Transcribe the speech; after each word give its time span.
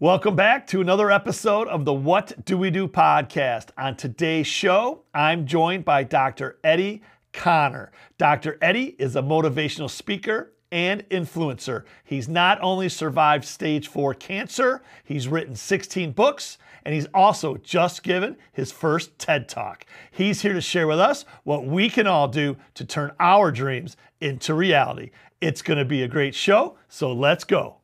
Welcome 0.00 0.34
back 0.34 0.66
to 0.68 0.80
another 0.80 1.12
episode 1.12 1.68
of 1.68 1.84
the 1.84 1.92
What 1.92 2.44
Dewey 2.44 2.72
Do 2.72 2.88
podcast. 2.88 3.68
On 3.78 3.94
today's 3.94 4.48
show, 4.48 5.04
I'm 5.14 5.46
joined 5.46 5.84
by 5.84 6.02
Dr. 6.02 6.58
Eddie 6.64 7.02
Connor. 7.32 7.92
Dr. 8.18 8.58
Eddie 8.60 8.96
is 8.98 9.14
a 9.14 9.22
motivational 9.22 9.88
speaker 9.88 10.52
and 10.72 11.08
influencer. 11.10 11.84
He's 12.02 12.28
not 12.28 12.60
only 12.60 12.88
survived 12.88 13.44
stage 13.44 13.86
four 13.86 14.14
cancer, 14.14 14.82
he's 15.04 15.28
written 15.28 15.54
16 15.54 16.10
books, 16.10 16.58
and 16.84 16.92
he's 16.92 17.06
also 17.14 17.56
just 17.58 18.02
given 18.02 18.36
his 18.52 18.72
first 18.72 19.16
TED 19.20 19.48
Talk. 19.48 19.86
He's 20.10 20.42
here 20.42 20.54
to 20.54 20.60
share 20.60 20.88
with 20.88 20.98
us 20.98 21.24
what 21.44 21.66
we 21.66 21.88
can 21.88 22.08
all 22.08 22.26
do 22.26 22.56
to 22.74 22.84
turn 22.84 23.12
our 23.20 23.52
dreams 23.52 23.96
into 24.20 24.54
reality. 24.54 25.12
It's 25.40 25.62
going 25.62 25.78
to 25.78 25.84
be 25.84 26.02
a 26.02 26.08
great 26.08 26.34
show, 26.34 26.78
so 26.88 27.12
let's 27.12 27.44
go. 27.44 27.76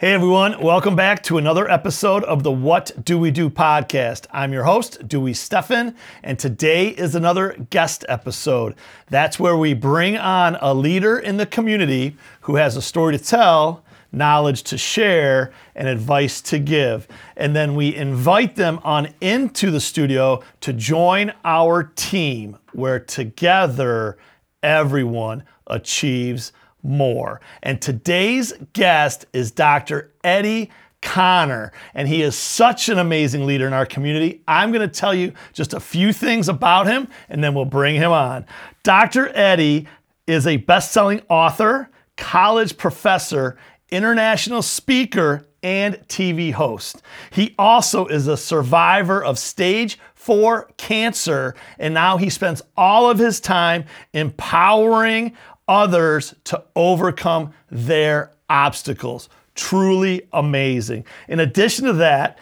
Hey 0.00 0.14
everyone, 0.14 0.62
welcome 0.62 0.96
back 0.96 1.22
to 1.24 1.36
another 1.36 1.70
episode 1.70 2.24
of 2.24 2.42
the 2.42 2.50
What 2.50 3.04
Dewey 3.04 3.30
Do 3.30 3.50
podcast. 3.50 4.24
I'm 4.30 4.50
your 4.50 4.64
host, 4.64 5.06
Dewey 5.06 5.34
Steffen, 5.34 5.94
and 6.22 6.38
today 6.38 6.88
is 6.88 7.14
another 7.14 7.54
guest 7.68 8.06
episode. 8.08 8.76
That's 9.10 9.38
where 9.38 9.58
we 9.58 9.74
bring 9.74 10.16
on 10.16 10.56
a 10.62 10.72
leader 10.72 11.18
in 11.18 11.36
the 11.36 11.44
community 11.44 12.16
who 12.40 12.56
has 12.56 12.78
a 12.78 12.80
story 12.80 13.18
to 13.18 13.22
tell, 13.22 13.84
knowledge 14.10 14.62
to 14.62 14.78
share, 14.78 15.52
and 15.74 15.86
advice 15.86 16.40
to 16.40 16.58
give. 16.58 17.06
And 17.36 17.54
then 17.54 17.74
we 17.74 17.94
invite 17.94 18.56
them 18.56 18.80
on 18.82 19.12
into 19.20 19.70
the 19.70 19.80
studio 19.80 20.42
to 20.62 20.72
join 20.72 21.30
our 21.44 21.82
team 21.82 22.56
where 22.72 23.00
together 23.00 24.16
everyone 24.62 25.44
achieves 25.66 26.52
more. 26.82 27.40
And 27.62 27.80
today's 27.80 28.52
guest 28.72 29.26
is 29.32 29.50
Dr. 29.50 30.12
Eddie 30.24 30.70
Connor, 31.02 31.72
and 31.94 32.06
he 32.06 32.22
is 32.22 32.36
such 32.36 32.88
an 32.88 32.98
amazing 32.98 33.46
leader 33.46 33.66
in 33.66 33.72
our 33.72 33.86
community. 33.86 34.42
I'm 34.46 34.70
going 34.70 34.88
to 34.88 35.00
tell 35.00 35.14
you 35.14 35.32
just 35.52 35.72
a 35.72 35.80
few 35.80 36.12
things 36.12 36.48
about 36.48 36.86
him, 36.86 37.08
and 37.28 37.42
then 37.42 37.54
we'll 37.54 37.64
bring 37.64 37.96
him 37.96 38.12
on. 38.12 38.44
Dr. 38.82 39.30
Eddie 39.34 39.88
is 40.26 40.46
a 40.46 40.58
best 40.58 40.92
selling 40.92 41.22
author, 41.28 41.88
college 42.16 42.76
professor, 42.76 43.56
international 43.90 44.62
speaker, 44.62 45.46
and 45.62 45.96
TV 46.08 46.52
host. 46.52 47.02
He 47.30 47.54
also 47.58 48.06
is 48.06 48.26
a 48.26 48.36
survivor 48.36 49.22
of 49.22 49.38
stage 49.38 49.98
four 50.14 50.70
cancer, 50.76 51.54
and 51.78 51.94
now 51.94 52.16
he 52.18 52.30
spends 52.30 52.62
all 52.76 53.10
of 53.10 53.18
his 53.18 53.40
time 53.40 53.84
empowering 54.12 55.34
others 55.70 56.34
to 56.44 56.62
overcome 56.74 57.54
their 57.70 58.32
obstacles. 58.50 59.28
Truly 59.54 60.26
amazing. 60.32 61.04
In 61.28 61.40
addition 61.40 61.86
to 61.86 61.92
that, 61.94 62.38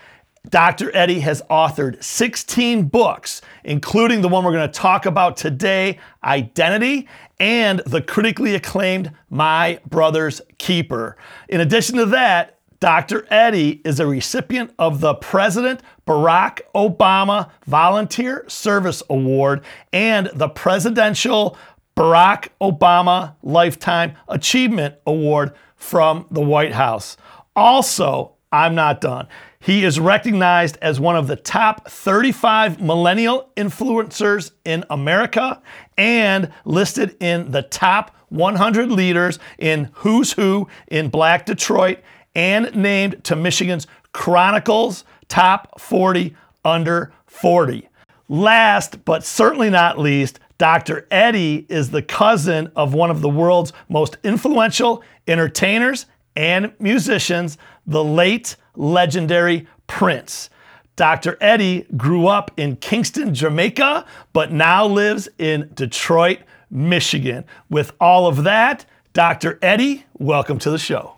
Dr. 0.48 0.95
Eddie 0.97 1.21
has 1.21 1.43
authored 1.51 2.03
16 2.03 2.84
books, 2.84 3.43
including 3.65 4.23
the 4.23 4.29
one 4.29 4.45
we're 4.45 4.53
going 4.53 4.71
to 4.71 4.73
talk 4.73 5.05
about 5.05 5.37
today, 5.37 5.99
Identity, 6.25 7.06
and 7.39 7.81
the 7.81 8.01
critically 8.01 8.55
acclaimed 8.55 9.12
My 9.29 9.79
Brother's 9.87 10.41
Keeper. 10.56 11.19
In 11.51 11.61
addition 11.61 11.97
to 11.97 12.06
that, 12.06 12.59
Dr. 12.81 13.27
Eddie 13.29 13.83
is 13.84 14.01
a 14.01 14.06
recipient 14.06 14.73
of 14.79 15.01
the 15.01 15.15
President 15.15 15.83
Barack 16.06 16.61
Obama 16.75 17.51
Volunteer 17.67 18.45
Service 18.49 19.03
Award 19.11 19.65
and 19.93 20.31
the 20.33 20.49
Presidential 20.49 21.59
Barack 21.98 22.50
Obama 22.60 23.34
Lifetime 23.42 24.14
Achievement 24.28 24.94
Award 25.04 25.53
from 25.75 26.26
the 26.31 26.41
White 26.41 26.70
House. 26.70 27.16
Also, 27.56 28.34
I'm 28.53 28.76
not 28.76 29.00
done. 29.00 29.26
He 29.59 29.82
is 29.82 29.98
recognized 29.98 30.78
as 30.81 31.00
one 31.00 31.16
of 31.16 31.26
the 31.26 31.34
top 31.34 31.91
35 31.91 32.81
millennial 32.81 33.50
influencers 33.56 34.53
in 34.64 34.84
America 34.88 35.60
and 35.97 36.53
listed 36.64 37.16
in 37.19 37.50
the 37.50 37.62
top 37.62 38.16
100 38.28 38.92
leaders 38.92 39.41
in 39.58 39.91
Who's 39.94 40.34
Who 40.34 40.69
in 40.87 41.08
Black 41.08 41.47
Detroit 41.47 41.98
and 42.32 42.72
named 42.76 43.25
to 43.25 43.34
Michigan's 43.34 43.88
Chronicles 44.12 45.03
Top 45.26 45.81
40 45.81 46.37
Under 46.64 47.12
40. 47.26 47.88
Last 48.28 49.04
but 49.04 49.25
certainly 49.25 49.69
not 49.69 49.98
least, 49.98 50.38
Dr. 50.58 51.06
Eddie 51.12 51.66
is 51.69 51.91
the 51.91 52.02
cousin 52.02 52.70
of 52.74 52.92
one 52.92 53.10
of 53.10 53.20
the 53.20 53.28
world's 53.28 53.72
most 53.88 54.19
influential 54.24 55.04
entertainers 55.28 56.06
and 56.34 56.72
musicians, 56.80 57.58
the 57.86 58.02
late 58.02 58.56
legendary 58.74 59.69
Prince. 59.86 60.50
Dr. 60.96 61.38
Eddie 61.41 61.86
grew 61.96 62.26
up 62.26 62.50
in 62.56 62.74
Kingston, 62.74 63.32
Jamaica, 63.32 64.04
but 64.32 64.50
now 64.50 64.84
lives 64.84 65.28
in 65.38 65.70
Detroit, 65.74 66.41
Michigan. 66.70 67.44
With 67.70 67.92
all 68.00 68.26
of 68.26 68.42
that, 68.42 68.84
Dr. 69.12 69.60
Eddie, 69.62 70.06
welcome 70.19 70.58
to 70.58 70.70
the 70.72 70.78
show. 70.78 71.14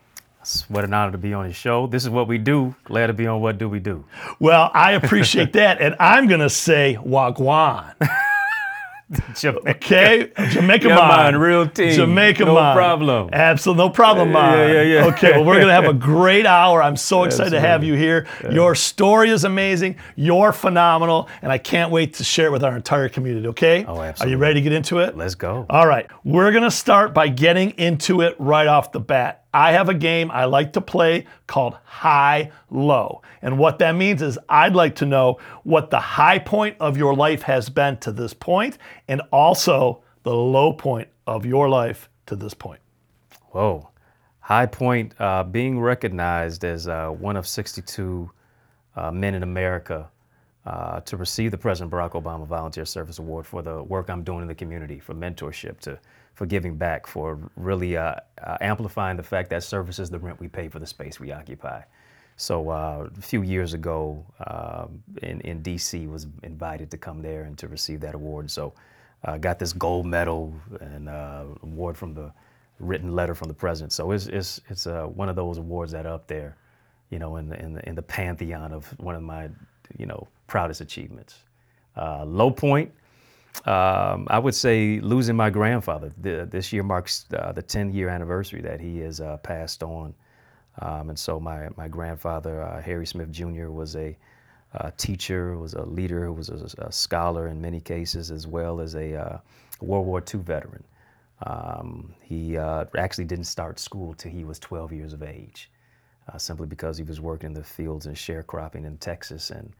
What 0.68 0.84
an 0.84 0.92
honor 0.92 1.12
to 1.12 1.18
be 1.18 1.32
on 1.32 1.46
your 1.46 1.54
show. 1.54 1.86
This 1.86 2.02
is 2.02 2.10
what 2.10 2.28
we 2.28 2.36
do. 2.36 2.74
Glad 2.84 3.06
to 3.06 3.12
be 3.14 3.26
on 3.26 3.40
What 3.40 3.56
Dewey 3.56 3.80
Do. 3.80 4.04
Well, 4.38 4.70
I 4.74 4.92
appreciate 4.92 5.52
that. 5.54 5.80
And 5.80 5.96
I'm 5.98 6.28
going 6.28 6.40
to 6.40 6.50
say 6.50 6.98
Wagwan. 7.00 7.94
Jamaica. 9.34 9.70
Okay, 9.70 10.30
Jamaica 10.50 10.88
yeah, 10.88 10.94
man, 10.94 11.36
real 11.36 11.68
team. 11.68 11.92
Jamaica 11.92 12.44
no 12.44 12.54
man. 12.54 12.76
problem. 12.76 13.30
Absolutely, 13.32 13.84
no 13.84 13.90
problem, 13.90 14.30
man. 14.30 14.68
Yeah, 14.68 14.74
yeah, 14.74 14.82
yeah. 14.82 15.06
Okay, 15.06 15.32
well, 15.32 15.44
we're 15.44 15.58
gonna 15.58 15.72
have 15.72 15.86
a 15.86 15.94
great 16.12 16.46
hour. 16.46 16.80
I'm 16.80 16.96
so 16.96 17.24
excited 17.24 17.50
to 17.50 17.60
have 17.60 17.82
you 17.82 17.94
here. 17.94 18.26
Yeah. 18.44 18.50
Your 18.52 18.74
story 18.76 19.30
is 19.30 19.42
amazing. 19.42 19.96
You're 20.14 20.52
phenomenal, 20.52 21.28
and 21.42 21.50
I 21.50 21.58
can't 21.58 21.90
wait 21.90 22.14
to 22.14 22.24
share 22.24 22.46
it 22.46 22.52
with 22.52 22.62
our 22.62 22.76
entire 22.76 23.08
community. 23.08 23.48
Okay? 23.48 23.84
Oh, 23.84 24.00
absolutely. 24.00 24.32
Are 24.32 24.36
you 24.36 24.40
ready 24.40 24.54
to 24.54 24.60
get 24.60 24.72
into 24.72 25.00
it? 25.00 25.16
Let's 25.16 25.34
go. 25.34 25.66
All 25.68 25.88
right, 25.88 26.08
we're 26.22 26.52
gonna 26.52 26.70
start 26.70 27.12
by 27.12 27.28
getting 27.28 27.70
into 27.70 28.20
it 28.20 28.36
right 28.38 28.68
off 28.68 28.92
the 28.92 29.00
bat. 29.00 29.39
I 29.52 29.72
have 29.72 29.88
a 29.88 29.94
game 29.94 30.30
I 30.30 30.44
like 30.44 30.74
to 30.74 30.80
play 30.80 31.26
called 31.46 31.76
High 31.84 32.52
Low. 32.70 33.22
And 33.42 33.58
what 33.58 33.78
that 33.80 33.92
means 33.96 34.22
is 34.22 34.38
I'd 34.48 34.74
like 34.74 34.96
to 34.96 35.06
know 35.06 35.38
what 35.64 35.90
the 35.90 35.98
high 35.98 36.38
point 36.38 36.76
of 36.78 36.96
your 36.96 37.14
life 37.14 37.42
has 37.42 37.68
been 37.68 37.96
to 37.98 38.12
this 38.12 38.32
point 38.32 38.78
and 39.08 39.22
also 39.32 40.02
the 40.22 40.34
low 40.34 40.72
point 40.72 41.08
of 41.26 41.44
your 41.44 41.68
life 41.68 42.08
to 42.26 42.36
this 42.36 42.54
point. 42.54 42.80
Whoa. 43.50 43.90
High 44.38 44.66
point 44.66 45.14
uh, 45.20 45.44
being 45.44 45.80
recognized 45.80 46.64
as 46.64 46.86
uh, 46.86 47.08
one 47.08 47.36
of 47.36 47.46
62 47.46 48.30
uh, 48.96 49.10
men 49.10 49.34
in 49.34 49.42
America 49.42 50.10
uh, 50.66 51.00
to 51.00 51.16
receive 51.16 51.50
the 51.50 51.58
President 51.58 51.90
Barack 51.90 52.12
Obama 52.12 52.46
Volunteer 52.46 52.84
Service 52.84 53.18
Award 53.18 53.46
for 53.46 53.62
the 53.62 53.82
work 53.82 54.10
I'm 54.10 54.22
doing 54.22 54.42
in 54.42 54.48
the 54.48 54.54
community, 54.54 54.98
for 54.98 55.14
mentorship, 55.14 55.80
to 55.80 55.98
for 56.34 56.46
giving 56.46 56.76
back, 56.76 57.06
for 57.06 57.38
really 57.56 57.96
uh, 57.96 58.14
uh, 58.42 58.56
amplifying 58.60 59.16
the 59.16 59.22
fact 59.22 59.50
that 59.50 59.62
service 59.62 59.98
is 59.98 60.08
the 60.08 60.18
rent 60.18 60.40
we 60.40 60.48
pay 60.48 60.68
for 60.68 60.78
the 60.78 60.86
space 60.86 61.20
we 61.20 61.32
occupy. 61.32 61.82
So 62.36 62.70
uh, 62.70 63.08
a 63.14 63.20
few 63.20 63.42
years 63.42 63.74
ago, 63.74 64.24
uh, 64.46 64.86
in, 65.22 65.42
in 65.42 65.62
DC, 65.62 66.08
was 66.08 66.26
invited 66.42 66.90
to 66.92 66.96
come 66.96 67.20
there 67.20 67.42
and 67.42 67.58
to 67.58 67.68
receive 67.68 68.00
that 68.00 68.14
award. 68.14 68.50
So 68.50 68.72
I 69.24 69.32
uh, 69.32 69.36
got 69.36 69.58
this 69.58 69.74
gold 69.74 70.06
medal 70.06 70.54
and 70.80 71.10
award 71.62 71.98
from 71.98 72.14
the 72.14 72.32
written 72.78 73.14
letter 73.14 73.34
from 73.34 73.48
the 73.48 73.54
president. 73.54 73.92
So 73.92 74.10
it's 74.12 74.26
it's 74.26 74.62
it's 74.70 74.86
one 74.86 75.28
of 75.28 75.36
those 75.36 75.58
awards 75.58 75.92
that 75.92 76.06
are 76.06 76.14
up 76.14 76.26
there, 76.26 76.56
you 77.10 77.18
know, 77.18 77.36
in 77.36 77.50
the, 77.50 77.62
in 77.62 77.74
the 77.74 77.86
in 77.86 77.94
the 77.94 78.02
pantheon 78.02 78.72
of 78.72 78.86
one 78.98 79.14
of 79.14 79.22
my, 79.22 79.50
you 79.98 80.06
know, 80.06 80.26
proudest 80.50 80.80
achievements. 80.80 81.44
low 81.96 82.50
point 82.50 82.92
um, 83.66 84.26
I 84.30 84.38
would 84.38 84.54
say 84.54 85.00
losing 85.00 85.36
my 85.36 85.50
grandfather. 85.50 86.12
The, 86.18 86.48
this 86.50 86.72
year 86.72 86.82
marks 86.82 87.26
uh, 87.36 87.52
the 87.52 87.62
10 87.62 87.92
year 87.92 88.08
anniversary 88.08 88.62
that 88.62 88.80
he 88.80 88.98
has 88.98 89.20
uh, 89.20 89.36
passed 89.38 89.82
on. 89.82 90.14
Um, 90.80 91.10
and 91.10 91.18
so 91.18 91.38
my, 91.38 91.68
my 91.76 91.88
grandfather, 91.88 92.62
uh, 92.62 92.80
Harry 92.80 93.06
Smith 93.06 93.30
Jr., 93.30 93.68
was 93.68 93.96
a 93.96 94.16
uh, 94.74 94.90
teacher, 94.96 95.58
was 95.58 95.74
a 95.74 95.82
leader, 95.82 96.32
was 96.32 96.48
a, 96.48 96.86
a, 96.86 96.92
scholar 96.92 97.48
in 97.48 97.60
many 97.60 97.80
cases, 97.80 98.30
as 98.30 98.46
well 98.46 98.80
as 98.80 98.94
a 98.94 99.14
uh, 99.14 99.38
World 99.80 100.06
War 100.06 100.22
II 100.32 100.40
veteran. 100.40 100.84
Um, 101.44 102.14
he 102.22 102.56
uh, 102.56 102.84
actually 102.96 103.24
didn't 103.24 103.46
start 103.46 103.80
school 103.80 104.14
till 104.14 104.30
he 104.30 104.44
was 104.44 104.58
12 104.60 104.92
years 104.92 105.12
of 105.12 105.22
age, 105.22 105.70
simply 106.38 106.68
because 106.68 106.96
he 106.96 107.02
was 107.02 107.20
working 107.20 107.48
in 107.48 107.54
the 107.54 107.64
fields 107.64 108.06
and 108.06 108.14
sharecropping 108.14 108.86
in 108.86 108.96
Texas. 108.98 109.50
and 109.50 109.72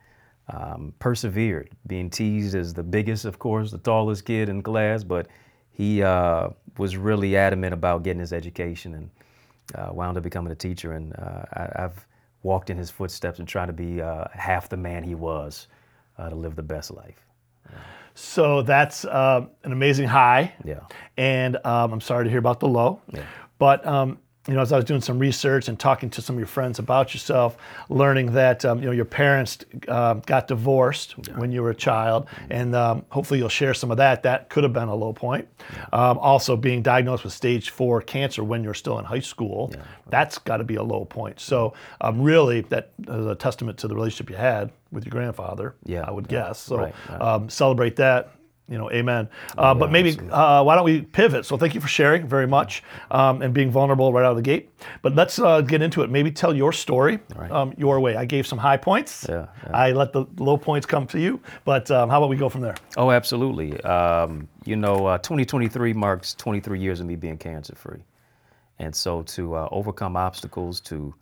um, 0.52 0.92
persevered, 0.98 1.70
being 1.86 2.10
teased 2.10 2.54
as 2.54 2.74
the 2.74 2.82
biggest, 2.82 3.24
of 3.24 3.38
course, 3.38 3.70
the 3.70 3.78
tallest 3.78 4.24
kid 4.24 4.48
in 4.48 4.62
class, 4.62 5.04
but 5.04 5.28
he 5.70 6.02
uh, 6.02 6.50
was 6.78 6.96
really 6.96 7.36
adamant 7.36 7.72
about 7.72 8.02
getting 8.02 8.20
his 8.20 8.32
education 8.32 8.94
and 8.94 9.10
uh, 9.74 9.92
wound 9.92 10.16
up 10.16 10.24
becoming 10.24 10.52
a 10.52 10.56
teacher, 10.56 10.92
and 10.92 11.14
uh, 11.16 11.44
I, 11.52 11.80
have 11.82 12.06
walked 12.42 12.70
in 12.70 12.76
his 12.76 12.90
footsteps 12.90 13.38
and 13.38 13.46
tried 13.46 13.66
to 13.66 13.72
be 13.72 14.00
uh, 14.00 14.24
half 14.32 14.68
the 14.68 14.76
man 14.76 15.04
he 15.04 15.14
was 15.14 15.68
uh, 16.18 16.28
to 16.28 16.34
live 16.34 16.56
the 16.56 16.62
best 16.62 16.90
life. 16.90 17.24
So 18.14 18.62
that's 18.62 19.04
uh, 19.04 19.46
an 19.64 19.72
amazing 19.72 20.08
high. 20.08 20.52
Yeah. 20.64 20.80
And 21.16 21.56
um, 21.64 21.92
I'm 21.92 22.00
sorry 22.00 22.24
to 22.24 22.30
hear 22.30 22.38
about 22.38 22.60
the 22.60 22.68
low. 22.68 23.00
Yeah. 23.12 23.22
But 23.58 23.86
um, 23.86 24.18
you 24.50 24.56
know, 24.56 24.62
as 24.62 24.72
I 24.72 24.76
was 24.76 24.84
doing 24.84 25.00
some 25.00 25.20
research 25.20 25.68
and 25.68 25.78
talking 25.78 26.10
to 26.10 26.20
some 26.20 26.34
of 26.34 26.40
your 26.40 26.48
friends 26.48 26.80
about 26.80 27.14
yourself, 27.14 27.56
learning 27.88 28.32
that 28.32 28.64
um, 28.64 28.80
you 28.80 28.86
know 28.86 28.90
your 28.90 29.04
parents 29.04 29.58
uh, 29.86 30.14
got 30.14 30.48
divorced 30.48 31.14
yeah. 31.28 31.38
when 31.38 31.52
you 31.52 31.62
were 31.62 31.70
a 31.70 31.74
child, 31.74 32.26
and 32.50 32.74
um, 32.74 33.04
hopefully 33.10 33.38
you'll 33.38 33.48
share 33.48 33.74
some 33.74 33.92
of 33.92 33.98
that. 33.98 34.24
That 34.24 34.48
could 34.48 34.64
have 34.64 34.72
been 34.72 34.88
a 34.88 34.94
low 34.94 35.12
point. 35.12 35.46
Yeah. 35.72 35.84
Um, 35.92 36.18
also, 36.18 36.56
being 36.56 36.82
diagnosed 36.82 37.22
with 37.22 37.32
stage 37.32 37.70
four 37.70 38.02
cancer 38.02 38.42
when 38.42 38.64
you're 38.64 38.74
still 38.74 38.98
in 38.98 39.04
high 39.04 39.20
school, 39.20 39.70
yeah. 39.72 39.84
that's 40.08 40.38
got 40.38 40.56
to 40.56 40.64
be 40.64 40.74
a 40.74 40.82
low 40.82 41.04
point. 41.04 41.38
So, 41.38 41.74
um, 42.00 42.20
really, 42.20 42.62
that 42.62 42.90
is 43.06 43.26
a 43.26 43.36
testament 43.36 43.78
to 43.78 43.88
the 43.88 43.94
relationship 43.94 44.30
you 44.30 44.36
had 44.36 44.72
with 44.90 45.04
your 45.04 45.12
grandfather. 45.12 45.76
Yeah, 45.84 46.02
I 46.02 46.10
would 46.10 46.26
guess. 46.26 46.58
So, 46.58 46.76
right, 46.76 46.94
um, 47.20 47.48
celebrate 47.48 47.94
that 47.96 48.32
you 48.70 48.78
know, 48.78 48.90
amen. 48.92 49.28
Uh, 49.58 49.62
yeah, 49.62 49.74
but 49.74 49.90
maybe 49.90 50.16
uh, 50.30 50.62
why 50.62 50.76
don't 50.76 50.84
we 50.84 51.02
pivot? 51.02 51.44
So 51.44 51.56
thank 51.56 51.74
you 51.74 51.80
for 51.80 51.88
sharing 51.88 52.26
very 52.26 52.46
much 52.46 52.84
um, 53.10 53.42
and 53.42 53.52
being 53.52 53.70
vulnerable 53.70 54.12
right 54.12 54.24
out 54.24 54.30
of 54.30 54.36
the 54.36 54.42
gate. 54.42 54.70
But 55.02 55.16
let's 55.16 55.40
uh, 55.40 55.60
get 55.60 55.82
into 55.82 56.02
it. 56.02 56.10
Maybe 56.10 56.30
tell 56.30 56.54
your 56.54 56.72
story 56.72 57.18
right. 57.34 57.50
um, 57.50 57.74
your 57.76 57.98
way. 57.98 58.14
I 58.14 58.24
gave 58.24 58.46
some 58.46 58.58
high 58.58 58.76
points. 58.76 59.26
Yeah, 59.28 59.48
yeah. 59.64 59.76
I 59.76 59.90
let 59.90 60.12
the 60.12 60.24
low 60.38 60.56
points 60.56 60.86
come 60.86 61.06
to 61.08 61.18
you. 61.18 61.40
But 61.64 61.90
um, 61.90 62.08
how 62.08 62.18
about 62.18 62.30
we 62.30 62.36
go 62.36 62.48
from 62.48 62.60
there? 62.60 62.76
Oh, 62.96 63.10
absolutely. 63.10 63.78
Um, 63.82 64.48
you 64.64 64.76
know, 64.76 65.06
uh, 65.06 65.18
2023 65.18 65.92
marks 65.92 66.34
23 66.34 66.78
years 66.78 67.00
of 67.00 67.06
me 67.06 67.16
being 67.16 67.38
cancer 67.38 67.74
free, 67.74 68.04
and 68.78 68.94
so 68.94 69.22
to 69.22 69.56
uh, 69.56 69.68
overcome 69.72 70.16
obstacles 70.16 70.80
to 70.82 71.12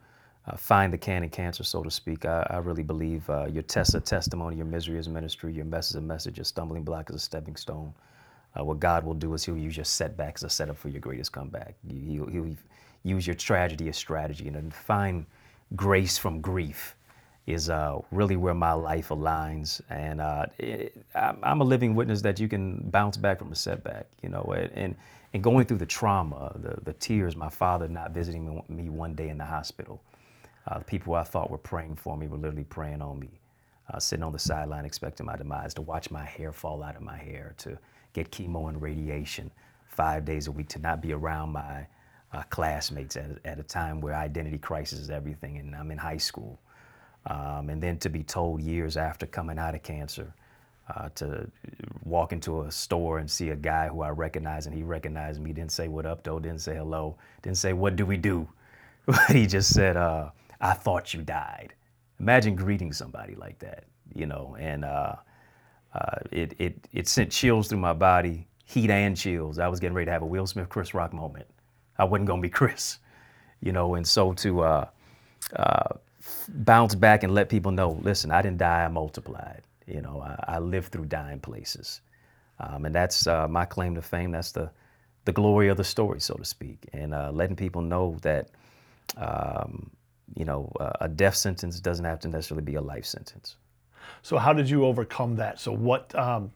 uh, 0.48 0.56
find 0.56 0.92
the 0.92 0.98
can 0.98 1.22
in 1.22 1.30
cancer, 1.30 1.62
so 1.62 1.82
to 1.82 1.90
speak. 1.90 2.24
I, 2.24 2.46
I 2.50 2.56
really 2.58 2.82
believe 2.82 3.28
uh, 3.28 3.46
your 3.46 3.62
test 3.62 3.94
a 3.94 4.00
testimony, 4.00 4.56
your 4.56 4.66
misery 4.66 4.98
is 4.98 5.08
ministry, 5.08 5.52
your 5.52 5.64
mess 5.64 5.90
is 5.90 5.96
a 5.96 6.00
message, 6.00 6.38
your 6.38 6.44
stumbling 6.44 6.84
block 6.84 7.10
is 7.10 7.16
a 7.16 7.20
stepping 7.20 7.56
stone. 7.56 7.92
Uh, 8.58 8.64
what 8.64 8.80
God 8.80 9.04
will 9.04 9.14
do 9.14 9.34
is 9.34 9.44
He'll 9.44 9.58
use 9.58 9.76
your 9.76 9.84
setbacks 9.84 10.42
as 10.42 10.52
a 10.52 10.54
setup 10.54 10.78
for 10.78 10.88
your 10.88 11.00
greatest 11.00 11.32
comeback. 11.32 11.74
He'll, 11.86 12.26
he'll 12.26 12.56
use 13.04 13.26
your 13.26 13.36
tragedy 13.36 13.88
as 13.88 13.96
strategy 13.96 14.48
and 14.48 14.72
find 14.72 15.26
grace 15.76 16.16
from 16.16 16.40
grief 16.40 16.94
is 17.46 17.70
uh, 17.70 17.98
really 18.10 18.36
where 18.36 18.54
my 18.54 18.72
life 18.72 19.08
aligns. 19.08 19.80
And 19.88 20.20
uh, 20.20 20.46
it, 20.58 21.02
I'm 21.14 21.60
a 21.60 21.64
living 21.64 21.94
witness 21.94 22.20
that 22.22 22.38
you 22.38 22.48
can 22.48 22.78
bounce 22.90 23.16
back 23.16 23.38
from 23.38 23.52
a 23.52 23.54
setback, 23.54 24.06
you 24.22 24.28
know, 24.28 24.54
and, 24.74 24.94
and 25.32 25.42
going 25.42 25.64
through 25.66 25.78
the 25.78 25.86
trauma, 25.86 26.52
the, 26.56 26.78
the 26.82 26.92
tears, 26.94 27.36
my 27.36 27.48
father 27.48 27.88
not 27.88 28.10
visiting 28.10 28.62
me 28.68 28.90
one 28.90 29.14
day 29.14 29.30
in 29.30 29.38
the 29.38 29.46
hospital, 29.46 30.02
uh, 30.68 30.78
the 30.78 30.84
people 30.84 31.14
I 31.14 31.24
thought 31.24 31.50
were 31.50 31.58
praying 31.58 31.96
for 31.96 32.16
me 32.16 32.28
were 32.28 32.36
literally 32.36 32.64
praying 32.64 33.00
on 33.00 33.18
me, 33.18 33.30
uh, 33.92 33.98
sitting 33.98 34.22
on 34.22 34.32
the 34.32 34.38
sideline 34.38 34.84
expecting 34.84 35.26
my 35.26 35.36
demise, 35.36 35.74
to 35.74 35.82
watch 35.82 36.10
my 36.10 36.24
hair 36.24 36.52
fall 36.52 36.82
out 36.82 36.96
of 36.96 37.02
my 37.02 37.16
hair, 37.16 37.54
to 37.58 37.78
get 38.12 38.30
chemo 38.30 38.68
and 38.68 38.80
radiation 38.80 39.50
five 39.86 40.24
days 40.24 40.46
a 40.46 40.52
week, 40.52 40.68
to 40.68 40.78
not 40.78 41.00
be 41.00 41.12
around 41.12 41.50
my 41.50 41.86
uh, 42.32 42.42
classmates 42.50 43.16
at, 43.16 43.30
at, 43.46 43.58
a 43.58 43.62
time 43.62 44.00
where 44.00 44.14
identity 44.14 44.58
crisis 44.58 44.98
is 44.98 45.10
everything, 45.10 45.56
and 45.56 45.74
I'm 45.74 45.90
in 45.90 45.98
high 45.98 46.18
school. 46.18 46.60
Um, 47.26 47.70
and 47.70 47.82
then 47.82 47.98
to 48.00 48.10
be 48.10 48.22
told 48.22 48.60
years 48.60 48.96
after 48.96 49.26
coming 49.26 49.58
out 49.58 49.74
of 49.74 49.82
cancer, 49.82 50.34
uh, 50.94 51.08
to 51.14 51.50
walk 52.04 52.32
into 52.32 52.62
a 52.62 52.70
store 52.70 53.18
and 53.18 53.30
see 53.30 53.50
a 53.50 53.56
guy 53.56 53.88
who 53.88 54.02
I 54.02 54.08
recognize 54.10 54.66
and 54.66 54.74
he 54.74 54.82
recognized 54.82 55.40
me, 55.40 55.52
didn't 55.52 55.72
say 55.72 55.88
what 55.88 56.06
up 56.06 56.22
though, 56.24 56.38
didn't 56.38 56.60
say 56.60 56.76
hello, 56.76 57.16
didn't 57.42 57.58
say 57.58 57.72
what 57.72 57.96
do 57.96 58.04
we 58.04 58.16
do. 58.16 58.48
He 59.28 59.46
just 59.46 59.72
said, 59.72 59.96
uh, 59.96 60.30
I 60.60 60.74
thought 60.74 61.14
you 61.14 61.22
died. 61.22 61.74
Imagine 62.20 62.56
greeting 62.56 62.92
somebody 62.92 63.34
like 63.34 63.58
that, 63.60 63.84
you 64.14 64.26
know, 64.26 64.56
and 64.58 64.84
uh, 64.84 65.14
uh, 65.94 66.16
it, 66.32 66.54
it, 66.58 66.88
it 66.92 67.08
sent 67.08 67.30
chills 67.30 67.68
through 67.68 67.78
my 67.78 67.92
body, 67.92 68.46
heat 68.64 68.90
and 68.90 69.16
chills. 69.16 69.58
I 69.58 69.68
was 69.68 69.80
getting 69.80 69.94
ready 69.94 70.06
to 70.06 70.12
have 70.12 70.22
a 70.22 70.26
Will 70.26 70.46
Smith, 70.46 70.68
Chris 70.68 70.94
Rock 70.94 71.12
moment. 71.12 71.46
I 71.98 72.04
wasn't 72.04 72.26
going 72.26 72.40
to 72.40 72.46
be 72.46 72.50
Chris, 72.52 72.98
you 73.60 73.72
know, 73.72 73.94
and 73.94 74.06
so 74.06 74.32
to 74.34 74.62
uh, 74.62 74.86
uh, 75.56 75.94
bounce 76.48 76.94
back 76.94 77.22
and 77.22 77.34
let 77.34 77.48
people 77.48 77.72
know, 77.72 77.98
listen, 78.02 78.30
I 78.30 78.42
didn't 78.42 78.58
die, 78.58 78.84
I 78.84 78.88
multiplied. 78.88 79.62
You 79.86 80.02
know, 80.02 80.20
I, 80.20 80.56
I 80.56 80.58
lived 80.58 80.92
through 80.92 81.06
dying 81.06 81.40
places. 81.40 82.00
Um, 82.60 82.84
and 82.84 82.94
that's 82.94 83.26
uh, 83.26 83.46
my 83.48 83.64
claim 83.64 83.94
to 83.94 84.02
fame. 84.02 84.32
That's 84.32 84.52
the, 84.52 84.70
the 85.24 85.32
glory 85.32 85.68
of 85.68 85.76
the 85.76 85.84
story, 85.84 86.20
so 86.20 86.34
to 86.34 86.44
speak. 86.44 86.88
And 86.92 87.14
uh, 87.14 87.30
letting 87.32 87.56
people 87.56 87.80
know 87.82 88.16
that 88.22 88.50
um, 89.16 89.90
you 90.34 90.44
know, 90.44 90.70
uh, 90.80 90.92
a 91.00 91.08
death 91.08 91.34
sentence 91.34 91.80
doesn't 91.80 92.04
have 92.04 92.20
to 92.20 92.28
necessarily 92.28 92.64
be 92.64 92.74
a 92.74 92.80
life 92.80 93.04
sentence. 93.04 93.56
So 94.22 94.38
how 94.38 94.52
did 94.52 94.68
you 94.68 94.84
overcome 94.84 95.36
that? 95.36 95.60
So 95.60 95.72
what 95.72 96.14
um, 96.14 96.50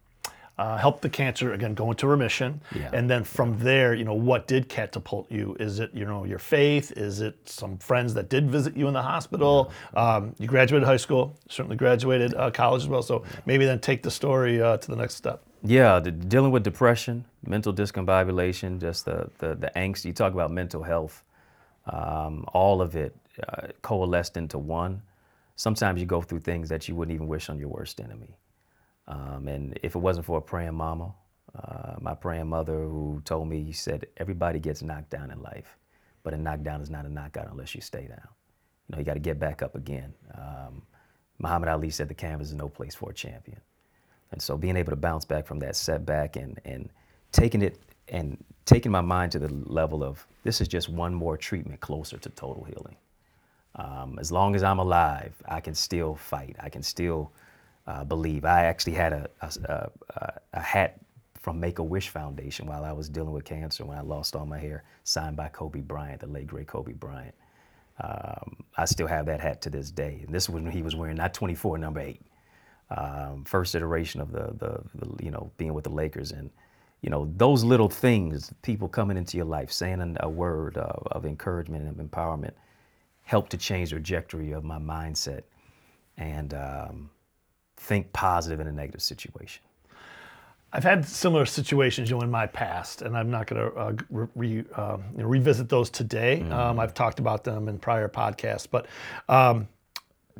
uh, 0.59 0.77
helped 0.77 1.03
the 1.03 1.09
cancer 1.09 1.55
again 1.55 1.75
go 1.75 1.91
into 1.91 2.07
remission, 2.07 2.61
yeah. 2.75 2.91
and 2.93 3.09
then 3.09 3.25
from 3.25 3.59
there, 3.59 3.95
you 3.95 4.05
know, 4.05 4.15
what 4.15 4.47
did 4.47 4.69
catapult 4.69 5.31
you? 5.31 5.57
Is 5.59 5.81
it 5.81 5.91
you 5.95 6.05
know 6.05 6.25
your 6.25 6.39
faith? 6.39 6.93
Is 6.93 7.21
it 7.21 7.37
some 7.49 7.79
friends 7.79 8.15
that 8.15 8.29
did 8.29 8.51
visit 8.51 8.77
you 8.77 8.87
in 8.87 8.95
the 8.95 9.03
hospital? 9.03 9.73
Yeah. 9.95 10.15
Um, 10.15 10.35
you 10.39 10.47
graduated 10.47 10.87
high 10.87 10.99
school, 10.99 11.35
certainly 11.49 11.77
graduated 11.77 12.35
uh, 12.35 12.51
college 12.51 12.83
as 12.83 12.89
well. 12.89 13.03
So 13.03 13.25
maybe 13.47 13.65
then 13.65 13.81
take 13.81 14.03
the 14.03 14.11
story 14.11 14.61
uh, 14.61 14.77
to 14.77 14.91
the 14.91 14.97
next 14.97 15.15
step. 15.15 15.43
Yeah, 15.65 16.01
the, 16.01 16.11
dealing 16.11 16.51
with 16.51 16.65
depression, 16.65 17.25
mental 17.47 17.73
discombobulation, 17.73 18.81
just 18.81 19.05
the, 19.05 19.31
the 19.39 19.55
the 19.55 19.73
angst. 19.75 20.05
You 20.05 20.13
talk 20.13 20.33
about 20.35 20.51
mental 20.51 20.83
health. 20.83 21.25
Um, 21.87 22.45
all 22.53 22.81
of 22.81 22.95
it 22.95 23.17
uh, 23.49 23.69
coalesced 23.83 24.37
into 24.37 24.59
one. 24.59 25.03
Sometimes 25.57 26.01
you 26.01 26.07
go 26.07 26.23
through 26.23 26.41
things 26.41 26.69
that 26.69 26.89
you 26.89 26.97
wouldn't 26.97 27.15
even 27.15 27.29
wish 27.29 27.49
on 27.49 27.59
your 27.59 27.69
worst 27.69 28.01
enemy. 28.01 28.37
Um, 29.07 29.49
and 29.49 29.79
if 29.83 29.95
it 29.95 29.99
wasn't 29.99 30.27
for 30.27 30.39
a 30.39 30.43
praying 30.43 30.75
mama, 30.75 31.15
uh, 31.55 31.95
my 32.01 32.15
praying 32.15 32.49
mother 32.49 32.79
who 32.85 33.21
told 33.25 33.49
me, 33.49 33.63
he 33.63 33.73
said, 33.73 34.07
everybody 34.17 34.59
gets 34.59 34.83
knocked 34.83 35.11
down 35.11 35.31
in 35.31 35.43
life, 35.43 35.77
but 36.23 36.33
a 36.33 36.37
knockdown 36.37 36.81
is 36.81 36.91
not 36.91 37.05
a 37.05 37.09
knockout 37.13 37.49
unless 37.51 37.75
you 37.75 37.81
stay 37.81 38.07
down. 38.07 38.29
You 38.89 38.93
know, 38.93 38.99
you 38.99 39.05
got 39.05 39.15
to 39.15 39.21
get 39.21 39.39
back 39.39 39.63
up 39.63 39.75
again. 39.75 40.15
Um, 40.35 40.83
Muhammad 41.39 41.69
Ali 41.69 41.91
said 41.91 42.09
the 42.09 42.15
canvas 42.15 42.49
is 42.49 42.55
no 42.55 42.69
place 42.69 42.95
for 42.95 43.11
a 43.11 43.15
champion. 43.15 43.61
And 44.31 44.41
so 44.41 44.57
being 44.57 44.77
able 44.77 44.91
to 44.91 44.97
bounce 44.97 45.25
back 45.25 45.47
from 45.47 45.59
that 45.61 45.77
setback 45.77 46.37
and, 46.37 46.59
and 46.65 46.89
taking 47.33 47.63
it 47.63 47.79
and 48.09 48.43
taking 48.65 48.93
my 48.93 49.01
mind 49.01 49.33
to 49.33 49.39
the 49.39 49.49
level 49.49 50.03
of 50.03 50.27
this 50.45 50.61
is 50.61 50.69
just 50.69 50.89
one 50.89 51.15
more 51.15 51.37
treatment 51.37 51.81
closer 51.81 52.17
to 52.19 52.29
total 52.31 52.65
healing. 52.65 52.97
Um, 53.77 54.19
as 54.21 54.31
long 54.31 54.55
as 54.55 54.63
I'm 54.63 54.79
alive, 54.79 55.35
I 55.49 55.61
can 55.61 55.75
still 55.75 56.15
fight. 56.17 56.57
I 56.61 56.69
can 56.69 56.83
still 56.83 57.33
uh, 57.87 58.05
believe. 58.05 58.45
I 58.45 58.65
actually 58.65 58.95
had 58.95 59.13
a, 59.13 59.31
a, 59.41 59.91
a, 60.17 60.33
a 60.55 60.61
hat 60.61 61.01
from 61.41 61.59
Make 61.61 61.79
a 61.79 61.83
Wish 61.83 62.11
Foundation 62.11 62.67
while 62.67 62.85
I 62.85 62.93
was 62.93 63.09
dealing 63.09 63.33
with 63.33 63.45
cancer 63.45 63.85
when 63.85 63.99
I 63.99 64.03
lost 64.03 64.37
all 64.37 64.47
my 64.47 64.59
hair, 64.59 64.85
signed 65.05 65.37
by 65.37 65.49
Kobe 65.49 65.81
Bryant, 65.81 66.21
the 66.21 66.27
late 66.29 66.47
great 66.47 66.69
Kobe 66.69 66.93
Bryant. 66.93 67.35
Um, 68.01 68.57
I 68.77 68.85
still 68.85 69.07
have 69.09 69.27
that 69.27 69.41
hat 69.41 69.63
to 69.63 69.71
this 69.71 69.91
day. 69.91 70.23
And 70.25 70.35
this 70.35 70.49
was 70.49 70.63
when 70.63 70.73
he 70.73 70.83
was 70.83 70.97
wearing 70.97 71.17
not 71.17 71.35
24, 71.35 71.79
number 71.79 72.01
eight. 72.01 72.23
Um, 72.91 73.45
first 73.45 73.75
iteration 73.75 74.21
of 74.21 74.33
the, 74.33 74.55
the, 74.59 74.81
the, 74.95 75.25
you 75.25 75.31
know, 75.31 75.51
being 75.57 75.75
with 75.75 75.85
the 75.85 75.91
Lakers. 75.91 76.33
And, 76.33 76.51
you 77.03 77.11
know, 77.11 77.31
those 77.37 77.65
little 77.65 77.89
things, 77.89 78.53
people 78.63 78.89
coming 78.89 79.17
into 79.17 79.37
your 79.37 79.47
life, 79.47 79.73
saying 79.73 80.17
a 80.21 80.29
word 80.29 80.77
of, 80.77 81.07
of 81.11 81.27
encouragement 81.27 81.87
and 81.87 82.11
empowerment, 82.11 82.53
helped 83.23 83.51
to 83.51 83.57
change 83.57 83.91
the 83.91 83.97
trajectory 83.97 84.53
of 84.53 84.65
my 84.65 84.79
mindset 84.79 85.43
and 86.17 86.55
um, 86.55 87.11
think 87.77 88.13
positive 88.13 88.61
in 88.61 88.67
a 88.67 88.73
negative 88.73 89.03
situation. 89.03 89.63
I've 90.75 90.85
had 90.85 91.07
similar 91.07 91.45
situations, 91.45 92.09
you 92.09 92.17
know, 92.17 92.23
in 92.23 92.31
my 92.31 92.47
past, 92.47 93.03
and 93.03 93.17
I'm 93.17 93.31
not 93.31 93.47
going 93.47 93.71
to 93.71 93.77
uh, 93.77 93.93
re, 94.35 94.65
uh, 94.75 94.97
you 95.13 95.23
know, 95.23 95.27
revisit 95.27 95.69
those 95.69 95.91
today. 95.91 96.41
Mm-hmm. 96.43 96.53
Um, 96.53 96.81
I've 96.81 96.95
talked 96.95 97.19
about 97.19 97.45
them 97.45 97.69
in 97.69 97.79
prior 97.79 98.09
podcasts, 98.09 98.67
but 98.71 98.87
um, 99.29 99.69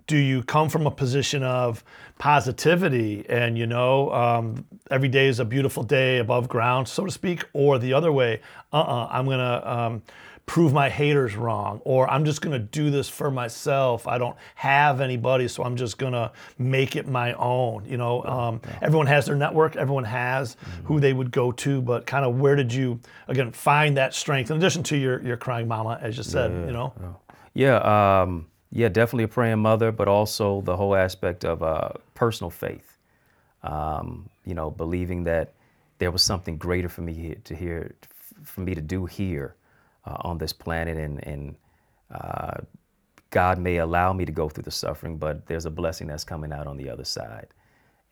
do 0.07 0.17
you 0.17 0.43
come 0.43 0.71
from 0.71 0.87
a 0.87 0.91
position 0.91 1.43
of 1.43 1.85
positivity 2.19 3.27
and 3.29 3.59
you 3.59 3.67
know 3.67 4.11
um, 4.13 4.65
every 4.91 5.09
day 5.09 5.27
is 5.27 5.39
a 5.39 5.45
beautiful 5.45 5.83
day 5.83 6.19
above 6.19 6.49
ground, 6.49 6.89
so 6.89 7.05
to 7.05 7.11
speak, 7.11 7.45
or 7.53 7.79
the 7.79 7.93
other 7.93 8.11
way? 8.11 8.41
Uh-uh, 8.73 9.09
I'm 9.11 9.27
going 9.27 9.39
to 9.39 9.71
um, 9.71 10.03
prove 10.47 10.73
my 10.73 10.89
haters 10.89 11.37
wrong 11.37 11.81
or 11.85 12.11
I'm 12.11 12.25
just 12.25 12.43
going 12.43 12.53
to 12.53 12.59
do 12.59 12.91
this 12.91 13.09
for 13.09 13.31
myself. 13.31 14.07
I 14.07 14.19
don't 14.19 14.37
have 14.55 15.01
anybody, 15.01 15.49
so 15.49 15.63
I'm 15.63 15.77
just 15.77 15.99
going 15.99 16.13
to 16.13 16.33
make 16.59 16.97
it 16.97 17.07
my 17.07 17.33
own. 17.35 17.85
You 17.87 17.97
know, 17.97 18.25
um, 18.25 18.61
yeah. 18.65 18.79
everyone 18.83 19.07
has 19.07 19.27
their 19.27 19.37
network, 19.37 19.77
everyone 19.77 20.05
has 20.05 20.57
mm-hmm. 20.57 20.87
who 20.87 21.01
they 21.01 21.13
would 21.13 21.31
go 21.31 21.53
to, 21.53 21.81
but 21.81 22.07
kind 22.07 22.25
of 22.25 22.39
where 22.39 22.57
did 22.57 22.73
you, 22.73 23.01
again, 23.29 23.53
find 23.53 23.97
that 23.97 24.15
strength 24.15 24.51
in 24.51 24.57
addition 24.57 24.83
to 24.85 24.97
your, 24.97 25.23
your 25.23 25.37
crying 25.37 25.69
mama, 25.69 25.99
as 26.03 26.17
you 26.17 26.23
said, 26.23 26.51
yeah, 26.51 26.67
you 26.67 26.73
know? 26.73 26.93
Yeah. 27.55 27.79
yeah, 27.81 28.23
um, 28.23 28.47
yeah, 28.71 28.89
definitely 28.89 29.25
a 29.25 29.29
praying 29.29 29.61
mother, 29.61 29.93
but 29.93 30.09
also 30.09 30.61
the 30.63 30.77
whole 30.77 30.97
aspect 30.97 31.45
of 31.45 31.63
uh, 31.63 31.91
personal 32.15 32.51
faith. 32.51 32.99
Um, 33.63 34.29
you 34.45 34.55
know, 34.55 34.73
believing 34.73 35.23
that 35.25 35.53
there 35.99 36.11
was 36.11 36.23
something 36.23 36.57
greater 36.57 36.89
for 36.89 37.03
me 37.03 37.37
to 37.45 37.55
hear, 37.55 37.95
for 38.43 38.63
me 38.63 38.75
to 38.75 38.81
do 38.81 39.07
here 39.07 39.55
uh, 40.07 40.17
on 40.21 40.39
this 40.39 40.53
planet, 40.53 40.97
and 40.97 41.25
and 41.27 41.57
uh, 42.13 42.59
God 43.31 43.59
may 43.59 43.79
allow 43.79 44.13
me 44.13 44.25
to 44.25 44.33
go 44.33 44.49
through 44.49 44.65
the 44.65 44.71
suffering, 44.71 45.19
but 45.19 45.47
there's 45.47 45.67
a 45.67 45.71
blessing 45.71 46.07
that's 46.07 46.25
coming 46.25 46.53
out 46.53 46.67
on 46.67 46.77
the 46.77 46.91
other 46.91 47.05
side. 47.05 47.49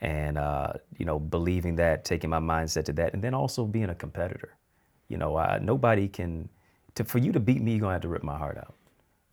And 0.01 0.39
uh, 0.39 0.75
you 0.99 1.05
know, 1.05 1.19
believing 1.19 1.77
that, 1.77 2.05
taking 2.05 2.31
my 2.31 2.41
mindset 2.41 2.87
to 2.87 2.93
that, 2.95 3.15
and 3.15 3.23
then 3.23 3.35
also 3.35 3.67
being 3.67 3.91
a 3.91 3.95
competitor. 3.95 4.57
You 5.09 5.19
know, 5.19 5.37
I, 5.37 5.59
nobody 5.61 6.09
can. 6.09 6.49
To, 6.97 7.05
for 7.05 7.19
you 7.19 7.33
to 7.33 7.41
beat 7.41 7.63
me, 7.63 7.73
you're 7.73 7.81
gonna 7.81 7.95
have 7.95 8.03
to 8.03 8.09
rip 8.09 8.23
my 8.25 8.39
heart 8.39 8.59
out. 8.59 8.75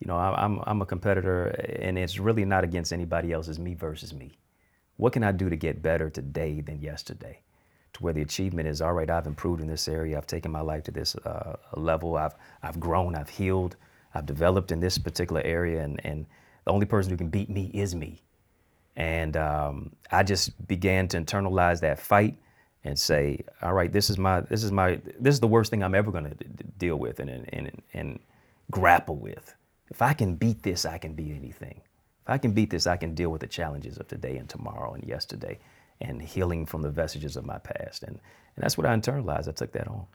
You 0.00 0.08
know, 0.08 0.16
I, 0.16 0.44
I'm 0.44 0.60
I'm 0.66 0.82
a 0.82 0.86
competitor, 0.86 1.46
and 1.80 1.98
it's 1.98 2.18
really 2.18 2.44
not 2.44 2.64
against 2.64 2.92
anybody 2.92 3.32
else. 3.32 3.48
It's 3.48 3.58
me 3.58 3.74
versus 3.74 4.14
me. 4.14 4.38
What 4.96 5.12
can 5.14 5.24
I 5.24 5.32
do 5.32 5.48
to 5.48 5.56
get 5.56 5.82
better 5.82 6.10
today 6.10 6.60
than 6.60 6.80
yesterday? 6.82 7.40
To 7.94 8.02
where 8.04 8.12
the 8.12 8.22
achievement 8.22 8.68
is, 8.68 8.82
all 8.82 8.92
right, 8.92 9.10
I've 9.10 9.26
improved 9.26 9.60
in 9.60 9.68
this 9.68 9.88
area. 9.88 10.16
I've 10.16 10.26
taken 10.26 10.52
my 10.52 10.60
life 10.60 10.84
to 10.84 10.90
this 10.92 11.16
uh, 11.16 11.56
level. 11.74 12.16
I've 12.16 12.34
I've 12.62 12.78
grown. 12.80 13.14
I've 13.16 13.30
healed. 13.30 13.76
I've 14.14 14.26
developed 14.26 14.72
in 14.72 14.80
this 14.80 14.98
particular 14.98 15.42
area, 15.44 15.82
and 15.82 16.00
and 16.04 16.26
the 16.64 16.72
only 16.72 16.86
person 16.86 17.10
who 17.10 17.16
can 17.16 17.28
beat 17.28 17.50
me 17.50 17.70
is 17.74 17.94
me. 17.94 18.22
And 18.96 19.36
um, 19.36 19.92
I 20.12 20.22
just 20.22 20.66
began 20.68 21.08
to 21.08 21.18
internalize 21.18 21.80
that 21.80 21.98
fight 22.00 22.36
and 22.84 22.98
say, 22.98 23.44
all 23.62 23.72
right, 23.74 23.92
this 23.92 24.10
is 24.10 24.18
my 24.18 24.42
this 24.42 24.64
is 24.64 24.72
my 24.72 25.00
this 25.18 25.34
is 25.34 25.40
the 25.40 25.48
worst 25.48 25.70
thing 25.70 25.82
I'm 25.82 25.94
ever 25.94 26.10
going 26.10 26.24
to 26.24 26.34
d- 26.34 26.64
deal 26.78 26.96
with 26.96 27.20
and 27.20 27.30
and 27.30 27.48
and, 27.52 27.82
and 27.94 28.18
grapple 28.70 29.16
with. 29.16 29.54
If 29.90 30.02
I 30.02 30.12
can 30.14 30.34
beat 30.34 30.62
this, 30.62 30.84
I 30.84 30.98
can 30.98 31.14
beat 31.14 31.34
anything. 31.34 31.80
If 32.24 32.30
I 32.30 32.38
can 32.38 32.52
beat 32.52 32.70
this, 32.70 32.86
I 32.86 32.96
can 32.96 33.14
deal 33.14 33.30
with 33.30 33.40
the 33.40 33.46
challenges 33.46 33.98
of 33.98 34.08
today 34.08 34.36
and 34.36 34.48
tomorrow 34.48 34.94
and 34.94 35.04
yesterday 35.04 35.58
and 36.00 36.22
healing 36.22 36.66
from 36.66 36.82
the 36.82 36.90
vestiges 36.90 37.36
of 37.36 37.44
my 37.44 37.58
past. 37.58 38.02
And, 38.02 38.12
and 38.12 38.62
that's 38.62 38.78
what 38.78 38.86
I 38.86 38.94
internalized. 38.94 39.48
I 39.48 39.52
took 39.52 39.72
that 39.72 39.88
on. 39.88 40.06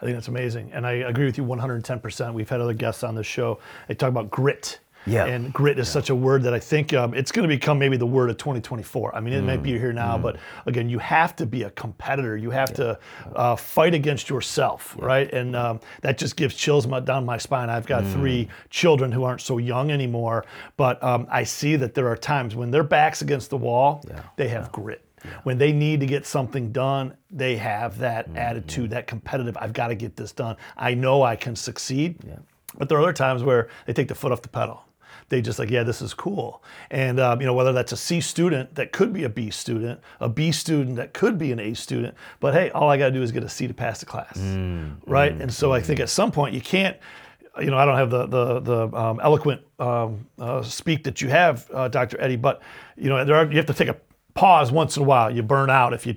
I 0.00 0.04
think 0.04 0.16
that's 0.16 0.28
amazing. 0.28 0.70
And 0.72 0.86
I 0.86 0.92
agree 0.92 1.26
with 1.26 1.36
you 1.36 1.44
110%. 1.44 2.32
We've 2.32 2.48
had 2.48 2.60
other 2.60 2.72
guests 2.72 3.04
on 3.04 3.14
this 3.14 3.26
show. 3.26 3.58
They 3.86 3.94
talk 3.94 4.08
about 4.08 4.30
grit. 4.30 4.78
Yeah. 5.06 5.26
And 5.26 5.52
grit 5.52 5.78
is 5.78 5.88
such 5.88 6.10
a 6.10 6.14
word 6.14 6.42
that 6.42 6.52
I 6.52 6.58
think 6.58 6.92
um, 6.92 7.14
it's 7.14 7.32
going 7.32 7.48
to 7.48 7.54
become 7.54 7.78
maybe 7.78 7.96
the 7.96 8.06
word 8.06 8.28
of 8.28 8.36
2024. 8.36 9.14
I 9.14 9.20
mean, 9.20 9.32
it 9.32 9.42
might 9.42 9.62
be 9.62 9.78
here 9.78 9.94
now, 9.94 10.18
but 10.18 10.36
again, 10.66 10.90
you 10.90 10.98
have 10.98 11.34
to 11.36 11.46
be 11.46 11.62
a 11.62 11.70
competitor. 11.70 12.36
You 12.36 12.50
have 12.50 12.72
to 12.74 12.98
uh, 13.34 13.56
fight 13.56 13.94
against 13.94 14.28
yourself, 14.28 14.94
right? 14.98 15.32
And 15.32 15.56
um, 15.56 15.80
that 16.02 16.18
just 16.18 16.36
gives 16.36 16.54
chills 16.54 16.86
my, 16.86 17.00
down 17.00 17.24
my 17.24 17.38
spine. 17.38 17.70
I've 17.70 17.86
got 17.86 18.04
three 18.08 18.48
children 18.68 19.10
who 19.10 19.24
aren't 19.24 19.40
so 19.40 19.56
young 19.56 19.90
anymore, 19.90 20.44
but 20.76 21.02
um, 21.02 21.26
I 21.30 21.44
see 21.44 21.76
that 21.76 21.94
there 21.94 22.08
are 22.08 22.16
times 22.16 22.54
when 22.54 22.70
their 22.70 22.84
back's 22.84 23.22
against 23.22 23.48
the 23.48 23.56
wall, 23.56 24.04
they 24.36 24.48
have 24.48 24.70
grit. 24.70 25.02
When 25.42 25.58
they 25.58 25.72
need 25.72 26.00
to 26.00 26.06
get 26.06 26.26
something 26.26 26.72
done, 26.72 27.16
they 27.30 27.56
have 27.56 27.98
that 27.98 28.28
attitude, 28.36 28.90
that 28.90 29.06
competitive, 29.06 29.56
I've 29.60 29.72
got 29.72 29.88
to 29.88 29.94
get 29.94 30.16
this 30.16 30.32
done. 30.32 30.56
I 30.76 30.94
know 30.94 31.22
I 31.22 31.36
can 31.36 31.56
succeed. 31.56 32.18
But 32.78 32.88
there 32.88 32.98
are 32.98 33.02
other 33.02 33.12
times 33.12 33.42
where 33.42 33.68
they 33.86 33.92
take 33.92 34.08
the 34.08 34.14
foot 34.14 34.32
off 34.32 34.42
the 34.42 34.48
pedal. 34.48 34.84
They 35.28 35.40
just 35.40 35.58
like, 35.58 35.70
yeah, 35.70 35.84
this 35.84 36.02
is 36.02 36.12
cool. 36.12 36.62
And 36.90 37.20
um, 37.20 37.40
you 37.40 37.46
know, 37.46 37.54
whether 37.54 37.72
that's 37.72 37.92
a 37.92 37.96
C 37.96 38.20
student 38.20 38.74
that 38.74 38.90
could 38.92 39.12
be 39.12 39.24
a 39.24 39.28
B 39.28 39.50
student, 39.50 40.00
a 40.18 40.28
B 40.28 40.50
student 40.50 40.96
that 40.96 41.14
could 41.14 41.38
be 41.38 41.52
an 41.52 41.60
A 41.60 41.74
student, 41.74 42.14
but 42.40 42.52
hey, 42.52 42.70
all 42.70 42.88
I 42.90 42.96
got 42.96 43.06
to 43.06 43.12
do 43.12 43.22
is 43.22 43.30
get 43.30 43.44
a 43.44 43.48
C 43.48 43.68
to 43.68 43.74
pass 43.74 44.00
the 44.00 44.06
class, 44.06 44.36
right? 45.06 45.32
and 45.32 45.52
so 45.52 45.72
I 45.72 45.80
think 45.80 46.00
at 46.00 46.08
some 46.08 46.32
point 46.32 46.54
you 46.54 46.60
can't 46.60 46.96
you 47.60 47.70
know, 47.70 47.76
I 47.76 47.84
don't 47.84 47.96
have 47.96 48.10
the 48.10 48.26
the, 48.26 48.60
the 48.60 48.96
um, 48.96 49.20
eloquent 49.22 49.60
um, 49.78 50.26
uh, 50.38 50.62
speak 50.62 51.04
that 51.04 51.20
you 51.20 51.28
have, 51.28 51.68
uh, 51.72 51.88
Dr. 51.88 52.20
Eddie, 52.20 52.36
but 52.36 52.62
you 52.96 53.08
know, 53.08 53.24
there 53.24 53.36
are, 53.36 53.44
you 53.44 53.56
have 53.56 53.66
to 53.66 53.74
take 53.74 53.88
a 53.88 53.96
pause 54.34 54.72
once 54.72 54.96
in 54.96 55.02
a 55.02 55.06
while. 55.06 55.34
You 55.34 55.42
burn 55.42 55.70
out 55.70 55.92
if 55.92 56.06
you 56.06 56.16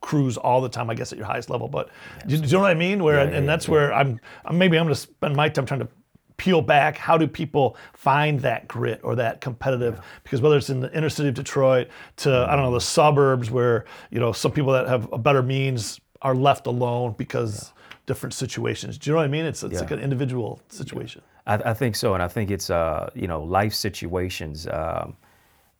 cruise 0.00 0.36
all 0.36 0.60
the 0.60 0.68
time, 0.68 0.90
I 0.90 0.94
guess, 0.94 1.12
at 1.12 1.18
your 1.18 1.26
highest 1.26 1.50
level. 1.50 1.68
But 1.68 1.90
do, 2.26 2.36
you 2.36 2.52
know 2.52 2.60
what 2.60 2.70
I 2.70 2.74
mean? 2.74 3.02
Where 3.02 3.18
and, 3.18 3.34
and 3.34 3.48
that's 3.48 3.68
where 3.68 3.92
I'm, 3.92 4.20
I'm 4.44 4.58
maybe 4.58 4.78
I'm 4.78 4.84
going 4.84 4.94
to 4.94 5.00
spend 5.00 5.36
my 5.36 5.48
time 5.48 5.66
trying 5.66 5.80
to 5.80 5.88
peel 6.36 6.62
back. 6.62 6.96
How 6.96 7.18
do 7.18 7.26
people 7.26 7.76
find 7.92 8.40
that 8.40 8.68
grit 8.68 9.00
or 9.02 9.16
that 9.16 9.40
competitive? 9.40 10.00
Because 10.22 10.40
whether 10.40 10.56
it's 10.56 10.70
in 10.70 10.80
the 10.80 10.96
inner 10.96 11.10
city 11.10 11.28
of 11.28 11.34
Detroit 11.34 11.88
to 12.18 12.46
I 12.48 12.56
don't 12.56 12.64
know 12.64 12.72
the 12.74 12.80
suburbs 12.80 13.50
where 13.50 13.84
you 14.10 14.20
know 14.20 14.32
some 14.32 14.52
people 14.52 14.72
that 14.72 14.86
have 14.88 15.12
a 15.12 15.18
better 15.18 15.42
means 15.42 16.00
are 16.22 16.34
left 16.34 16.66
alone 16.66 17.14
because 17.18 17.72
different 18.06 18.32
situations. 18.32 18.98
Do 18.98 19.10
you 19.10 19.12
know 19.12 19.18
what 19.18 19.24
I 19.24 19.28
mean? 19.28 19.44
It's 19.44 19.62
it's 19.62 19.80
like 19.80 19.90
an 19.90 20.00
individual 20.00 20.60
situation. 20.68 21.22
I, 21.46 21.54
I 21.54 21.74
think 21.74 21.96
so, 21.96 22.14
and 22.14 22.22
I 22.22 22.28
think 22.28 22.50
it's 22.50 22.70
uh, 22.70 23.10
you 23.14 23.28
know 23.28 23.42
life 23.42 23.74
situations. 23.74 24.66
Um, 24.68 25.16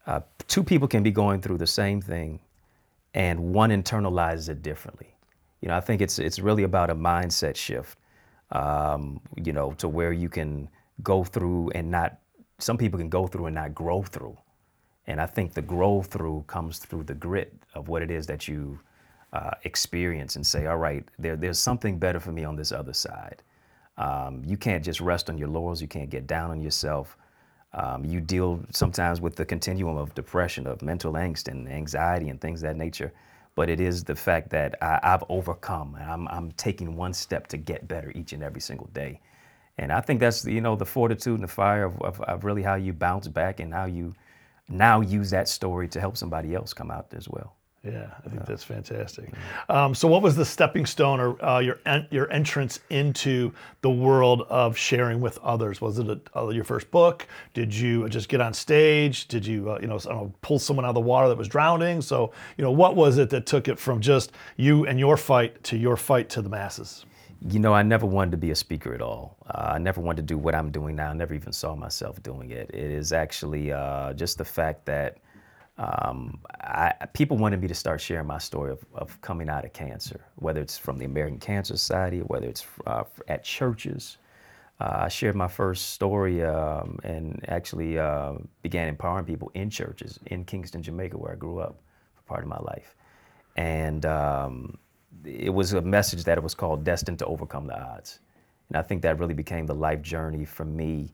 uh, 0.09 0.21
two 0.49 0.65
people 0.65 0.88
can 0.88 1.03
be 1.03 1.12
going 1.12 1.41
through 1.43 1.59
the 1.59 1.67
same 1.67 2.00
thing, 2.00 2.41
and 3.15 3.38
one 3.55 3.71
internalizes 3.71 4.49
it 4.49 4.62
differently. 4.62 5.15
You 5.61 5.69
know, 5.69 5.77
I 5.77 5.81
think 5.81 6.00
it's 6.00 6.19
it's 6.19 6.38
really 6.38 6.65
about 6.65 6.91
a 6.91 6.95
mindset 6.95 7.57
shift. 7.57 7.99
Um, 8.50 9.21
you 9.37 9.53
know, 9.53 9.73
to 9.73 9.88
where 9.88 10.12
you 10.12 10.31
can 10.31 10.69
go 11.03 11.25
through 11.25 11.71
and 11.75 11.91
not. 11.91 12.19
Some 12.59 12.79
people 12.79 12.99
can 12.99 13.11
go 13.11 13.27
through 13.29 13.47
and 13.47 13.55
not 13.55 13.75
grow 13.75 14.03
through, 14.03 14.37
and 15.07 15.21
I 15.21 15.27
think 15.27 15.53
the 15.53 15.62
grow 15.62 16.03
through 16.03 16.45
comes 16.47 16.79
through 16.79 17.05
the 17.05 17.15
grit 17.15 17.53
of 17.75 17.88
what 17.88 18.03
it 18.03 18.11
is 18.11 18.27
that 18.29 18.49
you 18.49 18.81
uh, 19.35 19.50
experience 19.65 20.37
and 20.37 20.47
say, 20.47 20.67
all 20.67 20.79
right, 20.79 21.05
there, 21.19 21.37
there's 21.37 21.59
something 21.59 21.99
better 21.99 22.19
for 22.19 22.33
me 22.33 22.45
on 22.45 22.57
this 22.57 22.73
other 22.73 22.95
side. 22.95 23.43
Um, 23.99 24.43
you 24.47 24.57
can't 24.57 24.85
just 24.85 25.00
rest 25.00 25.29
on 25.29 25.38
your 25.38 25.49
laurels. 25.49 25.83
You 25.83 25.88
can't 25.88 26.11
get 26.11 26.27
down 26.27 26.50
on 26.50 26.61
yourself. 26.62 27.17
Um, 27.75 28.04
you 28.04 28.20
deal 28.20 28.60
sometimes 28.72 29.20
with 29.20 29.37
the 29.37 29.44
continuum 29.44 29.96
of 29.96 30.14
depression, 30.14 30.66
of 30.66 30.82
mental 30.82 31.12
angst 31.12 31.48
and 31.48 31.68
anxiety 31.68 32.30
and 32.30 32.40
things 32.40 32.60
that 32.62 32.76
nature. 32.76 33.12
But 33.54 33.68
it 33.68 33.80
is 33.80 34.04
the 34.04 34.14
fact 34.14 34.50
that 34.50 34.76
I, 34.82 35.00
I've 35.02 35.25
overcome 35.28 35.96
and 36.00 36.10
I'm, 36.10 36.28
I'm 36.28 36.52
taking 36.52 36.96
one 36.96 37.12
step 37.12 37.46
to 37.48 37.56
get 37.56 37.87
better 37.87 38.12
each 38.14 38.32
and 38.32 38.42
every 38.42 38.60
single 38.60 38.87
day. 38.88 39.20
And 39.76 39.92
I 39.92 40.00
think 40.00 40.20
that's, 40.20 40.44
you 40.44 40.60
know, 40.60 40.76
the 40.76 40.87
fortitude 40.87 41.34
and 41.34 41.44
the 41.44 41.48
fire 41.48 41.84
of, 41.84 42.00
of, 42.02 42.20
of 42.22 42.44
really 42.44 42.62
how 42.62 42.76
you 42.76 42.92
bounce 42.92 43.28
back 43.28 43.60
and 43.60 43.72
how 43.72 43.84
you 43.84 44.14
now 44.68 45.00
use 45.00 45.30
that 45.30 45.48
story 45.48 45.88
to 45.88 46.00
help 46.00 46.16
somebody 46.16 46.54
else 46.54 46.72
come 46.72 46.90
out 46.90 47.12
as 47.14 47.28
well. 47.28 47.58
Yeah, 47.85 48.11
I 48.26 48.28
think 48.28 48.44
that's 48.44 48.64
fantastic. 48.64 49.32
Um, 49.68 49.94
so, 49.94 50.08
what 50.08 50.20
was 50.20 50.35
the 50.35 50.44
stepping 50.44 50.85
stone 50.85 51.20
or 51.20 51.42
uh, 51.44 51.61
your 51.61 51.78
en- 51.87 52.08
your 52.11 52.30
entrance 52.32 52.80
into 52.90 53.52
the 53.82 53.90
world 53.90 54.42
of 54.49 54.76
sharing 54.76 55.20
with 55.20 55.38
others? 55.38 55.80
Was 55.80 56.00
it 56.00 56.08
a, 56.08 56.20
uh, 56.37 56.49
your 56.49 56.64
first 56.64 56.90
book? 56.90 57.28
Did 57.54 57.73
you 57.73 58.08
just 58.08 58.28
get 58.28 58.40
on 58.40 58.52
stage? 58.52 59.28
Did 59.28 59.47
you, 59.47 59.70
uh, 59.70 59.78
you 59.80 59.87
know, 59.87 59.99
know, 60.06 60.32
pull 60.42 60.58
someone 60.58 60.85
out 60.85 60.90
of 60.90 60.94
the 60.97 61.00
water 61.00 61.28
that 61.28 61.38
was 61.38 61.47
drowning? 61.47 62.00
So, 62.00 62.32
you 62.56 62.64
know, 62.64 62.73
what 62.73 62.97
was 62.97 63.16
it 63.18 63.30
that 63.30 63.47
took 63.47 63.68
it 63.68 63.78
from 63.78 64.00
just 64.00 64.32
you 64.56 64.85
and 64.87 64.99
your 64.99 65.16
fight 65.16 65.62
to 65.64 65.76
your 65.76 65.97
fight 65.97 66.28
to 66.30 66.42
the 66.42 66.49
masses? 66.49 67.04
You 67.49 67.61
know, 67.61 67.73
I 67.73 67.85
never 67.85 68.06
wanted 68.06 68.32
to 68.32 68.37
be 68.37 68.50
a 68.50 68.56
speaker 68.56 68.92
at 68.92 69.00
all. 69.00 69.37
Uh, 69.47 69.75
I 69.75 69.78
never 69.78 70.00
wanted 70.00 70.23
to 70.26 70.35
do 70.35 70.37
what 70.37 70.56
I'm 70.56 70.73
doing 70.73 70.97
now. 70.97 71.11
I 71.11 71.12
never 71.12 71.35
even 71.35 71.52
saw 71.52 71.76
myself 71.76 72.20
doing 72.25 72.50
it. 72.50 72.70
It 72.75 72.90
is 72.90 73.12
actually 73.12 73.70
uh, 73.70 74.14
just 74.14 74.38
the 74.38 74.44
fact 74.44 74.85
that 74.87 75.18
um, 75.78 76.40
I, 76.61 76.92
people 77.12 77.37
wanted 77.37 77.61
me 77.61 77.68
to 77.68 77.75
start 77.75 78.00
sharing 78.00 78.26
my 78.26 78.38
story 78.38 78.73
of, 78.73 78.85
of 78.94 79.20
coming 79.20 79.49
out 79.49 79.64
of 79.64 79.73
cancer, 79.73 80.25
whether 80.37 80.61
it's 80.61 80.76
from 80.76 80.99
the 80.99 81.04
American 81.04 81.38
Cancer 81.38 81.75
Society, 81.75 82.18
whether 82.20 82.47
it's 82.47 82.66
uh, 82.87 83.04
at 83.28 83.44
churches. 83.44 84.18
Uh, 84.80 85.02
I 85.02 85.08
shared 85.08 85.37
my 85.37 85.49
first 85.49 85.90
story 85.90 86.44
um, 86.44 86.99
and 87.04 87.44
actually 87.49 87.99
uh, 87.99 88.35
began 88.62 88.88
empowering 88.88 89.25
people 89.25 89.50
in 89.54 89.70
churches 89.70 90.18
in 90.26 90.44
Kingston, 90.44 90.82
Jamaica, 90.82 91.16
where 91.16 91.32
I 91.32 91.37
grew 91.37 91.58
up 91.61 91.80
for 92.14 92.23
part 92.23 92.42
of 92.42 92.49
my 92.49 92.58
life. 92.58 92.94
And 93.56 94.06
um, 94.06 94.78
it 95.25 95.52
was 95.52 95.73
a 95.73 95.82
message 95.82 96.25
that 96.25 96.38
it 96.38 96.44
was 96.44 96.54
called 96.54 96.85
Destined 96.85 97.18
to 97.20 97.26
Overcome 97.26 97.66
the 97.66 97.80
Odds. 97.80 98.20
And 98.68 98.76
I 98.76 98.82
think 98.82 99.02
that 99.02 99.18
really 99.18 99.35
became 99.35 99.66
the 99.66 99.75
life 99.75 100.02
journey 100.02 100.44
for 100.44 100.64
me 100.64 101.12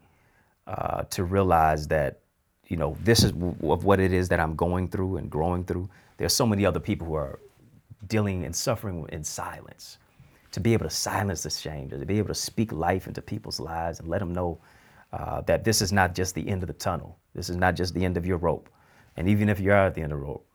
uh, 0.67 1.05
to 1.05 1.25
realize 1.25 1.87
that, 1.89 2.21
you 2.69 2.77
know, 2.77 2.97
this 3.03 3.23
is 3.23 3.33
of 3.33 3.85
what 3.85 4.01
it 4.01 4.13
is 4.13 4.29
that 4.29 4.41
I'm 4.41 4.57
going 4.57 4.89
through 4.89 5.19
and 5.19 5.31
growing 5.31 5.65
through. 5.65 5.89
There's 6.17 6.35
so 6.35 6.47
many 6.47 6.65
other 6.65 6.81
people 6.81 7.07
who 7.07 7.15
are 7.15 7.39
dealing 8.07 8.45
and 8.45 8.55
suffering 8.55 9.07
in 9.13 9.25
silence. 9.25 9.99
To 10.53 10.61
be 10.61 10.73
able 10.73 10.85
to 10.85 10.91
silence 10.91 11.43
the 11.43 11.51
shame, 11.51 11.91
to 11.91 11.99
be 12.07 12.19
able 12.19 12.29
to 12.29 12.35
speak 12.35 12.71
life 12.73 13.09
into 13.09 13.21
people's 13.21 13.59
lives 13.59 13.99
and 13.99 14.09
let 14.09 14.21
them 14.21 14.33
know 14.33 14.61
uh, 15.13 15.41
that 15.43 15.65
this 15.65 15.83
is 15.83 15.93
not 15.93 16.15
just 16.15 16.35
the 16.35 16.49
end 16.49 16.63
of 16.63 16.69
the 16.69 16.75
tunnel. 16.75 17.19
This 17.35 17.51
is 17.51 17.57
not 17.57 17.75
just 17.75 17.93
the 17.95 18.05
end 18.05 18.17
of 18.17 18.25
your 18.25 18.39
rope. 18.39 18.69
And 19.17 19.29
even 19.29 19.49
if 19.49 19.59
you 19.59 19.73
are 19.73 19.87
at 19.87 19.95
the 19.95 20.03
end 20.03 20.13
of 20.13 20.19
the 20.21 20.25
rope, 20.25 20.47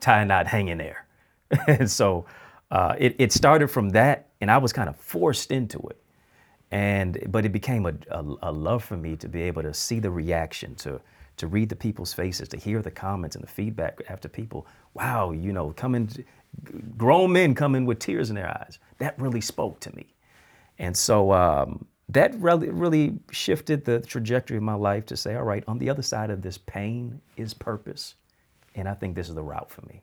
tie 0.00 0.22
a 0.22 0.24
knot, 0.24 0.46
hang 0.46 0.68
in 0.68 0.78
there. 0.78 1.06
and 1.66 1.90
so 1.90 2.24
uh, 2.70 2.94
it, 2.98 3.14
it 3.18 3.32
started 3.32 3.68
from 3.68 3.90
that, 3.90 4.28
and 4.40 4.50
I 4.50 4.58
was 4.58 4.72
kind 4.72 4.88
of 4.88 4.96
forced 4.96 5.50
into 5.50 5.78
it. 5.90 5.98
And 6.70 7.26
but 7.28 7.44
it 7.44 7.52
became 7.52 7.84
a, 7.84 7.94
a, 8.10 8.24
a 8.44 8.52
love 8.52 8.82
for 8.82 8.96
me 8.96 9.16
to 9.16 9.28
be 9.28 9.42
able 9.42 9.62
to 9.62 9.74
see 9.74 10.00
the 10.00 10.10
reaction, 10.10 10.74
to 10.76 11.00
to 11.36 11.46
read 11.46 11.68
the 11.68 11.76
people's 11.76 12.12
faces, 12.12 12.48
to 12.48 12.56
hear 12.56 12.82
the 12.82 12.90
comments 12.90 13.36
and 13.36 13.42
the 13.42 13.48
feedback 13.48 14.00
after 14.08 14.28
people. 14.28 14.66
Wow, 14.94 15.32
you 15.32 15.52
know, 15.52 15.72
coming, 15.72 16.08
grown 16.96 17.32
men 17.32 17.54
coming 17.54 17.84
with 17.86 17.98
tears 17.98 18.30
in 18.30 18.36
their 18.36 18.48
eyes. 18.48 18.78
That 18.98 19.18
really 19.18 19.40
spoke 19.40 19.80
to 19.80 19.94
me, 19.96 20.14
and 20.78 20.96
so 20.96 21.32
um, 21.32 21.86
that 22.08 22.34
really 22.36 22.68
really 22.70 23.18
shifted 23.30 23.84
the 23.84 24.00
trajectory 24.00 24.56
of 24.56 24.62
my 24.62 24.74
life 24.74 25.06
to 25.06 25.16
say, 25.16 25.34
all 25.34 25.44
right, 25.44 25.64
on 25.66 25.78
the 25.78 25.88
other 25.88 26.02
side 26.02 26.30
of 26.30 26.42
this 26.42 26.58
pain 26.58 27.20
is 27.36 27.54
purpose, 27.54 28.14
and 28.74 28.88
I 28.88 28.94
think 28.94 29.14
this 29.16 29.28
is 29.28 29.34
the 29.34 29.42
route 29.42 29.70
for 29.70 29.82
me. 29.82 30.02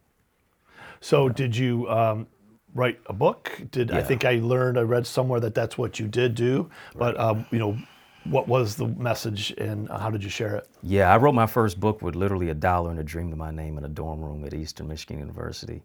So, 1.01 1.29
did 1.29 1.55
you 1.55 1.89
um, 1.89 2.27
write 2.73 2.99
a 3.05 3.13
book? 3.13 3.61
Did 3.71 3.91
I 3.91 4.01
think 4.01 4.25
I 4.25 4.35
learned? 4.35 4.77
I 4.77 4.81
read 4.81 5.07
somewhere 5.07 5.39
that 5.39 5.55
that's 5.55 5.77
what 5.77 5.99
you 5.99 6.07
did 6.07 6.35
do. 6.35 6.69
But 6.95 7.19
um, 7.19 7.45
you 7.51 7.59
know, 7.59 7.77
what 8.25 8.47
was 8.47 8.75
the 8.75 8.87
message 8.87 9.51
and 9.57 9.89
how 9.89 10.09
did 10.09 10.23
you 10.23 10.29
share 10.29 10.55
it? 10.55 10.67
Yeah, 10.83 11.13
I 11.13 11.17
wrote 11.17 11.33
my 11.33 11.47
first 11.47 11.79
book 11.79 12.01
with 12.01 12.15
literally 12.15 12.49
a 12.49 12.53
dollar 12.53 12.91
and 12.91 12.99
a 12.99 13.03
dream 13.03 13.29
to 13.31 13.35
my 13.35 13.51
name 13.51 13.77
in 13.77 13.85
a 13.85 13.89
dorm 13.89 14.21
room 14.21 14.45
at 14.45 14.53
Eastern 14.53 14.87
Michigan 14.87 15.19
University. 15.19 15.83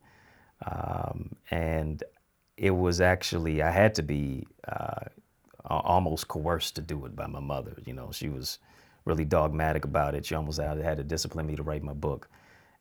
Um, 0.67 1.35
and 1.50 2.03
it 2.57 2.71
was 2.71 3.00
actually, 3.00 3.62
I 3.62 3.71
had 3.71 3.95
to 3.97 4.03
be 4.03 4.47
uh, 4.69 5.07
almost 5.64 6.29
coerced 6.29 6.76
to 6.76 6.83
do 6.83 7.05
it 7.07 7.17
by 7.17 7.26
my 7.26 7.41
mother. 7.41 7.76
You 7.85 7.95
know, 7.95 8.11
she 8.12 8.29
was 8.29 8.59
really 9.05 9.25
dogmatic 9.25 9.85
about 9.85 10.14
it. 10.14 10.26
She 10.26 10.35
almost 10.35 10.61
had 10.61 10.97
to 10.97 11.05
discipline 11.05 11.47
me 11.47 11.57
to 11.57 11.62
write 11.62 11.83
my 11.83 11.93
book. 11.93 12.29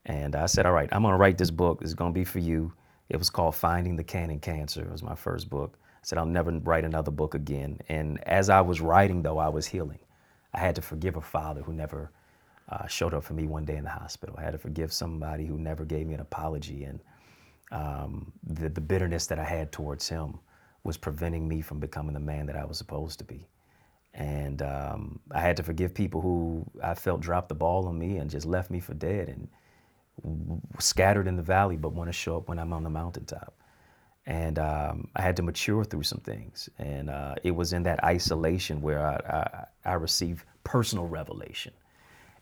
And 0.06 0.36
I 0.36 0.48
said, 0.48 0.66
all 0.66 0.74
right, 0.74 0.90
I'm 0.92 1.02
going 1.02 1.14
to 1.14 1.18
write 1.18 1.38
this 1.38 1.52
book. 1.52 1.82
It's 1.82 1.94
going 1.94 2.14
to 2.14 2.20
be 2.20 2.26
for 2.26 2.40
you. 2.40 2.74
It 3.10 3.18
was 3.18 3.30
called 3.30 3.56
Finding 3.56 3.96
the 3.96 4.04
Can 4.04 4.30
in 4.30 4.40
Cancer. 4.40 4.82
It 4.82 4.92
was 4.92 5.04
my 5.04 5.16
first 5.16 5.50
book. 5.50 5.78
I 6.04 6.06
said, 6.06 6.18
I'll 6.18 6.26
never 6.26 6.52
write 6.52 6.84
another 6.84 7.12
book 7.12 7.34
again. 7.34 7.80
And 7.88 8.22
as 8.28 8.50
I 8.50 8.60
was 8.60 8.82
writing, 8.82 9.22
though, 9.22 9.38
I 9.38 9.48
was 9.48 9.66
healing. 9.66 10.00
I 10.54 10.60
had 10.60 10.76
to 10.76 10.82
forgive 10.82 11.16
a 11.16 11.22
father 11.22 11.62
who 11.62 11.72
never 11.74 12.12
uh, 12.70 12.88
showed 12.88 13.14
up 13.14 13.24
for 13.24 13.34
me 13.34 13.48
one 13.48 13.64
day 13.64 13.78
in 13.78 13.86
the 13.86 13.90
hospital. 13.90 14.36
I 14.38 14.44
had 14.44 14.52
to 14.52 14.58
forgive 14.58 14.92
somebody 14.92 15.46
who 15.46 15.58
never 15.58 15.86
gave 15.86 16.06
me 16.06 16.14
an 16.14 16.20
apology. 16.20 16.84
And 16.84 17.00
um, 17.72 18.34
the, 18.44 18.68
the 18.68 18.82
bitterness 18.82 19.28
that 19.28 19.40
I 19.40 19.46
had 19.46 19.72
towards 19.72 20.10
him 20.10 20.40
was 20.84 20.98
preventing 20.98 21.48
me 21.48 21.62
from 21.62 21.80
becoming 21.80 22.14
the 22.14 22.20
man 22.20 22.48
that 22.48 22.58
I 22.58 22.66
was 22.66 22.78
supposed 22.78 23.20
to 23.20 23.26
be. 23.26 23.48
And 24.14 24.62
um, 24.62 25.20
I 25.32 25.40
had 25.40 25.56
to 25.58 25.64
forgive 25.64 25.94
people 25.94 26.20
who 26.20 26.66
I 26.84 26.96
felt 26.96 27.22
dropped 27.22 27.48
the 27.48 27.56
ball 27.56 27.88
on 27.88 27.98
me 27.98 28.18
and 28.18 28.30
just 28.30 28.46
left 28.46 28.70
me 28.70 28.82
for 28.82 28.94
dead 28.94 29.30
and 29.30 29.48
w- 30.22 30.62
scattered 30.80 31.28
in 31.28 31.38
the 31.38 31.44
valley, 31.44 31.78
but 31.78 31.94
want 31.94 32.10
to 32.10 32.14
show 32.14 32.38
up 32.38 32.50
when 32.50 32.60
I'm 32.60 32.74
on 32.74 32.84
the 32.84 32.90
mountaintop. 32.90 33.56
And 34.26 34.58
um, 34.58 35.10
I 35.16 35.22
had 35.22 35.36
to 35.38 35.44
mature 35.44 35.84
through 35.84 36.04
some 36.04 36.20
things. 36.20 36.70
And 36.78 37.10
uh, 37.10 37.36
it 37.44 37.52
was 37.52 37.74
in 37.74 37.84
that 37.84 38.04
isolation 38.04 38.82
where 38.82 39.06
I, 39.06 39.66
I, 39.86 39.92
I 39.92 39.94
received 39.96 40.46
personal 40.64 41.08
revelation. 41.08 41.74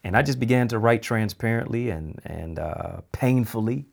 And 0.04 0.16
I 0.18 0.22
just 0.22 0.40
began 0.40 0.68
to 0.70 0.80
write 0.80 1.02
transparently 1.02 1.90
and, 1.90 2.20
and 2.26 2.60
uh, 2.60 3.02
painfully 3.12 3.86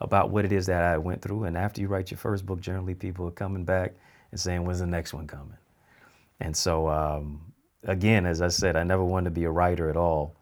about 0.00 0.30
what 0.30 0.44
it 0.44 0.52
is 0.52 0.66
that 0.66 0.82
I 0.82 0.98
went 0.98 1.20
through. 1.22 1.44
And 1.44 1.56
after 1.56 1.80
you 1.80 1.88
write 1.88 2.10
your 2.10 2.18
first 2.18 2.46
book, 2.46 2.60
generally 2.60 2.94
people 2.94 3.26
are 3.26 3.32
coming 3.32 3.64
back 3.64 3.92
and 4.30 4.40
saying, 4.40 4.64
when's 4.64 4.80
the 4.80 4.86
next 4.86 5.12
one 5.12 5.26
coming? 5.26 5.56
And 6.40 6.56
so, 6.56 6.88
um, 6.88 7.52
again, 7.84 8.24
as 8.24 8.40
I 8.40 8.48
said, 8.48 8.76
I 8.76 8.82
never 8.82 9.04
wanted 9.04 9.26
to 9.26 9.30
be 9.32 9.44
a 9.44 9.50
writer 9.50 9.90
at 9.90 9.96
all. 9.96 10.36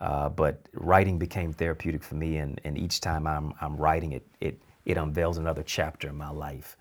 Uh, 0.00 0.28
but 0.28 0.68
writing 0.74 1.18
became 1.18 1.52
therapeutic 1.52 2.02
for 2.02 2.16
me. 2.16 2.38
And, 2.38 2.60
and 2.64 2.76
each 2.76 3.00
time 3.00 3.26
I'm, 3.26 3.54
I'm 3.60 3.76
writing 3.76 4.12
it, 4.12 4.26
it, 4.40 4.60
it 4.86 4.96
unveils 4.96 5.36
another 5.36 5.62
chapter 5.62 6.08
in 6.08 6.16
my 6.16 6.30
life. 6.30 6.76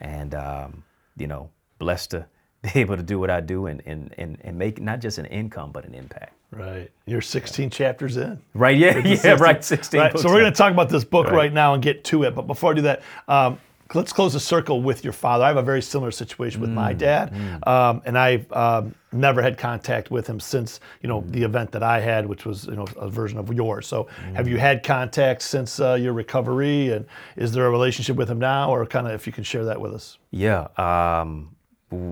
And, 0.00 0.34
um, 0.34 0.84
you 1.16 1.26
know, 1.26 1.50
blessed 1.78 2.12
to 2.12 2.26
be 2.62 2.80
able 2.80 2.96
to 2.96 3.02
do 3.02 3.18
what 3.18 3.30
I 3.30 3.40
do 3.40 3.66
and, 3.66 3.82
and, 3.84 4.14
and, 4.16 4.38
and 4.40 4.56
make 4.56 4.80
not 4.80 5.00
just 5.00 5.18
an 5.18 5.26
income, 5.26 5.72
but 5.72 5.84
an 5.84 5.94
impact. 5.94 6.34
Right. 6.50 6.90
You're 7.04 7.20
16 7.20 7.68
chapters 7.68 8.16
in. 8.16 8.40
Right. 8.54 8.78
Yeah. 8.78 8.96
Yeah. 9.04 9.16
16 9.16 9.38
Right. 9.38 9.64
16. 9.64 10.00
Right, 10.00 10.18
so 10.18 10.28
we're 10.28 10.40
going 10.40 10.52
to 10.52 10.56
talk 10.56 10.72
about 10.72 10.88
this 10.88 11.04
book 11.04 11.26
right. 11.26 11.34
Right. 11.34 11.52
now 11.52 11.74
and 11.74 11.82
get 11.82 12.04
to 12.04 12.22
it. 12.22 12.34
But 12.34 12.46
before 12.46 12.72
I 12.72 12.74
do 12.76 12.82
that, 12.82 13.02
um, 13.26 13.58
let's 13.94 14.12
close 14.12 14.32
the 14.34 14.40
circle 14.40 14.82
with 14.82 15.02
your 15.02 15.12
father. 15.12 15.44
I 15.44 15.48
have 15.48 15.56
a 15.56 15.62
very 15.62 15.80
similar 15.82 16.10
situation 16.10 16.60
with 16.60 16.70
Mm, 16.70 16.74
my 16.74 16.92
dad, 16.92 17.32
um, 17.66 18.02
and 18.04 18.18
I've 18.18 18.50
um, 18.52 18.94
never 19.12 19.40
had 19.42 19.56
contact 19.56 20.10
with 20.10 20.26
him 20.26 20.40
since 20.40 20.80
you 21.02 21.08
know 21.08 21.24
the 21.28 21.42
event 21.42 21.72
that 21.72 21.82
I 21.82 22.00
had, 22.00 22.26
which 22.26 22.44
was 22.44 22.66
you 22.66 22.76
know 22.76 22.86
a 22.96 23.08
version 23.08 23.38
of 23.38 23.52
yours. 23.52 23.86
So, 23.86 24.08
have 24.34 24.46
Mm. 24.46 24.50
you 24.50 24.58
had 24.58 24.82
contact 24.82 25.42
since 25.42 25.80
uh, 25.80 25.94
your 25.94 26.12
recovery, 26.12 26.92
and 26.92 27.06
is 27.36 27.52
there 27.52 27.66
a 27.66 27.70
relationship 27.70 28.16
with 28.16 28.28
him 28.30 28.38
now, 28.38 28.70
or 28.70 28.84
kind 28.86 29.06
of 29.06 29.12
if 29.14 29.26
you 29.26 29.32
can 29.32 29.44
share 29.44 29.64
that 29.64 29.80
with 29.80 29.94
us? 29.94 30.18
Yeah, 30.30 30.68
um, 30.76 31.56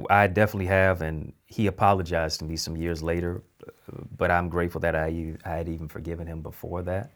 I 0.09 0.27
definitely 0.29 0.67
have, 0.67 1.03
and 1.03 1.33
he 1.47 1.67
apologized 1.67 2.39
to 2.41 2.45
me 2.47 2.57
some 2.57 2.77
years 2.77 3.03
later, 3.03 3.43
but 4.17 4.31
I'm 4.31 4.49
grateful 4.49 4.81
that 4.81 4.95
I 4.95 5.35
had 5.45 5.69
even 5.69 5.89
forgiven 5.89 6.27
him 6.27 6.41
before 6.41 6.83
that. 6.85 7.13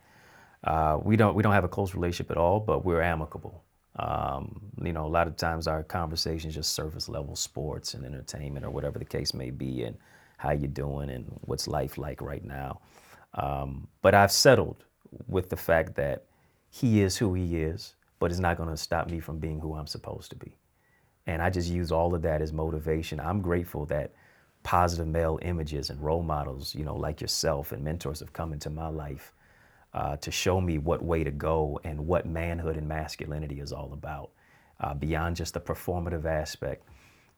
Uh, 0.62 0.98
we 1.02 1.16
don't 1.16 1.34
we 1.34 1.42
don't 1.42 1.54
have 1.54 1.64
a 1.64 1.68
close 1.68 1.94
relationship 1.94 2.30
at 2.30 2.36
all, 2.36 2.60
but 2.60 2.84
we're 2.84 3.00
amicable. 3.00 3.64
Um, 3.96 4.60
you 4.82 4.92
know, 4.92 5.04
a 5.04 5.08
lot 5.08 5.26
of 5.26 5.36
times 5.36 5.66
our 5.66 5.82
conversations 5.82 6.54
just 6.54 6.72
surface 6.72 7.08
level 7.08 7.34
sports 7.36 7.94
and 7.94 8.04
entertainment 8.04 8.64
or 8.64 8.70
whatever 8.70 8.98
the 8.98 9.04
case 9.04 9.34
may 9.34 9.50
be, 9.50 9.82
and 9.82 9.96
how 10.36 10.52
you're 10.52 10.68
doing 10.68 11.10
and 11.10 11.26
what's 11.42 11.68
life 11.68 11.98
like 11.98 12.22
right 12.22 12.44
now. 12.44 12.80
Um, 13.34 13.88
but 14.00 14.14
I've 14.14 14.32
settled 14.32 14.84
with 15.26 15.50
the 15.50 15.56
fact 15.56 15.94
that 15.96 16.24
he 16.70 17.02
is 17.02 17.16
who 17.16 17.34
he 17.34 17.56
is, 17.56 17.94
but 18.18 18.30
it's 18.30 18.40
not 18.40 18.56
going 18.56 18.68
to 18.68 18.76
stop 18.76 19.10
me 19.10 19.20
from 19.20 19.38
being 19.38 19.60
who 19.60 19.74
I'm 19.74 19.86
supposed 19.86 20.30
to 20.30 20.36
be. 20.36 20.56
And 21.26 21.42
I 21.42 21.50
just 21.50 21.68
use 21.68 21.92
all 21.92 22.14
of 22.14 22.22
that 22.22 22.42
as 22.42 22.52
motivation. 22.52 23.20
I'm 23.20 23.40
grateful 23.40 23.86
that 23.86 24.12
positive 24.62 25.06
male 25.06 25.38
images 25.42 25.90
and 25.90 26.00
role 26.00 26.22
models, 26.22 26.74
you 26.74 26.84
know, 26.84 26.96
like 26.96 27.20
yourself 27.20 27.72
and 27.72 27.82
mentors 27.82 28.20
have 28.20 28.32
come 28.32 28.52
into 28.52 28.70
my 28.70 28.88
life 28.88 29.32
uh, 29.94 30.16
to 30.16 30.30
show 30.30 30.60
me 30.60 30.78
what 30.78 31.02
way 31.02 31.24
to 31.24 31.30
go 31.30 31.80
and 31.84 32.06
what 32.06 32.26
manhood 32.26 32.76
and 32.76 32.86
masculinity 32.86 33.60
is 33.60 33.72
all 33.72 33.92
about, 33.92 34.30
uh, 34.80 34.94
beyond 34.94 35.36
just 35.36 35.54
the 35.54 35.60
performative 35.60 36.24
aspect, 36.24 36.86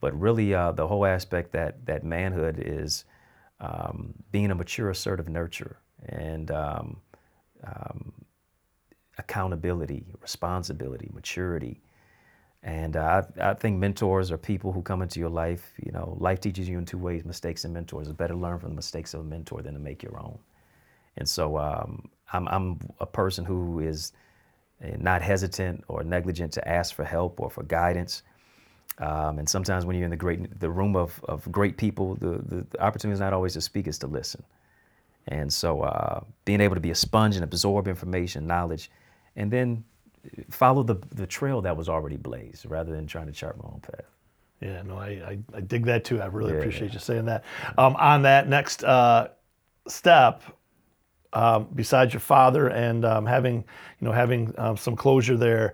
but 0.00 0.18
really 0.18 0.54
uh, 0.54 0.72
the 0.72 0.86
whole 0.86 1.06
aspect 1.06 1.52
that 1.52 1.84
that 1.86 2.04
manhood 2.04 2.62
is 2.64 3.04
um, 3.60 4.12
being 4.32 4.50
a 4.50 4.54
mature, 4.54 4.90
assertive 4.90 5.26
nurturer 5.26 5.76
and 6.06 6.50
um, 6.50 6.96
um, 7.64 8.12
accountability, 9.18 10.04
responsibility, 10.20 11.08
maturity. 11.14 11.80
And 12.64 12.96
uh, 12.96 13.22
I, 13.40 13.50
I 13.50 13.54
think 13.54 13.78
mentors 13.78 14.30
are 14.30 14.38
people 14.38 14.72
who 14.72 14.82
come 14.82 15.02
into 15.02 15.18
your 15.18 15.30
life. 15.30 15.72
You 15.84 15.92
know, 15.92 16.16
life 16.20 16.40
teaches 16.40 16.68
you 16.68 16.78
in 16.78 16.84
two 16.84 16.98
ways: 16.98 17.24
mistakes 17.24 17.64
and 17.64 17.74
mentors. 17.74 18.08
It's 18.08 18.16
better 18.16 18.34
to 18.34 18.40
learn 18.40 18.58
from 18.58 18.70
the 18.70 18.76
mistakes 18.76 19.14
of 19.14 19.20
a 19.20 19.24
mentor 19.24 19.62
than 19.62 19.74
to 19.74 19.80
make 19.80 20.02
your 20.02 20.18
own. 20.18 20.38
And 21.16 21.28
so 21.28 21.58
um, 21.58 22.08
I'm, 22.32 22.48
I'm 22.48 22.80
a 23.00 23.06
person 23.06 23.44
who 23.44 23.80
is 23.80 24.12
eh, 24.82 24.96
not 24.98 25.22
hesitant 25.22 25.84
or 25.88 26.04
negligent 26.04 26.52
to 26.54 26.68
ask 26.68 26.94
for 26.94 27.04
help 27.04 27.40
or 27.40 27.50
for 27.50 27.62
guidance. 27.64 28.22
Um, 28.98 29.38
and 29.38 29.48
sometimes 29.48 29.86
when 29.86 29.96
you're 29.96 30.04
in 30.06 30.10
the 30.10 30.16
great 30.16 30.60
the 30.60 30.70
room 30.70 30.96
of, 30.96 31.22
of 31.28 31.50
great 31.52 31.76
people, 31.78 32.16
the, 32.16 32.38
the, 32.46 32.66
the 32.70 32.82
opportunity 32.82 33.14
is 33.14 33.20
not 33.20 33.32
always 33.32 33.54
to 33.54 33.60
speak, 33.60 33.86
it's 33.88 33.98
to 33.98 34.06
listen. 34.06 34.44
And 35.28 35.52
so 35.52 35.82
uh, 35.82 36.22
being 36.44 36.60
able 36.60 36.74
to 36.76 36.80
be 36.80 36.90
a 36.90 36.94
sponge 36.94 37.36
and 37.36 37.44
absorb 37.44 37.88
information, 37.88 38.46
knowledge, 38.46 38.90
and 39.36 39.50
then 39.50 39.84
follow 40.50 40.82
the, 40.82 40.96
the 41.14 41.26
trail 41.26 41.62
that 41.62 41.76
was 41.76 41.88
already 41.88 42.16
blazed 42.16 42.66
rather 42.66 42.92
than 42.92 43.06
trying 43.06 43.26
to 43.26 43.32
chart 43.32 43.58
my 43.58 43.64
own 43.70 43.80
path. 43.80 44.06
Yeah, 44.60 44.82
no, 44.82 44.96
I, 44.96 45.08
I, 45.08 45.38
I 45.54 45.60
dig 45.60 45.86
that 45.86 46.04
too. 46.04 46.20
I 46.20 46.26
really 46.26 46.52
Yeah, 46.52 46.52
appreciate 46.52 46.92
yeah. 46.92 46.94
you 46.94 47.00
saying 47.00 47.24
that. 47.26 47.44
Um, 47.76 47.96
on 47.96 48.22
that 48.22 48.48
next 48.48 48.84
uh, 48.84 49.28
step, 49.88 50.42
um, 51.32 51.68
besides 51.74 52.12
your 52.12 52.20
father 52.20 52.68
and 52.68 53.04
um, 53.04 53.26
having, 53.26 53.56
you 53.56 54.06
know, 54.06 54.12
having 54.12 54.54
um, 54.58 54.76
some 54.76 54.96
closure 54.96 55.36
there, 55.36 55.72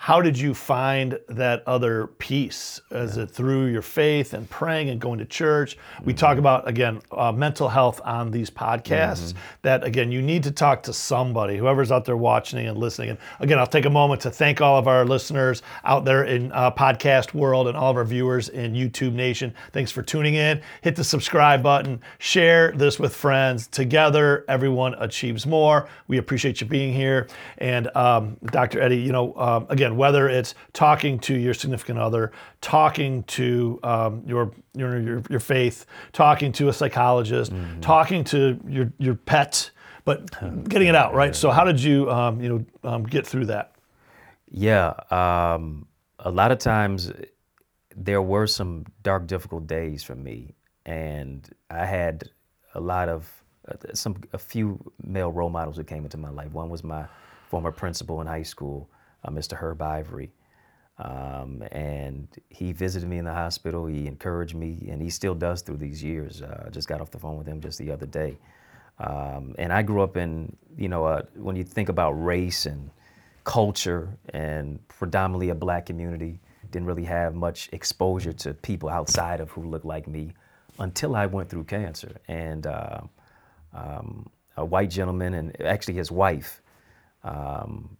how 0.00 0.20
did 0.22 0.38
you 0.38 0.54
find 0.54 1.18
that 1.28 1.64
other 1.66 2.06
peace? 2.06 2.80
Is 2.92 3.16
it 3.16 3.28
through 3.32 3.66
your 3.66 3.82
faith 3.82 4.32
and 4.32 4.48
praying 4.48 4.90
and 4.90 5.00
going 5.00 5.18
to 5.18 5.24
church? 5.24 5.76
We 6.04 6.12
Mm-hmm. 6.12 6.18
talk 6.20 6.38
about 6.38 6.68
again 6.68 7.00
uh, 7.10 7.32
mental 7.32 7.68
health 7.68 8.00
on 8.04 8.30
these 8.30 8.48
podcasts. 8.48 9.34
That 9.62 9.82
again, 9.82 10.12
you 10.12 10.22
need 10.22 10.44
to 10.44 10.52
talk 10.52 10.84
to 10.84 10.92
somebody, 10.92 11.56
whoever's 11.56 11.90
out 11.90 12.04
there 12.04 12.16
watching 12.16 12.64
and 12.68 12.78
listening. 12.78 13.10
And 13.10 13.18
again, 13.40 13.58
I'll 13.58 13.66
take 13.66 13.86
a 13.86 13.90
moment 13.90 14.20
to 14.22 14.30
thank 14.30 14.60
all 14.60 14.78
of 14.78 14.86
our 14.86 15.04
listeners 15.04 15.62
out 15.84 16.04
there 16.04 16.22
in 16.24 16.52
uh, 16.52 16.70
podcast 16.70 17.34
world 17.34 17.66
and 17.66 17.76
all 17.76 17.90
of 17.90 17.96
our 17.96 18.04
viewers 18.04 18.50
in 18.50 18.74
YouTube 18.74 19.14
Nation. 19.14 19.52
Thanks 19.72 19.90
for 19.90 20.02
tuning 20.02 20.34
in. 20.34 20.60
Hit 20.82 20.94
the 20.94 21.02
subscribe 21.04 21.60
button. 21.60 22.00
Share 22.18 22.70
this 22.72 23.00
with 23.00 23.16
friends. 23.16 23.66
Together, 23.66 24.44
everyone 24.48 24.94
achieves 25.00 25.44
more. 25.44 25.88
We 26.06 26.18
appreciate 26.18 26.60
you 26.60 26.68
being 26.68 26.92
here. 26.94 27.26
And 27.58 27.94
um, 27.96 28.36
Dr. 28.46 28.80
Eddie, 28.80 28.98
you 28.98 29.10
know, 29.10 29.34
um, 29.36 29.66
again, 29.70 29.87
whether 29.96 30.28
it's 30.28 30.54
talking 30.72 31.18
to 31.20 31.34
your 31.34 31.54
significant 31.54 31.98
other, 31.98 32.32
talking 32.60 33.22
to 33.24 33.78
um, 33.82 34.22
your, 34.26 34.52
your 34.74 34.98
your 34.98 35.22
your 35.30 35.40
faith, 35.40 35.86
talking 36.12 36.52
to 36.52 36.68
a 36.68 36.72
psychologist, 36.72 37.52
talking 37.80 38.24
to 38.24 38.58
your 38.66 38.92
your 38.98 39.14
pet, 39.14 39.70
but 40.04 40.30
getting 40.68 40.88
it 40.88 40.94
out 40.94 41.14
right. 41.14 41.34
So, 41.34 41.50
how 41.50 41.64
did 41.64 41.80
you 41.82 42.10
um, 42.10 42.40
you 42.40 42.48
know 42.48 42.90
um, 42.90 43.04
get 43.04 43.26
through 43.26 43.46
that? 43.46 43.72
Yeah, 44.50 44.94
um, 45.10 45.86
a 46.18 46.30
lot 46.30 46.50
of 46.50 46.58
times 46.58 47.12
there 47.94 48.22
were 48.22 48.46
some 48.46 48.86
dark, 49.02 49.26
difficult 49.26 49.66
days 49.66 50.02
for 50.02 50.14
me, 50.14 50.54
and 50.86 51.48
I 51.70 51.84
had 51.84 52.30
a 52.74 52.80
lot 52.80 53.08
of 53.08 53.30
uh, 53.68 53.74
some 53.92 54.16
a 54.32 54.38
few 54.38 54.78
male 55.02 55.32
role 55.32 55.50
models 55.50 55.76
who 55.76 55.84
came 55.84 56.04
into 56.04 56.16
my 56.16 56.30
life. 56.30 56.52
One 56.52 56.70
was 56.70 56.82
my 56.82 57.06
former 57.48 57.72
principal 57.72 58.20
in 58.20 58.26
high 58.26 58.42
school, 58.42 58.88
Mr. 59.26 59.56
Herb 59.56 59.82
Ivory, 59.82 60.30
um, 60.98 61.62
and 61.70 62.28
he 62.48 62.72
visited 62.72 63.08
me 63.08 63.18
in 63.18 63.24
the 63.24 63.32
hospital. 63.34 63.86
He 63.86 64.06
encouraged 64.06 64.54
me, 64.54 64.88
and 64.90 65.02
he 65.02 65.10
still 65.10 65.34
does 65.34 65.62
through 65.62 65.76
these 65.76 66.02
years. 66.02 66.42
Uh, 66.42 66.64
I 66.66 66.70
just 66.70 66.88
got 66.88 67.00
off 67.00 67.10
the 67.10 67.18
phone 67.18 67.36
with 67.36 67.46
him 67.46 67.60
just 67.60 67.78
the 67.78 67.90
other 67.90 68.06
day. 68.06 68.38
Um, 68.98 69.54
and 69.58 69.72
I 69.72 69.82
grew 69.82 70.02
up 70.02 70.16
in, 70.16 70.56
you 70.76 70.88
know, 70.88 71.04
uh, 71.04 71.22
when 71.34 71.54
you 71.54 71.62
think 71.62 71.88
about 71.88 72.12
race 72.12 72.66
and 72.66 72.90
culture 73.48 74.10
and 74.34 74.78
predominantly 74.88 75.48
a 75.48 75.54
black 75.54 75.86
community. 75.86 76.38
Didn't 76.70 76.86
really 76.86 77.04
have 77.04 77.34
much 77.34 77.70
exposure 77.72 78.34
to 78.34 78.52
people 78.52 78.90
outside 78.90 79.40
of 79.40 79.50
who 79.50 79.62
looked 79.62 79.86
like 79.86 80.06
me 80.06 80.34
until 80.78 81.16
I 81.16 81.24
went 81.24 81.48
through 81.48 81.64
cancer. 81.64 82.14
And 82.28 82.66
uh, 82.66 83.00
um, 83.72 84.28
a 84.58 84.64
white 84.66 84.90
gentleman, 84.90 85.32
and 85.32 85.58
actually 85.62 85.94
his 85.94 86.10
wife, 86.10 86.60
um, 87.24 87.96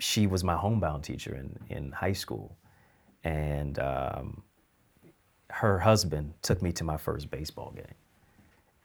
she 0.00 0.26
was 0.26 0.42
my 0.42 0.56
homebound 0.56 1.04
teacher 1.04 1.34
in, 1.34 1.56
in 1.68 1.92
high 1.92 2.12
school. 2.12 2.56
And 3.22 3.78
um, 3.78 4.42
her 5.50 5.78
husband 5.78 6.32
took 6.42 6.62
me 6.62 6.72
to 6.72 6.84
my 6.84 6.96
first 6.96 7.30
baseball 7.30 7.72
game. 7.76 7.94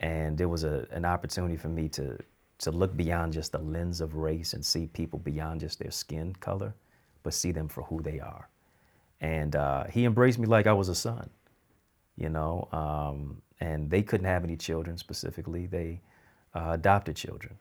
And 0.01 0.39
it 0.41 0.45
was 0.45 0.63
a, 0.65 0.85
an 0.91 1.05
opportunity 1.05 1.55
for 1.55 1.69
me 1.69 1.87
to, 1.89 2.17
to 2.59 2.71
look 2.71 2.95
beyond 2.97 3.33
just 3.33 3.53
the 3.53 3.59
lens 3.59 4.01
of 4.01 4.15
race 4.15 4.53
and 4.53 4.63
see 4.63 4.87
people 4.87 5.19
beyond 5.19 5.61
just 5.61 5.79
their 5.79 5.91
skin 5.91 6.35
color, 6.41 6.75
but 7.23 7.33
see 7.33 7.51
them 7.51 7.69
for 7.69 7.83
who 7.83 8.01
they 8.01 8.19
are. 8.19 8.49
And 9.21 9.55
uh, 9.55 9.85
he 9.85 10.03
embraced 10.03 10.37
me 10.37 10.47
like 10.47 10.67
I 10.67 10.73
was 10.73 10.89
a 10.89 10.95
son, 10.95 11.29
you 12.17 12.29
know. 12.29 12.67
Um, 12.73 13.41
and 13.61 13.89
they 13.89 14.01
couldn't 14.01 14.27
have 14.27 14.43
any 14.43 14.57
children 14.57 14.97
specifically. 14.97 15.65
They 15.65 16.01
uh, 16.53 16.71
adopted 16.73 17.15
children. 17.15 17.57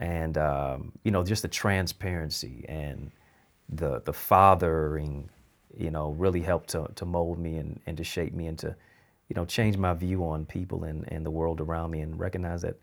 And, 0.00 0.36
um, 0.38 0.92
you 1.04 1.12
know, 1.12 1.22
just 1.22 1.42
the 1.42 1.48
transparency 1.48 2.64
and 2.68 3.12
the, 3.68 4.00
the 4.00 4.12
fathering 4.12 5.30
you 5.76 5.90
know, 5.90 6.10
really 6.10 6.40
helped 6.40 6.70
to, 6.70 6.90
to 6.96 7.04
mold 7.04 7.38
me 7.38 7.56
and, 7.56 7.80
and 7.86 7.96
to 7.96 8.04
shape 8.04 8.34
me 8.34 8.46
and 8.46 8.58
to, 8.58 8.74
you 9.28 9.34
know, 9.34 9.44
change 9.44 9.76
my 9.76 9.94
view 9.94 10.24
on 10.24 10.44
people 10.44 10.84
and, 10.84 11.04
and 11.08 11.24
the 11.24 11.30
world 11.30 11.60
around 11.60 11.90
me 11.90 12.00
and 12.00 12.18
recognize 12.18 12.62
that, 12.62 12.76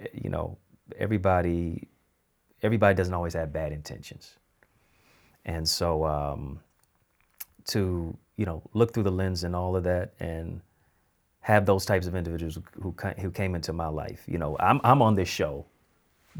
eh, 0.00 0.06
you 0.12 0.30
know, 0.30 0.56
everybody, 0.98 1.86
everybody 2.62 2.94
doesn't 2.94 3.14
always 3.14 3.34
have 3.34 3.52
bad 3.52 3.72
intentions. 3.72 4.36
And 5.44 5.68
so 5.68 6.04
um, 6.04 6.60
to, 7.66 8.16
you 8.36 8.46
know, 8.46 8.62
look 8.74 8.92
through 8.92 9.04
the 9.04 9.12
lens 9.12 9.44
and 9.44 9.54
all 9.54 9.76
of 9.76 9.84
that 9.84 10.14
and 10.18 10.60
have 11.40 11.64
those 11.64 11.86
types 11.86 12.08
of 12.08 12.16
individuals 12.16 12.58
who, 12.82 12.94
who 13.20 13.30
came 13.30 13.54
into 13.54 13.72
my 13.72 13.86
life. 13.86 14.24
You 14.26 14.38
know, 14.38 14.56
I'm, 14.58 14.80
I'm 14.82 15.00
on 15.00 15.14
this 15.14 15.28
show 15.28 15.64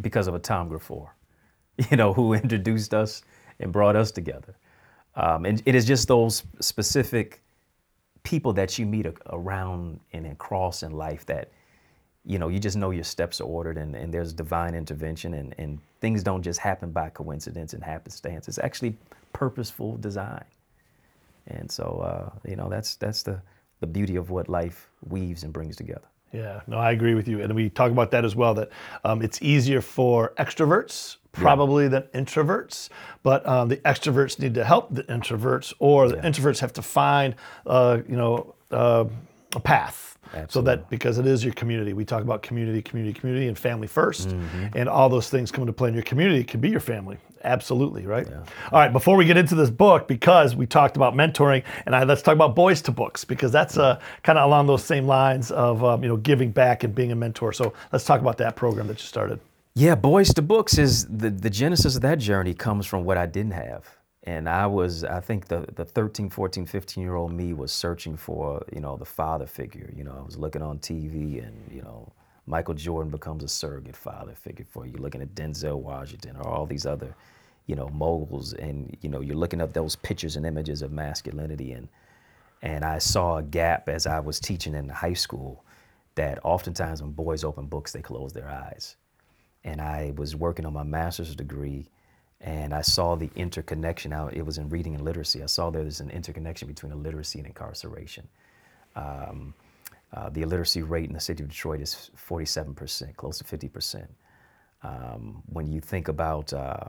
because 0.00 0.26
of 0.26 0.34
a 0.34 0.38
Tom 0.38 0.68
Griffor, 0.70 1.08
you 1.90 1.96
know, 1.96 2.12
who 2.12 2.34
introduced 2.34 2.94
us 2.94 3.22
and 3.60 3.72
brought 3.72 3.96
us 3.96 4.10
together. 4.10 4.54
Um, 5.14 5.46
and 5.46 5.62
it 5.64 5.74
is 5.74 5.86
just 5.86 6.08
those 6.08 6.42
specific 6.60 7.42
people 8.22 8.52
that 8.52 8.78
you 8.78 8.84
meet 8.84 9.06
around 9.30 10.00
and 10.12 10.26
across 10.26 10.82
in 10.82 10.92
life 10.92 11.24
that, 11.26 11.50
you 12.24 12.38
know, 12.38 12.48
you 12.48 12.58
just 12.58 12.76
know 12.76 12.90
your 12.90 13.04
steps 13.04 13.40
are 13.40 13.44
ordered 13.44 13.78
and, 13.78 13.94
and 13.94 14.12
there's 14.12 14.32
divine 14.32 14.74
intervention 14.74 15.34
and, 15.34 15.54
and 15.58 15.78
things 16.00 16.22
don't 16.22 16.42
just 16.42 16.58
happen 16.58 16.90
by 16.90 17.08
coincidence 17.08 17.72
and 17.72 17.82
happenstance. 17.82 18.48
It's 18.48 18.58
actually 18.58 18.96
purposeful 19.32 19.96
design. 19.98 20.44
And 21.46 21.70
so, 21.70 22.00
uh, 22.04 22.48
you 22.48 22.56
know, 22.56 22.68
that's, 22.68 22.96
that's 22.96 23.22
the, 23.22 23.40
the 23.80 23.86
beauty 23.86 24.16
of 24.16 24.30
what 24.30 24.48
life 24.48 24.90
weaves 25.08 25.44
and 25.44 25.52
brings 25.52 25.76
together. 25.76 26.08
Yeah, 26.32 26.60
no, 26.66 26.76
I 26.76 26.90
agree 26.92 27.14
with 27.14 27.28
you. 27.28 27.40
And 27.42 27.54
we 27.54 27.70
talk 27.70 27.90
about 27.90 28.10
that 28.10 28.24
as 28.24 28.34
well, 28.36 28.54
that 28.54 28.70
um, 29.04 29.22
it's 29.22 29.40
easier 29.42 29.80
for 29.80 30.32
extroverts 30.38 31.16
probably 31.32 31.84
yeah. 31.84 32.00
than 32.12 32.24
introverts, 32.24 32.88
but 33.22 33.46
um, 33.46 33.68
the 33.68 33.76
extroverts 33.78 34.38
need 34.38 34.54
to 34.54 34.64
help 34.64 34.92
the 34.94 35.02
introverts, 35.04 35.72
or 35.78 36.08
the 36.08 36.16
yeah. 36.16 36.22
introverts 36.22 36.60
have 36.60 36.72
to 36.72 36.82
find, 36.82 37.34
uh, 37.66 37.98
you 38.08 38.16
know, 38.16 38.54
uh, 38.70 39.04
a 39.54 39.60
path. 39.60 40.15
Absolutely. 40.34 40.48
So 40.50 40.62
that 40.62 40.90
because 40.90 41.18
it 41.18 41.26
is 41.26 41.44
your 41.44 41.54
community, 41.54 41.92
we 41.92 42.04
talk 42.04 42.22
about 42.22 42.42
community, 42.42 42.82
community, 42.82 43.18
community, 43.18 43.48
and 43.48 43.58
family 43.58 43.88
1st 43.88 44.32
mm-hmm. 44.32 44.78
and 44.78 44.88
all 44.88 45.08
those 45.08 45.30
things 45.30 45.50
come 45.50 45.62
into 45.62 45.72
play 45.72 45.88
in 45.88 45.94
your 45.94 46.02
community. 46.02 46.40
It 46.40 46.48
can 46.48 46.60
be 46.60 46.68
your 46.68 46.80
family, 46.80 47.18
absolutely, 47.44 48.06
right? 48.06 48.26
Yeah. 48.28 48.42
All 48.72 48.78
right, 48.78 48.92
before 48.92 49.16
we 49.16 49.24
get 49.24 49.36
into 49.36 49.54
this 49.54 49.70
book, 49.70 50.08
because 50.08 50.54
we 50.56 50.66
talked 50.66 50.96
about 50.96 51.14
mentoring, 51.14 51.62
and 51.86 51.94
I, 51.94 52.04
let's 52.04 52.22
talk 52.22 52.34
about 52.34 52.54
boys 52.54 52.82
to 52.82 52.92
books 52.92 53.24
because 53.24 53.52
that's 53.52 53.78
uh, 53.78 54.00
kind 54.22 54.38
of 54.38 54.46
along 54.46 54.66
those 54.66 54.84
same 54.84 55.06
lines 55.06 55.50
of 55.50 55.84
um, 55.84 56.02
you 56.02 56.08
know 56.08 56.16
giving 56.16 56.50
back 56.50 56.84
and 56.84 56.94
being 56.94 57.12
a 57.12 57.16
mentor. 57.16 57.52
So 57.52 57.72
let's 57.92 58.04
talk 58.04 58.20
about 58.20 58.38
that 58.38 58.56
program 58.56 58.86
that 58.88 58.98
you 58.98 59.06
started. 59.06 59.40
Yeah, 59.78 59.94
Boys 59.94 60.32
to 60.32 60.40
Books 60.40 60.78
is 60.78 61.04
the, 61.04 61.28
the 61.28 61.50
genesis 61.50 61.96
of 61.96 62.02
that 62.02 62.18
journey 62.18 62.54
comes 62.54 62.86
from 62.86 63.04
what 63.04 63.18
I 63.18 63.26
didn't 63.26 63.52
have. 63.52 63.95
And 64.26 64.48
I 64.48 64.66
was, 64.66 65.04
I 65.04 65.20
think 65.20 65.46
the, 65.46 65.66
the 65.76 65.84
13, 65.84 66.30
14, 66.30 66.66
15 66.66 67.02
year 67.02 67.14
old 67.14 67.32
me 67.32 67.52
was 67.52 67.70
searching 67.70 68.16
for, 68.16 68.64
you 68.72 68.80
know, 68.80 68.96
the 68.96 69.04
father 69.04 69.46
figure. 69.46 69.88
You 69.96 70.02
know, 70.02 70.16
I 70.18 70.24
was 70.24 70.36
looking 70.36 70.62
on 70.62 70.80
TV 70.80 71.46
and, 71.46 71.56
you 71.72 71.80
know, 71.80 72.12
Michael 72.46 72.74
Jordan 72.74 73.10
becomes 73.10 73.44
a 73.44 73.48
surrogate 73.48 73.96
father 73.96 74.34
figure 74.34 74.66
for 74.68 74.84
you. 74.84 74.96
Looking 74.98 75.22
at 75.22 75.34
Denzel 75.36 75.78
Washington 75.78 76.36
or 76.36 76.48
all 76.48 76.66
these 76.66 76.86
other, 76.86 77.14
you 77.66 77.76
know, 77.76 77.88
moguls. 77.90 78.52
And, 78.52 78.96
you 79.00 79.08
know, 79.08 79.20
you're 79.20 79.36
looking 79.36 79.60
at 79.60 79.74
those 79.74 79.94
pictures 79.94 80.36
and 80.36 80.44
images 80.44 80.82
of 80.82 80.90
masculinity. 80.90 81.72
And, 81.72 81.88
and 82.62 82.84
I 82.84 82.98
saw 82.98 83.38
a 83.38 83.42
gap 83.44 83.88
as 83.88 84.08
I 84.08 84.18
was 84.18 84.40
teaching 84.40 84.74
in 84.74 84.88
high 84.88 85.14
school 85.14 85.64
that 86.16 86.40
oftentimes 86.42 87.00
when 87.00 87.12
boys 87.12 87.44
open 87.44 87.66
books, 87.66 87.92
they 87.92 88.02
close 88.02 88.32
their 88.32 88.48
eyes 88.48 88.96
and 89.66 89.80
I 89.80 90.12
was 90.16 90.36
working 90.36 90.64
on 90.64 90.72
my 90.72 90.84
master's 90.84 91.34
degree, 91.34 91.88
and 92.40 92.74
I 92.74 92.82
saw 92.82 93.16
the 93.16 93.30
interconnection. 93.36 94.12
Out 94.12 94.34
it 94.34 94.44
was 94.44 94.58
in 94.58 94.68
reading 94.68 94.94
and 94.94 95.04
literacy. 95.04 95.42
I 95.42 95.46
saw 95.46 95.70
there 95.70 95.82
was 95.82 96.00
an 96.00 96.10
interconnection 96.10 96.68
between 96.68 96.92
illiteracy 96.92 97.38
and 97.38 97.46
incarceration. 97.46 98.28
Um, 98.94 99.54
uh, 100.12 100.30
the 100.30 100.42
illiteracy 100.42 100.82
rate 100.82 101.06
in 101.08 101.12
the 101.12 101.20
city 101.20 101.42
of 101.42 101.48
Detroit 101.48 101.80
is 101.80 102.10
47%, 102.16 103.16
close 103.16 103.38
to 103.38 103.44
50%. 103.44 104.06
Um, 104.82 105.42
when 105.46 105.66
you 105.70 105.80
think 105.80 106.08
about 106.08 106.52
uh, 106.52 106.84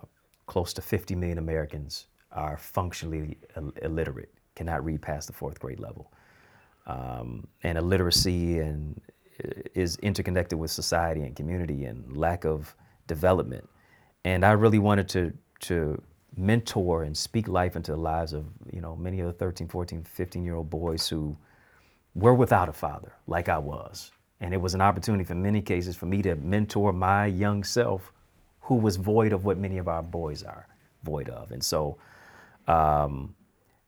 close 0.45 0.73
to 0.73 0.81
50 0.81 1.15
million 1.15 1.37
Americans 1.37 2.07
are 2.31 2.57
functionally 2.57 3.37
Ill- 3.55 3.73
illiterate, 3.81 4.33
cannot 4.55 4.85
read 4.85 5.01
past 5.01 5.27
the 5.27 5.33
fourth 5.33 5.59
grade 5.59 5.79
level. 5.79 6.11
Um, 6.85 7.47
and 7.63 7.77
illiteracy 7.77 8.59
and 8.59 9.01
is 9.75 9.97
interconnected 9.97 10.57
with 10.57 10.71
society 10.71 11.21
and 11.21 11.35
community 11.35 11.85
and 11.85 12.15
lack 12.15 12.45
of 12.45 12.75
development. 13.07 13.67
And 14.27 14.43
I 14.43 14.51
really 14.51 14.77
wanted 14.77 15.07
to, 15.09 15.31
to 15.61 16.01
mentor 16.35 17.03
and 17.03 17.15
speak 17.15 17.47
life 17.47 17.77
into 17.77 17.91
the 17.91 17.97
lives 17.97 18.33
of, 18.33 18.43
you 18.73 18.81
know, 18.81 18.93
many 18.93 19.21
of 19.21 19.27
the 19.27 19.31
13, 19.31 19.69
14, 19.69 20.03
15 20.03 20.43
year 20.43 20.55
old 20.55 20.69
boys 20.69 21.07
who 21.07 21.37
were 22.13 22.33
without 22.33 22.67
a 22.67 22.73
father, 22.73 23.13
like 23.27 23.47
I 23.47 23.57
was. 23.57 24.11
And 24.41 24.53
it 24.53 24.59
was 24.59 24.73
an 24.73 24.81
opportunity 24.81 25.23
for 25.23 25.33
many 25.33 25.61
cases 25.61 25.95
for 25.95 26.07
me 26.07 26.21
to 26.23 26.35
mentor 26.35 26.91
my 26.91 27.27
young 27.27 27.63
self 27.63 28.11
who 28.59 28.75
was 28.75 28.97
void 28.97 29.31
of 29.31 29.45
what 29.45 29.57
many 29.57 29.77
of 29.77 29.87
our 29.87 30.03
boys 30.03 30.43
are 30.43 30.67
void 31.03 31.29
of. 31.29 31.51
And 31.51 31.63
so 31.63 31.97
um, 32.67 33.33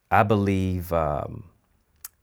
I 0.10 0.24
believe, 0.24 0.94
um, 0.94 1.44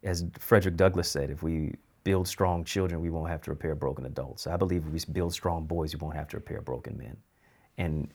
as 0.02 0.24
Frederick 0.38 0.76
Douglass 0.76 1.10
said, 1.10 1.28
if 1.28 1.42
we 1.42 1.74
build 2.02 2.26
strong 2.26 2.64
children, 2.64 3.02
we 3.02 3.10
won't 3.10 3.28
have 3.28 3.42
to 3.42 3.50
repair 3.50 3.74
broken 3.74 4.06
adults. 4.06 4.46
I 4.46 4.56
believe 4.56 4.86
if 4.86 5.06
we 5.06 5.12
build 5.12 5.34
strong 5.34 5.66
boys, 5.66 5.94
we 5.94 5.98
won't 5.98 6.16
have 6.16 6.28
to 6.28 6.38
repair 6.38 6.62
broken 6.62 6.96
men. 6.96 7.18
And 7.78 8.08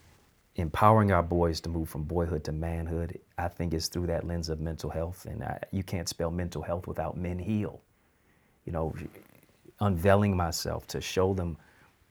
empowering 0.56 1.12
our 1.12 1.24
boys 1.24 1.62
to 1.62 1.69
move 1.69 1.89
from 1.89 2.04
boyhood 2.04 2.43
to 2.45 2.52
manhood, 2.52 3.19
I 3.38 3.47
think 3.47 3.74
is 3.74 3.88
through 3.88 4.08
that 4.08 4.28
lens 4.28 4.50
of 4.50 4.60
mental 4.60 4.89
health. 4.89 5.26
And 5.26 5.43
I, 5.43 5.60
you 5.71 5.84
can't 5.84 6.10
spell 6.10 6.32
mental 6.32 6.62
health 6.62 6.88
without 6.88 7.17
men 7.17 7.39
heal. 7.39 7.82
You 8.65 8.74
know, 8.74 8.93
unveiling 9.80 10.36
myself 10.36 10.88
to 10.88 11.02
show 11.02 11.34
them 11.34 11.58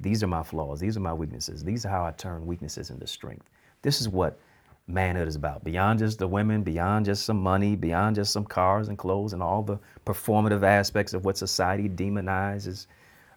these 0.01 0.23
are 0.23 0.27
my 0.27 0.43
flaws, 0.43 0.81
these 0.81 0.97
are 0.97 1.01
my 1.01 1.13
weaknesses, 1.13 1.63
these 1.63 1.85
are 1.85 1.91
how 1.91 2.05
I 2.05 2.13
turn 2.13 2.47
weaknesses 2.47 2.91
into 2.91 3.07
strength. 3.07 3.51
This 3.83 4.01
is 4.01 4.09
what 4.09 4.39
manhood 4.87 5.29
is 5.29 5.37
about. 5.37 5.63
Beyond 5.63 5.99
just 5.99 6.19
the 6.19 6.27
women, 6.27 6.63
beyond 6.63 7.05
just 7.05 7.25
some 7.25 7.41
money, 7.41 7.77
beyond 7.77 8.17
just 8.17 8.33
some 8.33 8.45
cars 8.45 8.89
and 8.89 8.99
clothes 8.99 9.35
and 9.35 9.43
all 9.43 9.63
the 9.63 9.79
performative 10.07 10.63
aspects 10.63 11.13
of 11.13 11.25
what 11.25 11.37
society 11.37 11.89
demonizes 11.89 12.87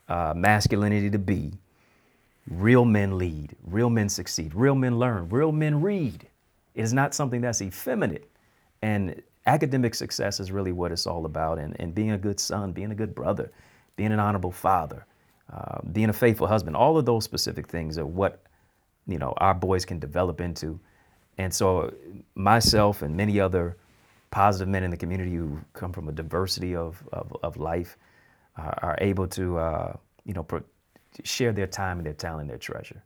uh, 0.08 0.34
masculinity 0.36 1.10
to 1.10 1.20
be. 1.20 1.52
Real 2.50 2.86
men 2.86 3.18
lead, 3.18 3.56
real 3.66 3.90
men 3.90 4.10
succeed, 4.10 4.54
real 4.54 4.76
men 4.76 5.00
learn, 5.00 5.30
real 5.30 5.52
men 5.52 5.82
read. 5.82 6.28
It 6.76 6.82
is 6.82 6.94
not 6.94 7.14
something 7.14 7.42
that's 7.42 7.62
effeminate. 7.62 8.30
And 8.82 9.22
academic 9.46 9.96
success 9.96 10.40
is 10.40 10.52
really 10.52 10.72
what 10.74 10.92
it's 10.92 11.08
all 11.08 11.26
about. 11.26 11.60
And, 11.60 11.76
and 11.80 11.96
being 11.96 12.12
a 12.12 12.18
good 12.18 12.40
son, 12.40 12.72
being 12.74 12.92
a 12.92 12.96
good 12.96 13.16
brother, 13.16 13.52
being 13.96 14.12
an 14.12 14.20
honorable 14.20 14.52
father, 14.52 15.06
uh, 15.54 15.80
being 15.92 16.10
a 16.10 16.14
faithful 16.14 16.48
husband, 16.48 16.76
all 16.76 16.98
of 16.98 17.06
those 17.06 17.24
specific 17.24 17.68
things 17.68 17.98
are 17.98 18.06
what 18.06 18.44
you 19.08 19.20
know 19.20 19.34
our 19.38 19.54
boys 19.54 19.86
can 19.86 20.00
develop 20.00 20.42
into 20.42 20.80
and 21.38 21.54
so, 21.54 21.94
myself 22.36 23.02
and 23.02 23.16
many 23.16 23.40
other 23.40 23.78
positive 24.32 24.68
men 24.68 24.84
in 24.84 24.92
the 24.92 24.98
community 24.98 25.36
who 25.36 25.60
come 25.74 25.92
from 25.92 26.08
a 26.10 26.12
diversity 26.12 26.76
of, 26.76 27.04
of, 27.12 27.36
of 27.44 27.58
life 27.58 27.98
uh, 28.58 28.72
are 28.82 28.98
able 29.02 29.28
to, 29.28 29.58
uh, 29.58 29.96
you 30.26 30.34
know, 30.34 30.44
pro- 30.44 30.64
share 31.24 31.52
their 31.52 31.68
time 31.68 31.98
and 31.98 32.06
their 32.06 32.14
talent 32.14 32.50
their 32.50 32.58
treasure 32.58 33.04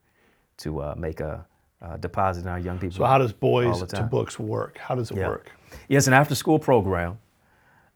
to 0.58 0.82
uh, 0.82 0.96
make 0.98 1.20
a, 1.20 1.46
a, 1.82 1.98
deposit 1.98 2.42
in 2.42 2.48
our 2.48 2.60
young 2.60 2.80
people. 2.80 2.98
So, 2.98 3.06
how 3.06 3.18
does 3.18 3.34
Boys 3.34 3.84
to 3.84 4.04
Books 4.04 4.40
work? 4.40 4.78
How 4.78 4.96
does 4.96 5.12
it 5.12 5.18
yeah. 5.18 5.28
work? 5.28 5.52
Yeah, 5.90 5.98
it's 5.98 6.08
an 6.08 6.14
after 6.14 6.36
school 6.36 6.60
program 6.60 7.20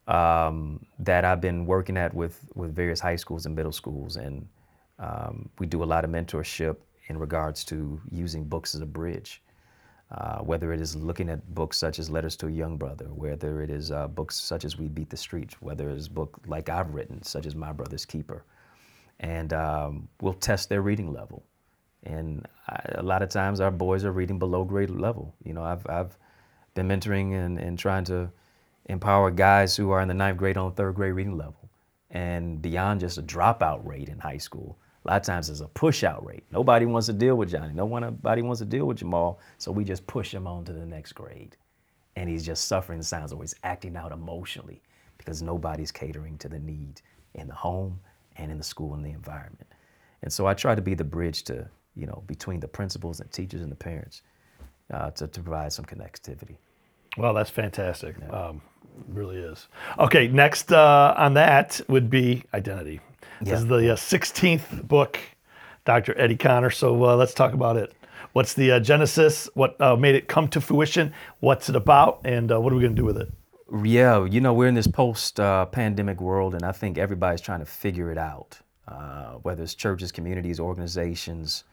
um, 0.07 0.85
that 0.99 1.25
I've 1.25 1.41
been 1.41 1.65
working 1.65 1.97
at 1.97 2.13
with, 2.13 2.39
with 2.55 2.75
various 2.75 2.99
high 2.99 3.15
schools 3.15 3.45
and 3.45 3.55
middle 3.55 3.71
schools. 3.71 4.17
And 4.17 4.47
um, 4.99 5.49
we 5.59 5.65
do 5.65 5.83
a 5.83 5.85
lot 5.85 6.03
of 6.03 6.11
mentorship 6.11 6.77
in 7.07 7.17
regards 7.17 7.63
to 7.65 7.99
using 8.11 8.43
books 8.43 8.75
as 8.75 8.81
a 8.81 8.85
bridge 8.85 9.41
Uh, 10.11 10.39
whether 10.39 10.73
it 10.73 10.81
is 10.81 10.93
looking 10.95 11.29
at 11.29 11.39
books 11.55 11.77
such 11.77 11.97
as 11.97 12.09
Letters 12.09 12.35
to 12.35 12.47
a 12.47 12.51
Young 12.51 12.77
Brother, 12.77 13.05
whether 13.05 13.61
it 13.61 13.69
is 13.69 13.91
uh, 13.91 14.09
books 14.09 14.35
such 14.35 14.65
as 14.65 14.77
We 14.77 14.89
Beat 14.89 15.09
the 15.09 15.15
Streets, 15.15 15.55
whether 15.61 15.89
it 15.89 15.97
is 15.97 16.07
a 16.07 16.11
book 16.11 16.37
like 16.47 16.67
I've 16.67 16.93
written, 16.93 17.23
such 17.23 17.45
as 17.45 17.55
My 17.55 17.71
Brother's 17.71 18.05
Keeper. 18.05 18.43
And 19.21 19.53
um, 19.53 20.09
we'll 20.19 20.33
test 20.33 20.67
their 20.67 20.81
reading 20.81 21.13
level. 21.13 21.45
And 22.03 22.47
I, 22.67 22.81
a 22.95 23.03
lot 23.03 23.21
of 23.21 23.29
times 23.29 23.59
our 23.59 23.71
boys 23.71 24.03
are 24.03 24.11
reading 24.11 24.39
below 24.39 24.65
grade 24.65 24.89
level. 24.89 25.35
You 25.43 25.53
know, 25.53 25.63
I've, 25.63 25.87
I've 25.87 26.17
been 26.73 26.87
mentoring 26.87 27.33
and, 27.33 27.59
and 27.59 27.77
trying 27.77 28.03
to 28.05 28.31
empower 28.85 29.29
guys 29.31 29.75
who 29.75 29.91
are 29.91 30.01
in 30.01 30.07
the 30.07 30.13
ninth 30.15 30.37
grade 30.37 30.57
on 30.57 30.73
third 30.73 30.95
grade 30.95 31.13
reading 31.13 31.37
level. 31.37 31.69
And 32.09 32.61
beyond 32.61 32.99
just 32.99 33.19
a 33.19 33.23
dropout 33.23 33.85
rate 33.85 34.09
in 34.09 34.19
high 34.19 34.39
school, 34.39 34.77
a 35.05 35.07
lot 35.07 35.21
of 35.21 35.25
times 35.25 35.47
there's 35.47 35.61
a 35.61 35.67
push 35.67 36.03
out 36.03 36.25
rate. 36.25 36.43
Nobody 36.51 36.85
wants 36.85 37.07
to 37.07 37.13
deal 37.13 37.35
with 37.35 37.49
Johnny. 37.49 37.73
Nobody 37.73 38.41
wants 38.41 38.59
to 38.59 38.65
deal 38.65 38.85
with 38.85 38.97
Jamal. 38.97 39.39
So 39.59 39.71
we 39.71 39.83
just 39.83 40.05
push 40.07 40.33
him 40.33 40.47
on 40.47 40.65
to 40.65 40.73
the 40.73 40.85
next 40.85 41.13
grade. 41.13 41.55
And 42.15 42.29
he's 42.29 42.45
just 42.45 42.65
suffering 42.65 43.01
signs 43.01 43.31
or 43.31 43.41
he's 43.41 43.55
acting 43.63 43.95
out 43.95 44.11
emotionally 44.11 44.81
because 45.17 45.41
nobody's 45.41 45.91
catering 45.91 46.37
to 46.39 46.49
the 46.49 46.59
need 46.59 47.01
in 47.35 47.47
the 47.47 47.53
home 47.53 47.99
and 48.41 48.51
in 48.51 48.57
the 48.57 48.63
school 48.63 48.93
and 48.93 49.05
the 49.05 49.11
environment. 49.11 49.67
And 50.23 50.33
so 50.33 50.47
I 50.47 50.53
try 50.53 50.75
to 50.75 50.81
be 50.81 50.93
the 50.93 51.03
bridge 51.03 51.43
to, 51.43 51.67
you 51.95 52.07
know, 52.07 52.23
between 52.27 52.59
the 52.59 52.67
principals 52.67 53.19
and 53.19 53.31
teachers 53.31 53.61
and 53.61 53.71
the 53.71 53.75
parents 53.75 54.21
uh, 54.91 55.11
to, 55.11 55.27
to 55.27 55.41
provide 55.41 55.73
some 55.73 55.85
connectivity. 55.85 56.57
Well, 57.17 57.33
that's 57.33 57.49
fantastic. 57.49 58.15
Yeah. 58.19 58.29
Um, 58.29 58.61
really 59.07 59.37
is. 59.37 59.67
Okay, 59.99 60.27
next 60.27 60.71
uh, 60.71 61.13
on 61.17 61.33
that 61.35 61.81
would 61.87 62.09
be 62.09 62.43
identity. 62.53 62.99
Yeah. 63.41 63.51
This 63.51 63.59
is 63.61 63.67
the 63.67 63.93
uh, 63.93 63.95
16th 63.95 64.87
book, 64.87 65.19
Dr. 65.85 66.17
Eddie 66.17 66.37
Connor. 66.37 66.69
So 66.69 67.03
uh, 67.03 67.15
let's 67.15 67.33
talk 67.33 67.53
about 67.53 67.77
it. 67.77 67.93
What's 68.33 68.53
the 68.53 68.71
uh, 68.71 68.79
genesis? 68.79 69.49
What 69.55 69.79
uh, 69.81 69.95
made 69.95 70.15
it 70.15 70.27
come 70.27 70.47
to 70.49 70.61
fruition? 70.61 71.13
What's 71.39 71.69
it 71.69 71.75
about? 71.75 72.21
And 72.23 72.51
uh, 72.51 72.61
what 72.61 72.71
are 72.71 72.75
we 72.75 72.81
going 72.81 72.95
to 72.95 73.01
do 73.01 73.05
with 73.05 73.17
it? 73.17 73.31
Yeah, 73.73 74.25
you 74.25 74.41
know, 74.41 74.53
we're 74.53 74.67
in 74.67 74.75
this 74.75 74.87
post 74.87 75.37
pandemic 75.37 76.19
world, 76.19 76.55
and 76.55 76.63
I 76.63 76.73
think 76.73 76.97
everybody's 76.97 77.39
trying 77.39 77.61
to 77.61 77.65
figure 77.65 78.11
it 78.11 78.17
out. 78.17 78.59
whether 79.43 79.63
it's 79.63 79.75
churches, 79.75 80.11
communities, 80.11 80.59
organizations, 80.59 81.63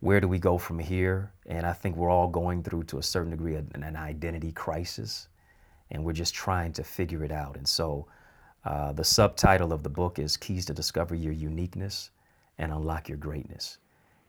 where 0.00 0.20
do 0.20 0.28
we 0.28 0.38
go 0.38 0.56
from 0.58 0.78
here? 0.78 1.32
And 1.46 1.66
I 1.66 1.74
think 1.74 1.96
we're 1.96 2.10
all 2.10 2.28
going 2.28 2.62
through, 2.62 2.84
to 2.84 2.98
a 2.98 3.02
certain 3.02 3.30
degree, 3.30 3.56
an, 3.56 3.82
an 3.82 3.96
identity 3.96 4.52
crisis, 4.52 5.28
and 5.90 6.04
we're 6.04 6.12
just 6.12 6.34
trying 6.34 6.72
to 6.74 6.84
figure 6.84 7.22
it 7.24 7.32
out. 7.32 7.56
And 7.56 7.68
so, 7.68 8.06
uh, 8.64 8.92
the 8.92 9.04
subtitle 9.04 9.72
of 9.72 9.82
the 9.82 9.90
book 9.90 10.18
is 10.18 10.36
Keys 10.36 10.66
to 10.66 10.74
Discover 10.74 11.14
Your 11.14 11.32
Uniqueness 11.34 12.10
and 12.58 12.72
Unlock 12.72 13.08
Your 13.08 13.18
Greatness. 13.18 13.78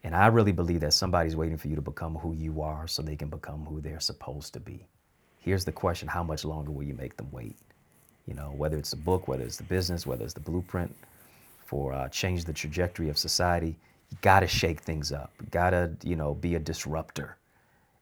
And 0.03 0.15
I 0.15 0.27
really 0.27 0.51
believe 0.53 0.81
that 0.81 0.93
somebody's 0.93 1.35
waiting 1.35 1.57
for 1.57 1.67
you 1.69 1.75
to 1.75 1.81
become 1.81 2.15
who 2.15 2.33
you 2.33 2.61
are 2.61 2.87
so 2.87 3.01
they 3.01 3.15
can 3.15 3.29
become 3.29 3.65
who 3.65 3.81
they're 3.81 3.99
supposed 3.99 4.53
to 4.53 4.59
be. 4.59 4.87
Here's 5.49 5.65
the 5.65 5.71
question 5.71 6.07
how 6.07 6.21
much 6.21 6.45
longer 6.45 6.69
will 6.69 6.83
you 6.83 6.93
make 6.93 7.17
them 7.17 7.27
wait? 7.31 7.57
You 8.27 8.35
know, 8.35 8.53
whether 8.55 8.77
it's 8.77 8.91
the 8.91 8.97
book, 8.97 9.27
whether 9.27 9.43
it's 9.43 9.57
the 9.57 9.63
business, 9.63 10.05
whether 10.05 10.23
it's 10.23 10.35
the 10.35 10.39
blueprint 10.39 10.95
for 11.65 11.91
uh, 11.91 12.07
change 12.09 12.45
the 12.45 12.53
trajectory 12.53 13.09
of 13.09 13.17
society, 13.17 13.75
you 14.11 14.17
got 14.21 14.41
to 14.41 14.47
shake 14.47 14.81
things 14.81 15.11
up. 15.11 15.31
You 15.41 15.47
got 15.49 15.71
to, 15.71 15.89
you 16.03 16.15
know, 16.15 16.35
be 16.35 16.53
a 16.53 16.59
disruptor. 16.59 17.35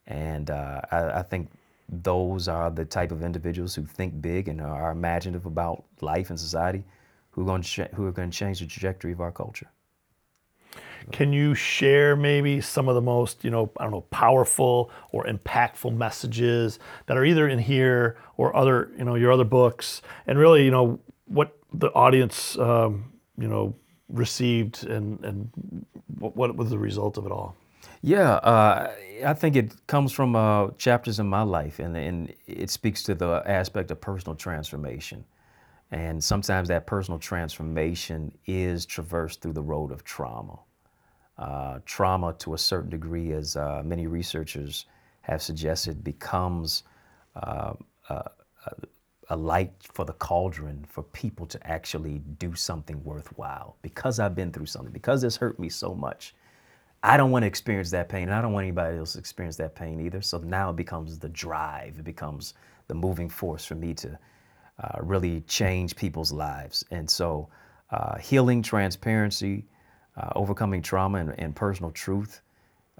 And 0.08 0.50
uh, 0.50 0.82
I, 0.92 1.20
I 1.20 1.22
think 1.22 1.50
those 1.88 2.50
are 2.50 2.70
the 2.70 2.84
type 2.84 3.14
of 3.14 3.24
individuals 3.24 3.74
who 3.74 3.86
think 3.86 4.22
big 4.22 4.50
and 4.50 4.60
are 4.60 4.92
imaginative 4.92 5.46
about 5.46 5.86
life 6.02 6.30
and 6.30 6.38
society 6.38 6.84
who 7.32 7.44
are 7.44 7.46
going 7.46 7.62
to, 7.62 7.90
who 7.96 8.06
are 8.08 8.12
going 8.12 8.30
to 8.30 8.38
change 8.38 8.60
the 8.60 8.66
trajectory 8.66 9.14
of 9.14 9.22
our 9.22 9.32
culture. 9.32 9.70
Can 11.12 11.32
you 11.32 11.56
share 11.56 12.16
maybe 12.16 12.60
some 12.60 12.90
of 12.90 12.96
the 12.96 13.02
most, 13.02 13.44
you 13.44 13.50
know, 13.50 13.72
I 13.78 13.84
don't 13.84 13.92
know, 13.92 14.02
powerful 14.02 14.92
or 15.12 15.26
impactful 15.26 15.96
messages 15.96 16.80
that 17.06 17.16
are 17.16 17.24
either 17.24 17.48
in 17.48 17.60
here 17.60 18.18
or 18.36 18.56
other, 18.56 18.92
you 18.98 19.06
know, 19.06 19.16
your 19.16 19.32
other 19.32 19.46
books, 19.46 20.02
and 20.26 20.38
really, 20.38 20.66
you 20.66 20.72
know, 20.72 21.00
what 21.26 21.58
the 21.74 21.88
audience, 21.94 22.58
um, 22.58 23.14
you 23.38 23.48
know, 23.48 23.74
received 24.10 24.86
and 24.86 25.24
and 25.24 25.86
what, 26.20 26.56
was 26.56 26.70
the 26.70 26.78
result 26.78 27.18
of 27.18 27.26
it 27.26 27.32
all? 27.32 27.56
Yeah, 28.02 28.34
uh, 28.36 28.94
I 29.26 29.34
think 29.34 29.56
it 29.56 29.88
comes 29.88 30.12
from 30.12 30.36
uh, 30.36 30.70
chapters 30.78 31.20
in 31.20 31.28
my 31.28 31.42
life, 31.42 31.80
and, 31.80 31.96
and 31.98 32.34
it 32.46 32.70
speaks 32.70 33.02
to 33.04 33.16
the 33.16 33.44
aspect 33.46 33.92
of 33.92 34.00
personal 34.00 34.36
transformation. 34.36 35.26
And 35.92 36.22
sometimes 36.24 36.68
that 36.68 36.86
personal 36.86 37.20
transformation 37.20 38.32
is 38.46 38.86
traversed 38.86 39.42
through 39.42 39.54
the 39.54 39.62
road 39.62 39.92
of 39.92 40.04
trauma. 40.04 40.60
Uh, 41.38 41.80
trauma, 41.86 42.34
to 42.40 42.54
a 42.56 42.58
certain 42.58 42.90
degree, 42.90 43.32
as 43.32 43.56
uh, 43.56 43.82
many 43.86 44.08
researchers 44.08 44.86
have 45.22 45.42
suggested, 45.42 46.04
becomes 46.04 46.84
uh, 47.36 47.74
a, 48.10 48.30
a 49.30 49.36
light 49.38 49.72
for 49.94 50.04
the 50.04 50.14
cauldron 50.14 50.86
for 50.90 51.04
people 51.04 51.46
to 51.46 51.68
actually 51.68 52.22
do 52.40 52.56
something 52.56 53.02
worthwhile. 53.04 53.78
Because 53.82 54.20
I've 54.20 54.36
been 54.36 54.52
through 54.52 54.66
something, 54.66 54.92
because 54.92 55.22
this 55.22 55.38
hurt 55.38 55.60
me 55.60 55.70
so 55.70 55.94
much 55.94 56.34
I 57.04 57.16
don't 57.16 57.32
want 57.32 57.44
to 57.44 57.48
experience 57.48 57.92
that 57.92 58.10
pain, 58.10 58.24
and 58.24 58.34
I 58.34 58.42
don't 58.42 58.54
want 58.54 58.64
anybody 58.64 58.98
else 58.98 59.14
to 59.14 59.20
experience 59.20 59.56
that 59.58 59.76
pain 59.76 60.00
either. 60.00 60.22
So 60.22 60.40
now 60.40 60.72
it 60.72 60.76
becomes 60.76 61.20
the 61.20 61.30
drive, 61.30 62.00
it 62.00 62.04
becomes 62.04 62.56
the 62.88 62.96
moving 62.96 63.30
force 63.30 63.66
for 63.66 63.76
me 63.76 63.94
to 63.96 64.18
uh, 64.80 65.00
really 65.02 65.42
change 65.42 65.96
people's 65.96 66.32
lives. 66.32 66.86
And 66.92 67.10
so, 67.10 67.50
uh, 67.90 68.18
healing, 68.18 68.62
transparency, 68.62 69.66
uh, 70.18 70.30
overcoming 70.36 70.82
trauma, 70.82 71.20
and, 71.20 71.40
and 71.40 71.56
personal 71.56 71.92
truth 71.92 72.42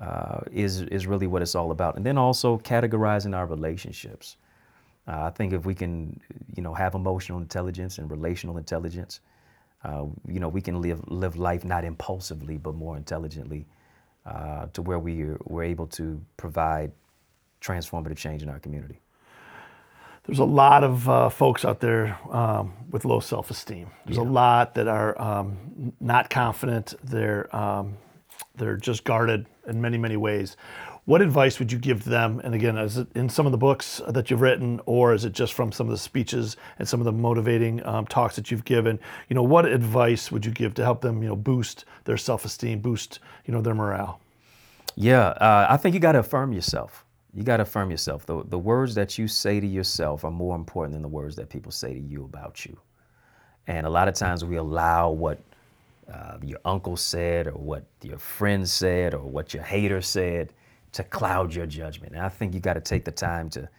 uh, 0.02 0.40
is 0.52 0.82
is 0.82 1.08
really 1.08 1.28
what 1.28 1.42
it's 1.42 1.56
all 1.56 1.72
about. 1.72 1.96
And 1.96 2.06
then 2.06 2.18
also 2.18 2.58
categorizing 2.60 3.36
our 3.36 3.46
relationships. 3.46 4.38
Uh, 5.08 5.24
I 5.26 5.30
think 5.30 5.54
if 5.54 5.66
we 5.66 5.74
can, 5.74 6.20
you 6.56 6.64
know, 6.64 6.74
have 6.74 6.96
emotional 6.96 7.40
intelligence 7.40 7.98
and 7.98 8.10
relational 8.10 8.58
intelligence, 8.58 9.22
you 10.28 10.40
know, 10.40 10.50
we 10.50 10.62
can 10.62 10.82
live 10.82 11.02
live 11.08 11.38
life 11.38 11.64
not 11.64 11.86
impulsively 11.86 12.58
but 12.58 12.76
more 12.76 12.98
intelligently 12.98 13.66
to 14.74 14.82
where 14.82 15.00
we 15.00 15.28
were 15.46 15.64
able 15.64 15.88
to 15.88 16.22
provide 16.36 16.92
transformative 17.62 18.18
change 18.18 18.44
in 18.44 18.50
our 18.50 18.60
community. 18.60 19.00
There's 20.28 20.40
a 20.40 20.46
lot 20.46 20.84
of 20.84 21.08
uh, 21.10 21.30
folks 21.30 21.64
out 21.64 21.80
there 21.80 22.20
um, 22.30 22.74
with 22.92 23.06
low 23.06 23.22
self-esteem. 23.22 23.90
There's 24.06 24.18
yeah. 24.18 24.24
a 24.24 24.26
lot 24.26 24.76
that 24.76 24.88
are 24.88 25.20
um, 25.20 25.94
not 26.02 26.30
confident. 26.30 26.94
They're 27.04 27.54
um, 27.56 27.98
they're 28.56 28.76
just 28.76 29.04
guarded 29.06 29.46
in 29.68 29.80
many 29.82 29.98
many 29.98 30.18
ways. 30.18 30.58
What 31.06 31.22
advice 31.22 31.60
would 31.60 31.72
you 31.72 31.80
give 31.80 32.04
them? 32.04 32.42
And 32.44 32.54
again, 32.54 32.78
is 32.78 32.98
it 32.98 33.08
in 33.16 33.30
some 33.30 33.46
of 33.46 33.54
the 33.54 33.58
books 33.58 34.02
that 34.10 34.30
you've 34.30 34.42
written, 34.42 34.82
or 34.86 35.14
is 35.14 35.24
it 35.24 35.32
just 35.32 35.54
from 35.54 35.72
some 35.72 35.88
of 35.88 35.92
the 35.92 35.98
speeches 35.98 36.58
and 36.78 36.86
some 36.86 37.00
of 37.00 37.06
the 37.06 37.14
motivating 37.14 37.86
um, 37.86 38.06
talks 38.06 38.36
that 38.36 38.52
you've 38.52 38.66
given? 38.66 39.00
You 39.30 39.36
know, 39.36 39.44
what 39.44 39.66
advice 39.66 40.30
would 40.34 40.46
you 40.46 40.52
give 40.52 40.74
to 40.74 40.84
help 40.84 41.00
them, 41.00 41.24
you 41.24 41.30
know, 41.30 41.38
boost 41.38 41.86
their 42.04 42.18
self-esteem, 42.18 42.82
boost, 42.82 43.20
you 43.46 43.54
know, 43.54 43.62
their 43.62 43.74
morale? 43.74 44.20
Yeah, 44.96 45.28
uh, 45.28 45.68
I 45.70 45.78
think 45.78 45.94
you 45.94 46.02
got 46.02 46.12
to 46.12 46.20
affirm 46.20 46.52
yourself. 46.52 47.06
You 47.38 47.44
got 47.44 47.58
to 47.58 47.64
affirm 47.64 47.92
yourself. 47.92 48.26
The, 48.26 48.44
the 48.46 48.58
words 48.58 48.96
that 48.96 49.20
you 49.20 49.28
say 49.28 49.60
to 49.60 49.68
yourself 49.68 50.24
are 50.24 50.32
more 50.32 50.56
important 50.56 50.94
than 50.94 51.04
the 51.04 51.08
words 51.08 51.36
that 51.36 51.50
people 51.50 51.72
say 51.72 51.94
to 51.94 52.00
you 52.00 52.24
about 52.24 52.66
you. 52.66 52.76
And 53.68 53.86
a 53.86 53.90
lot 53.92 54.08
of 54.08 54.16
times 54.16 54.44
we 54.44 54.56
allow 54.56 55.12
what 55.12 55.40
uh, 56.12 56.38
your 56.42 56.58
uncle 56.66 56.98
said, 56.98 57.46
or 57.46 57.52
what 57.52 57.84
your 58.02 58.18
friend 58.18 58.68
said, 58.68 59.14
or 59.14 59.22
what 59.22 59.54
your 59.54 59.62
hater 59.62 60.02
said 60.02 60.52
to 60.94 61.04
cloud 61.04 61.54
your 61.54 61.68
judgment. 61.68 62.14
And 62.14 62.24
I 62.24 62.30
think 62.30 62.56
you 62.56 62.60
got 62.60 62.74
to 62.74 62.82
take 62.82 63.06
the 63.06 63.12
time 63.12 63.52
to, 63.52 63.70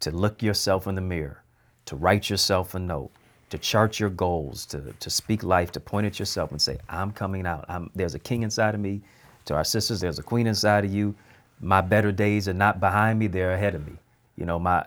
to 0.00 0.10
look 0.10 0.42
yourself 0.42 0.88
in 0.88 0.96
the 0.96 1.00
mirror, 1.00 1.44
to 1.84 1.94
write 1.94 2.28
yourself 2.28 2.74
a 2.74 2.80
note, 2.80 3.12
to 3.50 3.58
chart 3.58 4.00
your 4.00 4.10
goals, 4.10 4.66
to, 4.66 4.92
to 4.98 5.10
speak 5.10 5.44
life, 5.44 5.70
to 5.72 5.78
point 5.78 6.08
at 6.08 6.18
yourself 6.18 6.50
and 6.50 6.60
say, 6.60 6.78
I'm 6.88 7.12
coming 7.12 7.46
out. 7.46 7.66
I'm, 7.68 7.88
there's 7.94 8.16
a 8.16 8.18
king 8.18 8.42
inside 8.42 8.74
of 8.74 8.80
me. 8.80 9.00
To 9.44 9.54
our 9.54 9.62
sisters, 9.62 10.00
there's 10.00 10.18
a 10.18 10.24
queen 10.24 10.48
inside 10.48 10.84
of 10.84 10.92
you. 10.92 11.14
My 11.60 11.80
better 11.80 12.12
days 12.12 12.48
are 12.48 12.54
not 12.54 12.80
behind 12.80 13.18
me, 13.18 13.26
they're 13.26 13.52
ahead 13.52 13.74
of 13.74 13.86
me. 13.86 13.94
You 14.36 14.44
know, 14.44 14.58
my, 14.58 14.84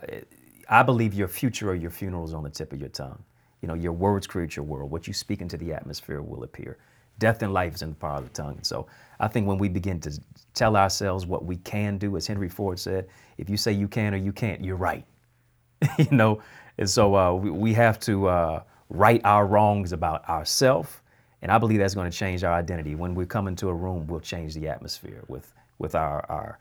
I 0.69 0.83
believe 0.83 1.13
your 1.13 1.27
future 1.27 1.69
or 1.69 1.75
your 1.75 1.91
funeral 1.91 2.25
is 2.25 2.33
on 2.33 2.43
the 2.43 2.49
tip 2.49 2.73
of 2.73 2.79
your 2.79 2.89
tongue. 2.89 3.23
You 3.61 3.67
know, 3.67 3.73
your 3.73 3.91
words 3.91 4.27
create 4.27 4.55
your 4.55 4.65
world. 4.65 4.91
What 4.91 5.07
you 5.07 5.13
speak 5.13 5.41
into 5.41 5.57
the 5.57 5.73
atmosphere 5.73 6.21
will 6.21 6.43
appear. 6.43 6.77
Death 7.17 7.41
and 7.41 7.53
life 7.53 7.75
is 7.75 7.81
in 7.81 7.89
the 7.89 7.95
power 7.95 8.17
of 8.17 8.23
the 8.23 8.29
tongue. 8.29 8.55
And 8.55 8.65
so 8.65 8.87
I 9.19 9.27
think 9.27 9.47
when 9.47 9.57
we 9.57 9.67
begin 9.67 9.99
to 10.01 10.21
tell 10.53 10.77
ourselves 10.77 11.25
what 11.25 11.43
we 11.43 11.57
can 11.57 11.97
do, 11.97 12.15
as 12.15 12.25
Henry 12.27 12.47
Ford 12.47 12.79
said, 12.79 13.07
if 13.37 13.49
you 13.49 13.57
say 13.57 13.73
you 13.73 13.87
can 13.87 14.13
or 14.13 14.17
you 14.17 14.31
can't, 14.31 14.63
you're 14.63 14.77
right. 14.77 15.03
you 15.97 16.11
know, 16.11 16.41
and 16.77 16.89
so 16.89 17.15
uh, 17.15 17.33
we, 17.33 17.49
we, 17.51 17.73
have 17.73 17.99
to 18.01 18.27
uh, 18.27 18.61
right 18.89 19.21
our 19.25 19.45
wrongs 19.45 19.91
about 19.91 20.27
ourselves. 20.29 20.89
And 21.41 21.51
I 21.51 21.57
believe 21.57 21.79
that's 21.79 21.95
going 21.95 22.09
to 22.09 22.17
change 22.17 22.43
our 22.43 22.53
identity. 22.53 22.95
When 22.95 23.15
we 23.15 23.25
come 23.25 23.47
into 23.47 23.69
a 23.69 23.73
room, 23.73 24.07
we'll 24.07 24.19
change 24.19 24.53
the 24.53 24.67
atmosphere 24.67 25.23
with, 25.27 25.53
with 25.79 25.95
our, 25.95 26.25
our, 26.29 26.59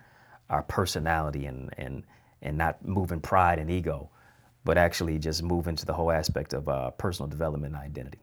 our 0.48 0.62
personality 0.62 1.46
and, 1.46 1.74
and, 1.76 2.04
and 2.42 2.56
not 2.56 2.84
moving 2.86 3.20
pride 3.20 3.58
and 3.58 3.70
ego, 3.70 4.08
but 4.64 4.78
actually 4.78 5.18
just 5.18 5.42
move 5.42 5.68
into 5.68 5.84
the 5.84 5.92
whole 5.92 6.10
aspect 6.10 6.54
of 6.54 6.68
uh, 6.68 6.90
personal 6.92 7.28
development 7.28 7.74
and 7.74 7.82
identity. 7.82 8.18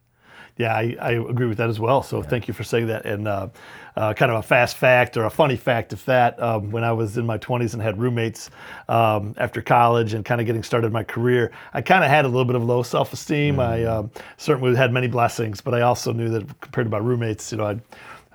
yeah, 0.58 0.73
I, 0.73 0.95
I 1.01 1.12
agree 1.12 1.47
with 1.47 1.58
that 1.58 1.69
as 1.69 1.79
well. 1.79 2.01
So 2.01 2.21
thank 2.21 2.47
you 2.47 2.53
for 2.53 2.63
saying 2.63 2.88
that. 2.88 3.05
And 3.05 3.27
uh, 3.27 3.49
uh, 3.97 4.13
kind 4.13 4.31
of 4.31 4.39
a 4.39 4.41
fast 4.41 4.77
fact 4.77 5.17
or 5.17 5.25
a 5.25 5.29
funny 5.29 5.58
fact 5.58 5.91
of 5.91 6.03
that, 6.05 6.41
um, 6.41 6.71
when 6.71 6.84
I 6.84 6.93
was 6.93 7.17
in 7.17 7.25
my 7.25 7.38
20s 7.38 7.73
and 7.73 7.81
had 7.81 7.99
roommates 7.99 8.49
um, 8.88 9.34
after 9.38 9.62
college 9.62 10.13
and 10.13 10.23
kind 10.23 10.39
of 10.39 10.47
getting 10.47 10.63
started 10.63 10.93
my 10.93 11.03
career, 11.03 11.51
I 11.73 11.81
kind 11.81 12.03
of 12.03 12.10
had 12.10 12.23
a 12.23 12.29
little 12.29 12.45
bit 12.45 12.55
of 12.55 12.63
low 12.63 12.84
self-esteem. 12.84 13.60
I 13.60 13.84
um, 13.84 14.12
certainly 14.38 14.75
had 14.75 14.93
many 14.93 15.08
blessings, 15.08 15.60
but 15.60 15.73
I 15.73 15.81
also 15.81 16.13
knew 16.13 16.29
that 16.29 16.62
compared 16.62 16.88
to 16.88 16.91
my 16.91 16.99
roommates, 16.99 17.51
you 17.51 17.58
know, 17.58 17.65
I, 17.65 17.79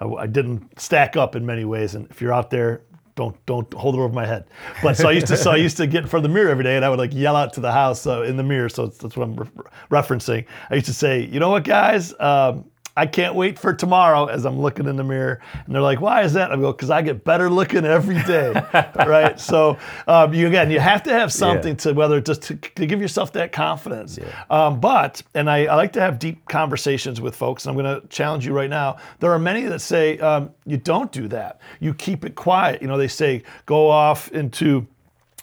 I, 0.01 0.07
I 0.07 0.27
didn't 0.27 0.81
stack 0.81 1.17
up 1.17 1.37
in 1.37 1.47
many 1.47 1.65
ways. 1.65 1.95
And 1.95 2.11
if 2.11 2.21
you're 2.21 2.33
out 2.33 2.51
there, 2.51 2.83
don't 3.17 3.37
don't 3.45 3.73
hold 3.75 3.95
it 3.95 3.99
over 3.99 4.09
my 4.09 4.25
head. 4.25 4.47
But 4.83 4.97
so 4.97 5.09
I 5.09 5.13
used 5.13 5.27
to 5.27 5.37
so 5.37 5.51
I 5.51 5.57
used 5.57 5.77
to 5.77 5.87
get 5.87 6.03
in 6.03 6.09
front 6.09 6.25
of 6.25 6.31
the 6.31 6.35
mirror 6.35 6.49
every 6.49 6.65
day, 6.65 6.77
and 6.77 6.85
I 6.85 6.89
would 6.89 6.99
like 6.99 7.13
yell 7.13 7.37
out 7.37 7.53
to 7.55 7.61
the 7.61 7.73
house 7.73 8.07
uh, 8.07 8.23
in 8.23 8.37
the 8.37 8.43
mirror. 8.43 8.69
So 8.69 8.87
that's 8.87 9.17
what 9.17 9.25
I'm 9.25 9.37
re- 9.37 9.49
referencing. 9.91 10.47
I 10.71 10.77
used 10.77 10.87
to 10.87 10.95
say, 10.95 11.25
you 11.25 11.39
know 11.39 11.51
what, 11.51 11.65
guys. 11.65 12.15
Um, 12.19 12.70
I 12.96 13.07
can't 13.07 13.35
wait 13.35 13.59
for 13.59 13.72
tomorrow 13.72 14.26
as 14.26 14.44
I'm 14.44 14.61
looking 14.61 14.87
in 14.87 14.96
the 14.96 15.05
mirror. 15.05 15.40
And 15.66 15.74
they're 15.74 15.83
like, 15.83 16.00
why 16.00 16.22
is 16.22 16.33
that? 16.35 16.53
I 16.53 16.57
go, 16.57 16.72
because 16.72 16.90
I 16.90 17.03
get 17.03 17.24
better 17.24 17.48
looking 17.48 17.85
every 17.85 18.20
day. 18.22 18.53
right. 18.96 19.38
So 19.38 19.79
um, 20.07 20.35
you 20.35 20.46
again, 20.46 20.70
you 20.70 20.81
have 20.81 21.03
to 21.05 21.11
have 21.11 21.33
something 21.33 21.76
to 21.79 21.92
whether 21.92 22.20
just 22.20 22.42
to, 22.42 22.57
to 22.57 22.87
give 22.87 23.00
yourself 23.00 23.33
that 23.33 23.53
confidence. 23.53 24.18
Um, 24.50 24.81
but, 24.81 25.22
and 25.35 25.48
I, 25.48 25.66
I 25.66 25.74
like 25.76 25.92
to 25.94 26.00
have 26.00 26.18
deep 26.18 26.46
conversations 26.48 27.20
with 27.20 27.37
folks. 27.37 27.64
And 27.64 27.70
I'm 27.76 27.83
going 27.83 28.00
to 28.00 28.07
challenge 28.09 28.46
you 28.46 28.53
right 28.53 28.70
now. 28.70 28.96
There 29.20 29.33
are 29.33 29.38
many 29.38 29.62
that 29.62 29.81
say 29.81 30.18
um, 30.18 30.50
you 30.66 30.76
don't 30.76 31.12
do 31.12 31.29
that. 31.29 31.61
You 31.81 31.94
keep 31.94 32.24
it 32.24 32.35
quiet. 32.35 32.83
You 32.83 32.88
know, 32.88 32.98
they 32.98 33.09
say 33.09 33.42
go 33.66 33.88
off 33.88 34.31
into 34.33 34.87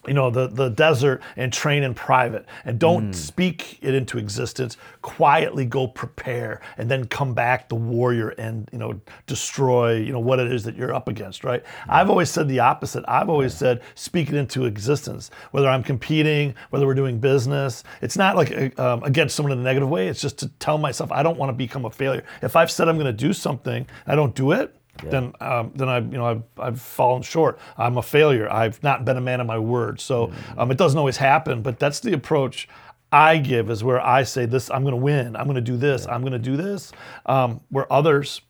you 0.08 0.14
know 0.14 0.30
the, 0.30 0.48
the 0.48 0.70
desert 0.70 1.22
and 1.36 1.52
train 1.52 1.84
in 1.84 1.94
private 1.94 2.46
and 2.66 2.80
don't 2.80 3.08
hmm. 3.08 3.12
speak 3.14 3.80
it 3.82 3.94
into 3.94 4.18
existence. 4.18 4.78
Quietly 5.02 5.66
go 5.66 5.88
prepare 5.88 6.62
and 6.78 6.90
then 6.90 7.06
come 7.08 7.34
back 7.34 7.70
the 7.70 7.76
warrior 7.76 8.30
and 8.30 8.70
you 8.72 8.80
know 8.80 9.00
destroy 9.26 9.96
you 9.96 10.12
know 10.12 10.20
what 10.20 10.40
it 10.40 10.52
is 10.52 10.64
that 10.64 10.76
you're 10.76 10.94
up 10.94 11.08
against 11.08 11.44
right? 11.44 11.66
Hmm. 11.66 11.92
I've 11.92 12.10
always 12.10 12.30
said 12.30 12.48
the 12.48 12.60
opposite. 12.60 13.04
I've 13.08 13.30
always 13.30 13.54
said 13.54 13.82
speak 13.96 14.30
it 14.30 14.36
into 14.36 14.66
existence 14.66 15.32
whether 15.52 15.68
i'm 15.68 15.84
competing 15.84 16.54
whether 16.70 16.86
we're 16.86 16.94
doing 16.94 17.20
business. 17.20 17.84
It's 18.02 18.18
not 18.18 18.36
like 18.36 18.52
uh, 18.52 18.94
um, 18.94 19.04
against 19.04 19.36
someone 19.36 19.52
in 19.52 19.60
a 19.60 19.64
negative 19.64 19.90
way. 19.90 20.08
It's 20.08 20.22
just 20.22 20.38
to 20.40 20.50
tell 20.60 20.78
myself 20.78 21.12
i 21.12 21.24
don't 21.24 21.38
want 21.38 21.50
to 21.50 21.54
become 21.54 21.86
a 21.86 21.92
failure. 21.92 22.24
If 22.42 22.56
i've 22.56 22.72
said 22.72 22.88
i'm 22.88 22.96
going 22.96 23.06
to 23.06 23.14
do 23.14 23.34
something 23.34 23.88
i 24.06 24.16
don't 24.16 24.36
do 24.36 24.52
it 24.52 24.74
then 25.04 25.34
um, 25.40 25.72
then 25.76 25.90
I 25.90 25.98
you 26.00 26.18
know 26.18 26.26
I've, 26.26 26.44
I've 26.58 26.82
fallen 26.82 27.22
short. 27.22 27.60
I'm 27.78 27.98
a 27.98 28.02
failure. 28.02 28.52
I've 28.52 28.82
not 28.84 29.06
been 29.06 29.18
a 29.18 29.22
man 29.22 29.40
of 29.40 29.48
my 29.48 29.60
word. 29.60 30.00
So 30.00 30.32
um, 30.58 30.72
it 30.72 30.78
doesn't 30.78 30.98
always 30.98 31.18
happen, 31.18 31.62
but 31.62 31.80
that's 31.80 32.00
the 32.00 32.14
approach 32.14 32.68
I 33.12 33.38
give 33.38 33.70
is 33.70 33.84
where 33.84 34.02
I 34.02 34.24
say 34.24 34.46
this. 34.46 34.70
I'm 34.70 34.84
going 34.84 34.94
to 34.94 34.98
win. 35.02 35.36
I'm 35.36 35.46
going 35.46 35.56
to 35.56 35.62
do 35.62 35.78
this. 35.78 36.08
I'm 36.08 36.22
going 36.22 36.34
to 36.34 36.40
do 36.40 36.58
this. 36.58 36.92
Um, 37.26 37.62
where 37.70 37.92
others, 37.92 38.42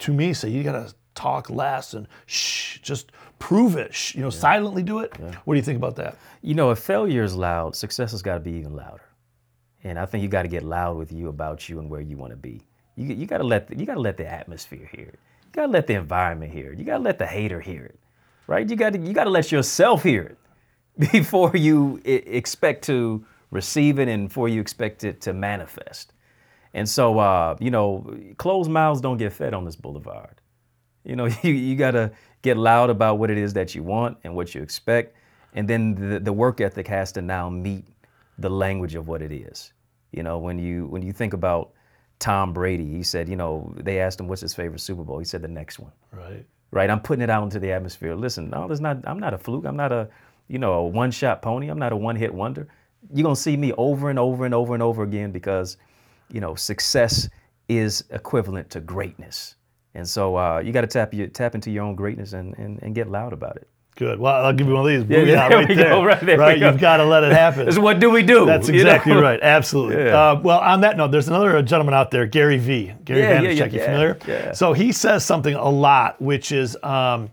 to 0.00 0.12
me, 0.12 0.32
say 0.34 0.50
you 0.50 0.62
got 0.64 0.72
to 0.72 0.94
talk 1.14 1.50
less 1.50 1.94
and 1.94 2.08
shh, 2.26 2.78
just 2.80 3.12
prove 3.38 3.76
it. 3.76 3.94
Shh, 3.94 4.14
you 4.16 4.22
know, 4.22 4.30
silently 4.30 4.82
do 4.82 5.00
it. 5.00 5.12
What 5.44 5.54
do 5.54 5.58
you 5.58 5.62
think 5.62 5.76
about 5.76 5.96
that? 5.96 6.16
You 6.42 6.54
know, 6.54 6.70
if 6.70 6.80
failure 6.80 7.22
is 7.22 7.36
loud, 7.36 7.76
success 7.76 8.10
has 8.10 8.22
got 8.22 8.34
to 8.34 8.40
be 8.40 8.52
even 8.52 8.74
louder. 8.74 9.02
And 9.84 9.98
I 9.98 10.06
think 10.06 10.22
you 10.22 10.28
got 10.28 10.42
to 10.42 10.48
get 10.48 10.62
loud 10.64 10.96
with 10.96 11.12
you 11.12 11.28
about 11.28 11.68
you 11.68 11.78
and 11.78 11.88
where 11.90 12.00
you 12.00 12.16
want 12.16 12.32
to 12.32 12.36
be. 12.36 12.66
You, 12.96 13.14
you 13.14 13.26
got 13.26 13.38
to 13.38 13.44
let 13.44 13.68
the, 13.68 13.76
you 13.78 13.86
got 13.86 13.94
to 13.94 14.00
let 14.00 14.16
the 14.16 14.26
atmosphere 14.26 14.88
hear 14.92 15.06
it. 15.08 15.18
You 15.52 15.60
got 15.60 15.66
to 15.66 15.72
let 15.72 15.86
the 15.86 15.94
environment 15.94 16.50
hear 16.50 16.72
it. 16.72 16.78
You 16.78 16.84
got 16.86 16.96
to 16.96 17.02
let 17.02 17.18
the 17.18 17.26
hater 17.26 17.60
hear 17.60 17.84
it, 17.84 18.00
right? 18.46 18.68
You 18.68 18.74
got 18.74 18.94
to 18.94 18.98
you 18.98 19.12
got 19.12 19.24
to 19.24 19.30
let 19.30 19.52
yourself 19.52 20.02
hear 20.02 20.22
it 20.22 20.38
before 21.12 21.54
you 21.54 22.00
expect 22.04 22.84
to 22.84 23.22
receive 23.50 23.98
it 23.98 24.08
and 24.08 24.28
before 24.28 24.48
you 24.48 24.62
expect 24.62 25.04
it 25.04 25.20
to 25.20 25.34
manifest. 25.34 26.14
And 26.72 26.88
so, 26.88 27.18
uh, 27.18 27.56
you 27.60 27.70
know, 27.70 28.18
closed 28.38 28.70
mouths 28.70 29.02
don't 29.02 29.18
get 29.18 29.30
fed 29.34 29.52
on 29.52 29.66
this 29.66 29.76
boulevard. 29.76 30.40
You 31.04 31.16
know, 31.16 31.26
you, 31.42 31.52
you 31.52 31.76
got 31.76 31.90
to 31.90 32.12
get 32.40 32.56
loud 32.56 32.88
about 32.88 33.18
what 33.18 33.30
it 33.30 33.36
is 33.36 33.52
that 33.52 33.74
you 33.74 33.82
want 33.82 34.16
and 34.24 34.34
what 34.34 34.54
you 34.54 34.62
expect. 34.62 35.14
And 35.52 35.68
then 35.68 35.94
the, 35.94 36.18
the 36.18 36.32
work 36.32 36.62
ethic 36.62 36.88
has 36.88 37.12
to 37.12 37.20
now 37.20 37.50
meet 37.50 37.84
the 38.38 38.48
language 38.48 38.94
of 38.94 39.06
what 39.06 39.20
it 39.20 39.32
is. 39.32 39.74
You 40.12 40.22
know, 40.22 40.38
when 40.38 40.58
you 40.58 40.86
when 40.86 41.02
you 41.02 41.12
think 41.12 41.34
about 41.34 41.72
Tom 42.22 42.52
Brady, 42.52 42.88
he 42.88 43.02
said, 43.02 43.28
you 43.28 43.34
know, 43.34 43.74
they 43.76 43.98
asked 43.98 44.20
him 44.20 44.28
what's 44.28 44.40
his 44.40 44.54
favorite 44.54 44.78
Super 44.78 45.02
Bowl. 45.02 45.18
He 45.18 45.24
said 45.24 45.42
the 45.42 45.48
next 45.48 45.80
one. 45.80 45.90
Right. 46.12 46.46
Right. 46.70 46.88
I'm 46.88 47.00
putting 47.00 47.22
it 47.22 47.28
out 47.28 47.42
into 47.42 47.58
the 47.58 47.72
atmosphere. 47.72 48.14
Listen, 48.14 48.48
no, 48.48 48.68
there's 48.68 48.80
not 48.80 48.98
I'm 49.08 49.18
not 49.18 49.34
a 49.34 49.38
fluke. 49.38 49.66
I'm 49.66 49.76
not 49.76 49.90
a, 49.90 50.08
you 50.46 50.58
know, 50.58 50.74
a 50.74 50.86
one-shot 50.86 51.42
pony. 51.42 51.68
I'm 51.68 51.80
not 51.80 51.92
a 51.92 51.96
one-hit 51.96 52.32
wonder. 52.32 52.68
You're 53.12 53.24
gonna 53.24 53.34
see 53.34 53.56
me 53.56 53.72
over 53.72 54.08
and 54.08 54.20
over 54.20 54.44
and 54.44 54.54
over 54.54 54.72
and 54.72 54.82
over 54.82 55.02
again 55.02 55.32
because, 55.32 55.76
you 56.30 56.40
know, 56.40 56.54
success 56.54 57.28
is 57.68 58.04
equivalent 58.10 58.70
to 58.70 58.80
greatness. 58.80 59.56
And 59.94 60.08
so 60.08 60.36
uh, 60.36 60.62
you 60.64 60.72
got 60.72 60.82
to 60.82 60.86
tap 60.86 61.12
your 61.12 61.26
tap 61.26 61.56
into 61.56 61.70
your 61.70 61.84
own 61.84 61.96
greatness 61.96 62.32
and, 62.34 62.56
and, 62.56 62.82
and 62.82 62.94
get 62.94 63.10
loud 63.10 63.32
about 63.32 63.56
it. 63.56 63.68
Good. 63.96 64.18
Well, 64.18 64.46
I'll 64.46 64.52
give 64.54 64.66
you 64.66 64.72
one 64.74 64.90
of 64.90 65.08
these. 65.08 65.18
Booyah, 65.18 65.26
yeah, 65.26 65.48
right 65.48 65.68
there. 65.68 65.76
go, 65.90 66.02
right 66.04 66.20
there 66.20 66.36
go. 66.38 66.48
You've 66.48 66.80
got 66.80 66.96
to 66.96 67.04
let 67.04 67.24
it 67.24 67.32
happen. 67.32 67.66
This 67.66 67.74
is 67.74 67.78
What 67.78 68.00
Dewey 68.00 68.22
Do? 68.22 68.46
That's 68.46 68.66
you 68.68 68.74
know? 68.82 68.90
exactly 68.90 69.12
right. 69.12 69.38
Absolutely. 69.42 70.04
Yeah. 70.04 70.30
Uh, 70.30 70.40
well, 70.42 70.60
on 70.60 70.80
that 70.80 70.96
note, 70.96 71.10
there's 71.10 71.28
another 71.28 71.60
gentleman 71.62 71.94
out 71.94 72.10
there, 72.10 72.26
Gary 72.26 72.56
V. 72.56 72.92
Gary 73.04 73.20
Yeah, 73.20 73.40
yeah, 73.42 73.50
Vaynerchuk. 73.50 73.56
yeah, 73.58 73.64
You 73.78 73.80
familiar? 73.84 74.18
yeah. 74.26 74.52
So 74.52 74.72
he 74.72 74.92
says 74.92 75.24
something 75.26 75.54
a 75.54 75.68
lot, 75.68 76.20
which 76.22 76.52
is 76.52 76.76
um, 76.82 77.30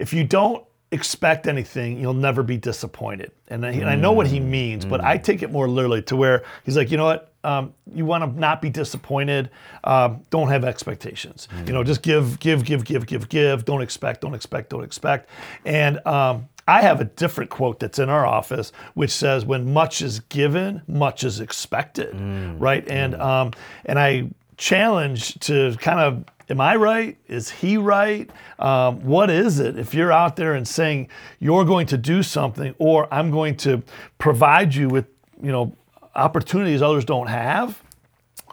if 0.00 0.12
you 0.12 0.24
don't 0.24 0.64
expect 0.90 1.46
anything, 1.46 2.00
you'll 2.00 2.12
never 2.12 2.42
be 2.42 2.56
disappointed. 2.56 3.30
And 3.46 3.64
I, 3.64 3.70
and 3.70 3.88
I 3.88 3.94
know 3.94 4.10
what 4.10 4.26
he 4.26 4.40
means, 4.40 4.84
but 4.84 5.00
I 5.04 5.16
take 5.16 5.42
it 5.44 5.52
more 5.52 5.68
literally 5.68 6.02
to 6.02 6.16
where 6.16 6.42
he's 6.64 6.76
like, 6.76 6.90
you 6.90 6.96
know 6.96 7.04
what? 7.04 7.29
Um, 7.42 7.74
you 7.94 8.04
want 8.04 8.24
to 8.24 8.38
not 8.38 8.60
be 8.60 8.68
disappointed. 8.70 9.50
Um, 9.84 10.22
don't 10.30 10.48
have 10.48 10.64
expectations. 10.64 11.48
You 11.66 11.72
know, 11.72 11.82
just 11.82 12.02
give, 12.02 12.38
give, 12.38 12.64
give, 12.64 12.84
give, 12.84 13.06
give, 13.06 13.28
give. 13.28 13.64
Don't 13.64 13.80
expect, 13.82 14.20
don't 14.20 14.34
expect, 14.34 14.70
don't 14.70 14.84
expect. 14.84 15.30
And 15.64 16.04
um, 16.06 16.48
I 16.68 16.82
have 16.82 17.00
a 17.00 17.04
different 17.04 17.50
quote 17.50 17.80
that's 17.80 17.98
in 17.98 18.08
our 18.08 18.26
office, 18.26 18.72
which 18.94 19.10
says, 19.10 19.44
"When 19.44 19.72
much 19.72 20.02
is 20.02 20.20
given, 20.20 20.82
much 20.86 21.24
is 21.24 21.40
expected." 21.40 22.14
Right? 22.60 22.86
And 22.88 23.14
um, 23.16 23.52
and 23.86 23.98
I 23.98 24.30
challenge 24.56 25.38
to 25.40 25.74
kind 25.80 25.98
of 26.00 26.24
am 26.50 26.60
I 26.60 26.76
right? 26.76 27.16
Is 27.28 27.50
he 27.50 27.76
right? 27.76 28.28
Um, 28.58 29.00
what 29.04 29.30
is 29.30 29.60
it? 29.60 29.78
If 29.78 29.94
you're 29.94 30.12
out 30.12 30.36
there 30.36 30.54
and 30.54 30.66
saying 30.66 31.08
you're 31.38 31.64
going 31.64 31.86
to 31.86 31.96
do 31.96 32.22
something, 32.22 32.74
or 32.78 33.12
I'm 33.14 33.30
going 33.30 33.56
to 33.58 33.82
provide 34.18 34.74
you 34.74 34.88
with, 34.88 35.06
you 35.42 35.52
know, 35.52 35.74
opportunities 36.20 36.82
others 36.82 37.04
don't 37.04 37.28
have, 37.28 37.82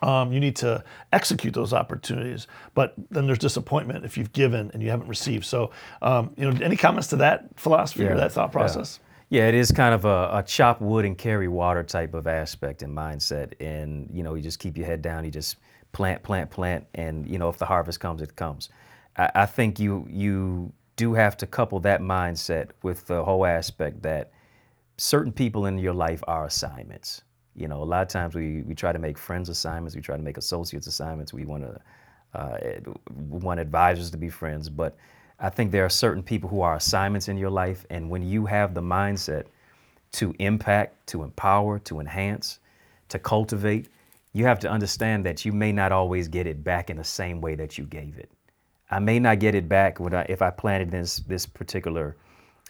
um, 0.02 0.32
you 0.32 0.40
need 0.40 0.56
to 0.58 0.84
execute 1.12 1.54
those 1.54 1.74
opportunities. 1.74 2.48
But 2.74 2.94
then 3.10 3.26
there's 3.26 3.40
disappointment 3.40 4.06
if 4.06 4.18
you've 4.18 4.32
given 4.32 4.72
and 4.74 4.82
you 4.84 4.90
haven't 4.90 5.08
received. 5.08 5.46
So, 5.46 5.72
um, 6.02 6.34
you 6.38 6.50
know, 6.50 6.58
any 6.64 6.78
comments 6.78 7.08
to 7.10 7.16
that 7.18 7.48
philosophy 7.56 8.06
or 8.06 8.16
that 8.16 8.32
thought 8.32 8.52
process? 8.52 9.00
Yeah, 9.30 9.48
it 9.48 9.56
is 9.56 9.72
kind 9.72 9.94
of 9.94 10.06
a, 10.06 10.30
a 10.34 10.44
chop 10.44 10.80
wood 10.80 11.04
and 11.04 11.18
carry 11.18 11.48
water 11.48 11.84
type 11.84 12.14
of 12.14 12.28
aspect 12.28 12.82
and 12.84 12.96
mindset. 12.96 13.54
And, 13.60 14.10
you 14.14 14.24
know, 14.24 14.36
you 14.36 14.42
just 14.42 14.60
keep 14.60 14.78
your 14.78 14.86
head 14.86 15.02
down, 15.02 15.26
you 15.26 15.32
just 15.32 15.58
plant, 15.92 16.24
plant, 16.24 16.50
plant. 16.50 16.86
And, 16.96 17.28
you 17.28 17.38
know, 17.38 17.50
if 17.50 17.58
the 17.58 17.66
harvest 17.66 18.00
comes, 18.00 18.22
it 18.22 18.36
comes. 18.36 18.70
I, 19.18 19.30
I 19.36 19.46
think 19.46 19.80
you, 19.80 20.08
you 20.10 20.72
do 20.96 21.14
have 21.14 21.36
to 21.38 21.48
couple 21.48 21.80
that 21.82 22.02
mindset 22.02 22.70
with 22.84 23.06
the 23.08 23.24
whole 23.24 23.46
aspect 23.46 24.02
that 24.04 24.32
certain 24.98 25.32
people 25.32 25.66
in 25.66 25.78
your 25.78 25.94
life 25.94 26.24
are 26.28 26.46
assignments. 26.46 27.22
You 27.58 27.68
know, 27.68 27.82
a 27.82 27.86
lot 27.86 28.04
of 28.04 28.08
times 28.08 28.36
we, 28.36 28.62
we 28.62 28.76
try 28.76 28.92
to 28.92 29.00
make 29.00 29.18
friends 29.18 29.50
assignments, 29.50 29.96
we 29.96 30.02
try 30.02 30.16
to 30.16 30.22
make 30.22 30.38
associates 30.38 30.86
assignments, 30.86 31.34
we 31.34 31.46
want 31.46 31.64
to 31.64 31.82
uh, 32.34 32.58
we 33.30 33.40
want 33.40 33.60
advisors 33.60 34.12
to 34.12 34.18
be 34.18 34.30
friends, 34.30 34.70
but 34.70 34.96
I 35.40 35.50
think 35.50 35.72
there 35.72 35.86
are 35.86 35.90
certain 35.90 36.22
people 36.22 36.50
who 36.50 36.62
are 36.62 36.76
assignments 36.76 37.30
in 37.30 37.38
your 37.38 37.50
life, 37.50 37.86
and 37.90 38.10
when 38.10 38.22
you 38.22 38.46
have 38.46 38.74
the 38.74 38.82
mindset 38.82 39.46
to 40.14 40.36
impact, 40.38 41.08
to 41.08 41.24
empower, 41.24 41.80
to 41.80 42.00
enhance, 42.00 42.60
to 43.10 43.18
cultivate, 43.18 43.88
you 44.34 44.46
have 44.46 44.60
to 44.60 44.70
understand 44.70 45.26
that 45.26 45.46
you 45.46 45.52
may 45.52 45.72
not 45.72 45.92
always 45.92 46.28
get 46.28 46.46
it 46.46 46.64
back 46.64 46.90
in 46.90 46.98
the 46.98 47.04
same 47.04 47.42
way 47.42 47.56
that 47.56 47.78
you 47.78 47.86
gave 47.86 48.20
it. 48.20 48.30
I 48.92 49.00
may 49.00 49.20
not 49.20 49.40
get 49.40 49.56
it 49.56 49.68
back 49.68 50.00
I, 50.00 50.26
if 50.30 50.42
I 50.42 50.52
planted 50.52 50.92
this 50.92 51.18
this 51.20 51.46
particular 51.46 52.18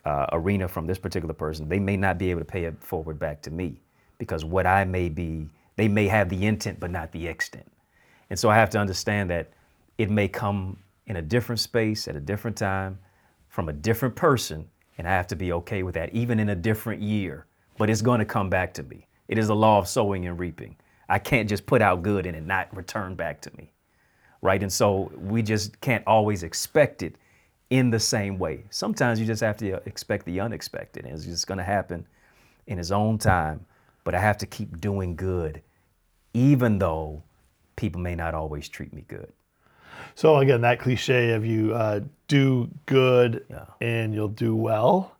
uh, 0.05 0.27
arena 0.31 0.67
from 0.67 0.87
this 0.87 0.97
particular 0.97 1.33
person. 1.33 1.67
They 1.67 1.79
may 1.79 1.97
not 1.97 2.17
be 2.17 2.31
able 2.31 2.41
to 2.41 2.45
pay 2.45 2.63
it 2.65 2.81
forward 2.81 3.19
back 3.19 3.41
to 3.41 3.51
me 3.51 3.81
because 4.17 4.43
what 4.45 4.65
I 4.65 4.83
may 4.83 5.09
be, 5.09 5.49
they 5.75 5.87
may 5.87 6.07
have 6.07 6.29
the 6.29 6.45
intent 6.45 6.79
but 6.79 6.91
not 6.91 7.11
the 7.11 7.27
extent. 7.27 7.71
And 8.29 8.37
so 8.37 8.49
I 8.49 8.55
have 8.55 8.69
to 8.71 8.79
understand 8.79 9.29
that 9.29 9.49
it 9.97 10.09
may 10.09 10.27
come 10.27 10.77
in 11.05 11.15
a 11.15 11.21
different 11.21 11.59
space 11.59 12.07
at 12.07 12.15
a 12.15 12.19
different 12.19 12.57
time 12.57 12.99
from 13.47 13.69
a 13.69 13.73
different 13.73 14.15
person, 14.15 14.67
and 14.97 15.07
I 15.07 15.11
have 15.11 15.27
to 15.27 15.35
be 15.35 15.51
okay 15.53 15.83
with 15.83 15.95
that, 15.95 16.13
even 16.13 16.39
in 16.39 16.49
a 16.49 16.55
different 16.55 17.01
year. 17.01 17.45
But 17.77 17.89
it's 17.89 18.01
going 18.01 18.19
to 18.19 18.25
come 18.25 18.49
back 18.49 18.73
to 18.75 18.83
me. 18.83 19.07
It 19.27 19.37
is 19.37 19.47
the 19.47 19.55
law 19.55 19.77
of 19.79 19.87
sowing 19.87 20.25
and 20.25 20.39
reaping. 20.39 20.75
I 21.09 21.19
can't 21.19 21.47
just 21.47 21.65
put 21.65 21.81
out 21.81 22.01
good 22.01 22.25
and 22.25 22.35
it 22.35 22.45
not 22.45 22.75
return 22.75 23.15
back 23.15 23.41
to 23.41 23.51
me. 23.57 23.71
Right? 24.41 24.61
And 24.61 24.71
so 24.71 25.11
we 25.15 25.41
just 25.41 25.79
can't 25.81 26.03
always 26.05 26.43
expect 26.43 27.01
it 27.01 27.15
in 27.69 27.89
the 27.89 27.99
same 27.99 28.37
way. 28.37 28.63
Sometimes 28.69 29.19
you 29.19 29.25
just 29.25 29.41
have 29.41 29.57
to 29.57 29.81
expect 29.87 30.25
the 30.25 30.39
unexpected, 30.39 31.05
and 31.05 31.13
it's 31.13 31.25
just 31.25 31.47
going 31.47 31.57
to 31.57 31.63
happen 31.63 32.05
in 32.67 32.77
His 32.77 32.91
own 32.91 33.17
time. 33.17 33.65
But 34.07 34.15
I 34.15 34.21
have 34.21 34.37
to 34.37 34.45
keep 34.45 34.79
doing 34.79 35.17
good, 35.17 35.63
even 36.33 36.79
though 36.79 37.23
people 37.75 37.99
may 37.99 38.15
not 38.15 38.33
always 38.33 38.69
treat 38.69 38.93
me 38.93 39.03
good. 39.05 39.33
So 40.15 40.37
again, 40.37 40.61
that 40.61 40.79
cliche 40.79 41.33
of 41.33 41.45
you 41.45 41.73
uh, 41.73 41.99
do 42.29 42.69
good 42.85 43.43
Yeah. 43.49 43.65
and 43.81 44.13
you'll 44.13 44.29
do 44.29 44.55
well. 44.55 45.16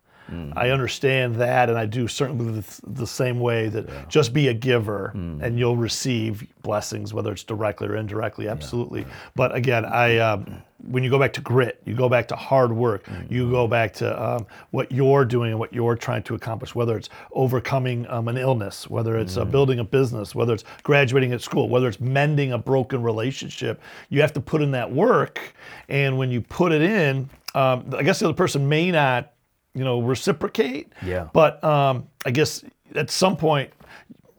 I 0.56 0.70
understand 0.70 1.36
that, 1.36 1.68
and 1.68 1.78
I 1.78 1.86
do 1.86 2.08
certainly 2.08 2.60
the, 2.60 2.80
the 2.86 3.06
same 3.06 3.40
way 3.40 3.68
that 3.68 4.08
just 4.08 4.32
be 4.32 4.48
a 4.48 4.54
giver 4.54 5.10
and 5.14 5.58
you'll 5.58 5.76
receive 5.76 6.46
blessings, 6.62 7.14
whether 7.14 7.32
it's 7.32 7.44
directly 7.44 7.88
or 7.88 7.96
indirectly. 7.96 8.48
Absolutely. 8.48 9.06
But 9.34 9.54
again, 9.54 9.84
I 9.84 10.18
um, 10.18 10.62
when 10.86 11.02
you 11.02 11.10
go 11.10 11.18
back 11.18 11.32
to 11.32 11.40
grit, 11.40 11.80
you 11.84 11.94
go 11.94 12.08
back 12.08 12.28
to 12.28 12.36
hard 12.36 12.72
work, 12.72 13.08
you 13.28 13.50
go 13.50 13.66
back 13.66 13.92
to 13.94 14.22
um, 14.22 14.46
what 14.70 14.92
you're 14.92 15.24
doing 15.24 15.50
and 15.50 15.58
what 15.58 15.72
you're 15.72 15.96
trying 15.96 16.22
to 16.24 16.34
accomplish, 16.34 16.74
whether 16.74 16.96
it's 16.96 17.08
overcoming 17.32 18.06
um, 18.08 18.28
an 18.28 18.36
illness, 18.36 18.88
whether 18.88 19.18
it's 19.18 19.36
uh, 19.36 19.44
building 19.44 19.80
a 19.80 19.84
business, 19.84 20.34
whether 20.34 20.54
it's 20.54 20.64
graduating 20.84 21.32
at 21.32 21.42
school, 21.42 21.68
whether 21.68 21.88
it's 21.88 22.00
mending 22.00 22.52
a 22.52 22.58
broken 22.58 23.02
relationship. 23.02 23.80
You 24.08 24.20
have 24.20 24.32
to 24.34 24.40
put 24.40 24.62
in 24.62 24.70
that 24.72 24.90
work, 24.90 25.54
and 25.88 26.16
when 26.16 26.30
you 26.30 26.40
put 26.40 26.70
it 26.72 26.82
in, 26.82 27.28
um, 27.54 27.92
I 27.96 28.02
guess 28.02 28.20
the 28.20 28.26
other 28.26 28.34
person 28.34 28.68
may 28.68 28.90
not 28.90 29.32
you 29.78 29.84
know, 29.84 30.00
reciprocate. 30.00 30.92
Yeah. 31.04 31.28
But 31.32 31.62
um, 31.62 32.08
I 32.26 32.30
guess 32.30 32.64
at 32.94 33.10
some 33.10 33.36
point, 33.36 33.70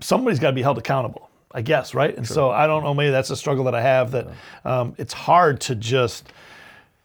somebody's 0.02 0.40
got 0.40 0.50
to 0.50 0.56
be 0.56 0.62
held 0.62 0.78
accountable. 0.78 1.30
I 1.52 1.64
guess, 1.64 1.96
right? 1.96 2.16
And 2.16 2.28
so 2.28 2.52
I 2.52 2.68
don't 2.68 2.84
know. 2.84 2.94
Maybe 2.94 3.10
that's 3.10 3.32
a 3.32 3.36
struggle 3.36 3.64
that 3.64 3.74
I 3.74 3.82
have. 3.82 4.12
That 4.12 4.28
um, 4.66 4.94
it's 5.00 5.14
hard 5.14 5.60
to 5.62 5.74
just, 5.74 6.32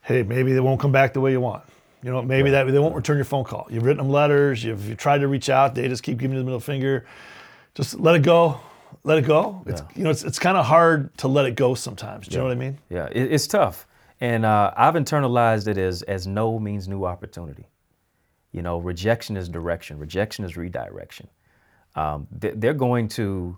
hey, 0.03 0.23
maybe 0.23 0.53
they 0.53 0.61
won't 0.61 0.79
come 0.79 0.93
back 0.93 1.15
the 1.15 1.21
way 1.23 1.31
you 1.33 1.41
want. 1.41 1.65
You 2.03 2.11
know, 2.11 2.21
maybe 2.21 2.51
that 2.51 2.71
they 2.71 2.79
won't 2.79 2.95
return 2.95 3.17
your 3.17 3.25
phone 3.25 3.45
call. 3.45 3.67
You've 3.71 3.85
written 3.85 4.05
them 4.05 4.13
letters. 4.13 4.63
You've, 4.63 4.87
you 4.87 4.97
tried 4.97 5.23
to 5.23 5.29
reach 5.29 5.49
out. 5.49 5.75
They 5.75 5.89
just 5.89 6.03
keep 6.03 6.19
giving 6.19 6.37
you 6.37 6.43
the 6.43 6.45
middle 6.45 6.61
finger. 6.61 7.07
Just 7.75 7.99
let 7.99 8.15
it 8.17 8.23
go. 8.23 8.61
Let 9.03 9.17
it 9.17 9.27
go. 9.27 9.63
It's 9.65 9.83
you 9.97 10.05
know, 10.05 10.11
it's, 10.11 10.25
it's 10.25 10.39
kind 10.39 10.59
of 10.59 10.67
hard 10.67 11.17
to 11.19 11.29
let 11.29 11.47
it 11.47 11.57
go 11.57 11.75
sometimes. 11.75 12.29
Do 12.29 12.35
you 12.35 12.39
know 12.39 12.45
what 12.45 12.53
I 12.53 12.61
mean? 12.61 12.79
Yeah, 12.91 13.09
it, 13.11 13.33
it's 13.33 13.47
tough, 13.47 13.87
and 14.21 14.45
uh, 14.45 14.73
I've 14.77 14.95
internalized 14.95 15.69
it 15.69 15.79
as 15.79 16.03
as 16.03 16.27
no 16.27 16.59
means 16.59 16.87
new 16.87 17.05
opportunity. 17.05 17.67
You 18.55 18.63
know, 18.63 18.79
rejection 18.79 19.37
is 19.37 19.49
direction. 19.49 19.99
Rejection 19.99 20.45
is 20.45 20.57
redirection. 20.57 21.29
Um, 21.97 22.29
they, 22.31 22.51
they're 22.51 22.73
going 22.73 23.09
to 23.09 23.57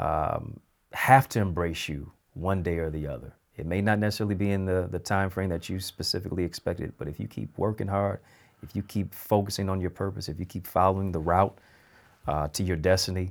um, 0.00 0.58
have 0.92 1.28
to 1.30 1.40
embrace 1.40 1.88
you 1.88 2.10
one 2.34 2.60
day 2.60 2.78
or 2.78 2.90
the 2.90 3.06
other. 3.06 3.32
It 3.56 3.66
may 3.66 3.80
not 3.80 4.00
necessarily 4.00 4.34
be 4.34 4.50
in 4.50 4.66
the 4.66 4.88
the 4.90 4.98
time 4.98 5.30
frame 5.30 5.48
that 5.50 5.68
you 5.68 5.78
specifically 5.78 6.42
expected, 6.42 6.92
but 6.98 7.06
if 7.06 7.20
you 7.20 7.28
keep 7.28 7.56
working 7.56 7.86
hard, 7.86 8.18
if 8.62 8.74
you 8.74 8.82
keep 8.82 9.14
focusing 9.14 9.68
on 9.70 9.80
your 9.80 9.90
purpose, 9.90 10.28
if 10.28 10.40
you 10.40 10.44
keep 10.44 10.66
following 10.66 11.12
the 11.12 11.20
route 11.20 11.56
uh, 12.26 12.48
to 12.48 12.64
your 12.64 12.76
destiny, 12.76 13.30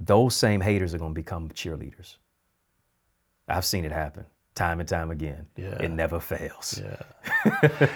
those 0.00 0.34
same 0.34 0.62
haters 0.62 0.94
are 0.94 0.98
going 0.98 1.12
to 1.12 1.14
become 1.14 1.50
cheerleaders. 1.50 2.16
I've 3.48 3.66
seen 3.66 3.84
it 3.84 3.92
happen 3.92 4.24
time 4.56 4.80
and 4.80 4.88
time 4.88 5.10
again. 5.10 5.46
Yeah. 5.56 5.80
It 5.80 5.90
never 5.90 6.18
fails. 6.18 6.80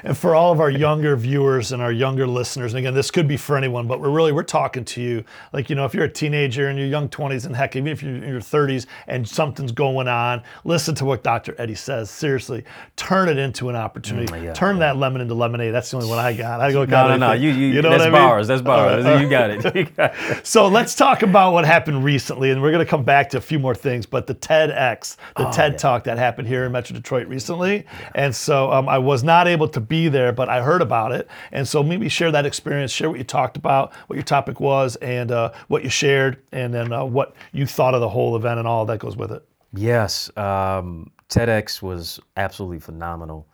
and 0.04 0.16
for 0.16 0.34
all 0.34 0.52
of 0.52 0.60
our 0.60 0.70
younger 0.70 1.16
viewers 1.16 1.72
and 1.72 1.80
our 1.82 1.90
younger 1.90 2.26
listeners, 2.26 2.72
and 2.72 2.78
again, 2.78 2.94
this 2.94 3.10
could 3.10 3.26
be 3.26 3.36
for 3.36 3.56
anyone, 3.56 3.88
but 3.88 3.98
we're 4.00 4.10
really 4.10 4.30
we're 4.30 4.42
talking 4.42 4.84
to 4.84 5.02
you. 5.02 5.24
Like 5.52 5.70
you 5.70 5.74
know, 5.74 5.86
if 5.86 5.94
you're 5.94 6.04
a 6.04 6.12
teenager 6.12 6.68
in 6.68 6.76
your 6.76 6.86
young 6.86 7.08
20s, 7.08 7.46
and 7.46 7.56
heck, 7.56 7.74
even 7.74 7.88
if 7.88 8.02
you're 8.02 8.14
in 8.14 8.22
your 8.22 8.40
30s 8.40 8.86
and 9.08 9.26
something's 9.26 9.72
going 9.72 10.06
on, 10.06 10.42
listen 10.64 10.94
to 10.96 11.04
what 11.04 11.24
Dr. 11.24 11.54
Eddie 11.58 11.74
says. 11.74 12.10
Seriously, 12.10 12.64
turn 12.96 13.28
it 13.28 13.38
into 13.38 13.70
an 13.70 13.76
opportunity. 13.76 14.32
Mm, 14.32 14.44
yeah, 14.44 14.52
turn 14.52 14.78
that 14.80 14.98
lemon 14.98 15.22
into 15.22 15.34
lemonade. 15.34 15.72
That's 15.74 15.90
the 15.90 15.96
only 15.96 16.08
one 16.08 16.18
I 16.18 16.34
got. 16.34 16.60
I 16.60 16.72
go. 16.72 16.84
No, 16.84 17.08
no, 17.08 17.16
no. 17.16 17.32
You, 17.32 17.50
you, 17.50 17.80
know 17.80 17.90
that's 17.90 18.04
what 18.04 18.14
I 18.14 18.18
mean? 18.20 18.28
bars. 18.28 18.48
That's 18.48 18.62
bars. 18.62 19.04
Right, 19.04 19.22
you 19.22 19.28
got 19.30 19.50
it. 19.50 19.74
You 19.74 19.84
got 19.84 20.14
it. 20.14 20.46
So 20.50 20.68
let's 20.68 20.94
talk 20.94 21.22
about 21.22 21.52
what 21.52 21.64
happened 21.64 22.04
recently, 22.04 22.50
and 22.50 22.60
we're 22.60 22.72
going 22.72 22.84
to 22.84 22.90
come 22.90 23.04
back 23.04 23.30
to 23.30 23.38
a 23.38 23.40
few 23.40 23.58
more 23.58 23.74
things. 23.74 24.04
But 24.04 24.26
the 24.26 24.34
TEDx, 24.34 25.16
the 25.36 25.48
Oh, 25.48 25.52
TED 25.52 25.78
Talk 25.78 26.04
that 26.04 26.18
happened 26.18 26.48
here 26.50 26.66
in 26.66 26.72
Metro 26.72 26.94
Detroit 26.94 27.26
recently, 27.28 27.86
and 28.14 28.34
so 28.34 28.70
um, 28.70 28.88
I 28.88 28.98
was 28.98 29.22
not 29.22 29.48
able 29.48 29.68
to 29.68 29.80
be 29.80 30.08
there, 30.08 30.32
but 30.32 30.48
I 30.48 30.60
heard 30.62 30.82
about 30.82 31.12
it, 31.12 31.28
and 31.52 31.66
so 31.66 31.82
maybe 31.82 32.08
share 32.08 32.30
that 32.32 32.44
experience, 32.44 32.92
share 32.92 33.08
what 33.08 33.18
you 33.18 33.24
talked 33.24 33.56
about, 33.56 33.94
what 34.08 34.16
your 34.16 34.24
topic 34.24 34.60
was, 34.60 34.96
and 34.96 35.30
uh, 35.30 35.52
what 35.68 35.82
you 35.82 35.88
shared, 35.88 36.42
and 36.52 36.74
then 36.74 36.92
uh, 36.92 37.04
what 37.04 37.34
you 37.52 37.64
thought 37.66 37.94
of 37.94 38.00
the 38.00 38.08
whole 38.08 38.36
event 38.36 38.58
and 38.58 38.68
all 38.68 38.84
that 38.84 38.98
goes 38.98 39.16
with 39.16 39.32
it. 39.32 39.42
Yes, 39.72 40.30
um, 40.36 41.10
TEDx 41.28 41.80
was 41.80 42.20
absolutely 42.36 42.80
phenomenal. 42.80 43.46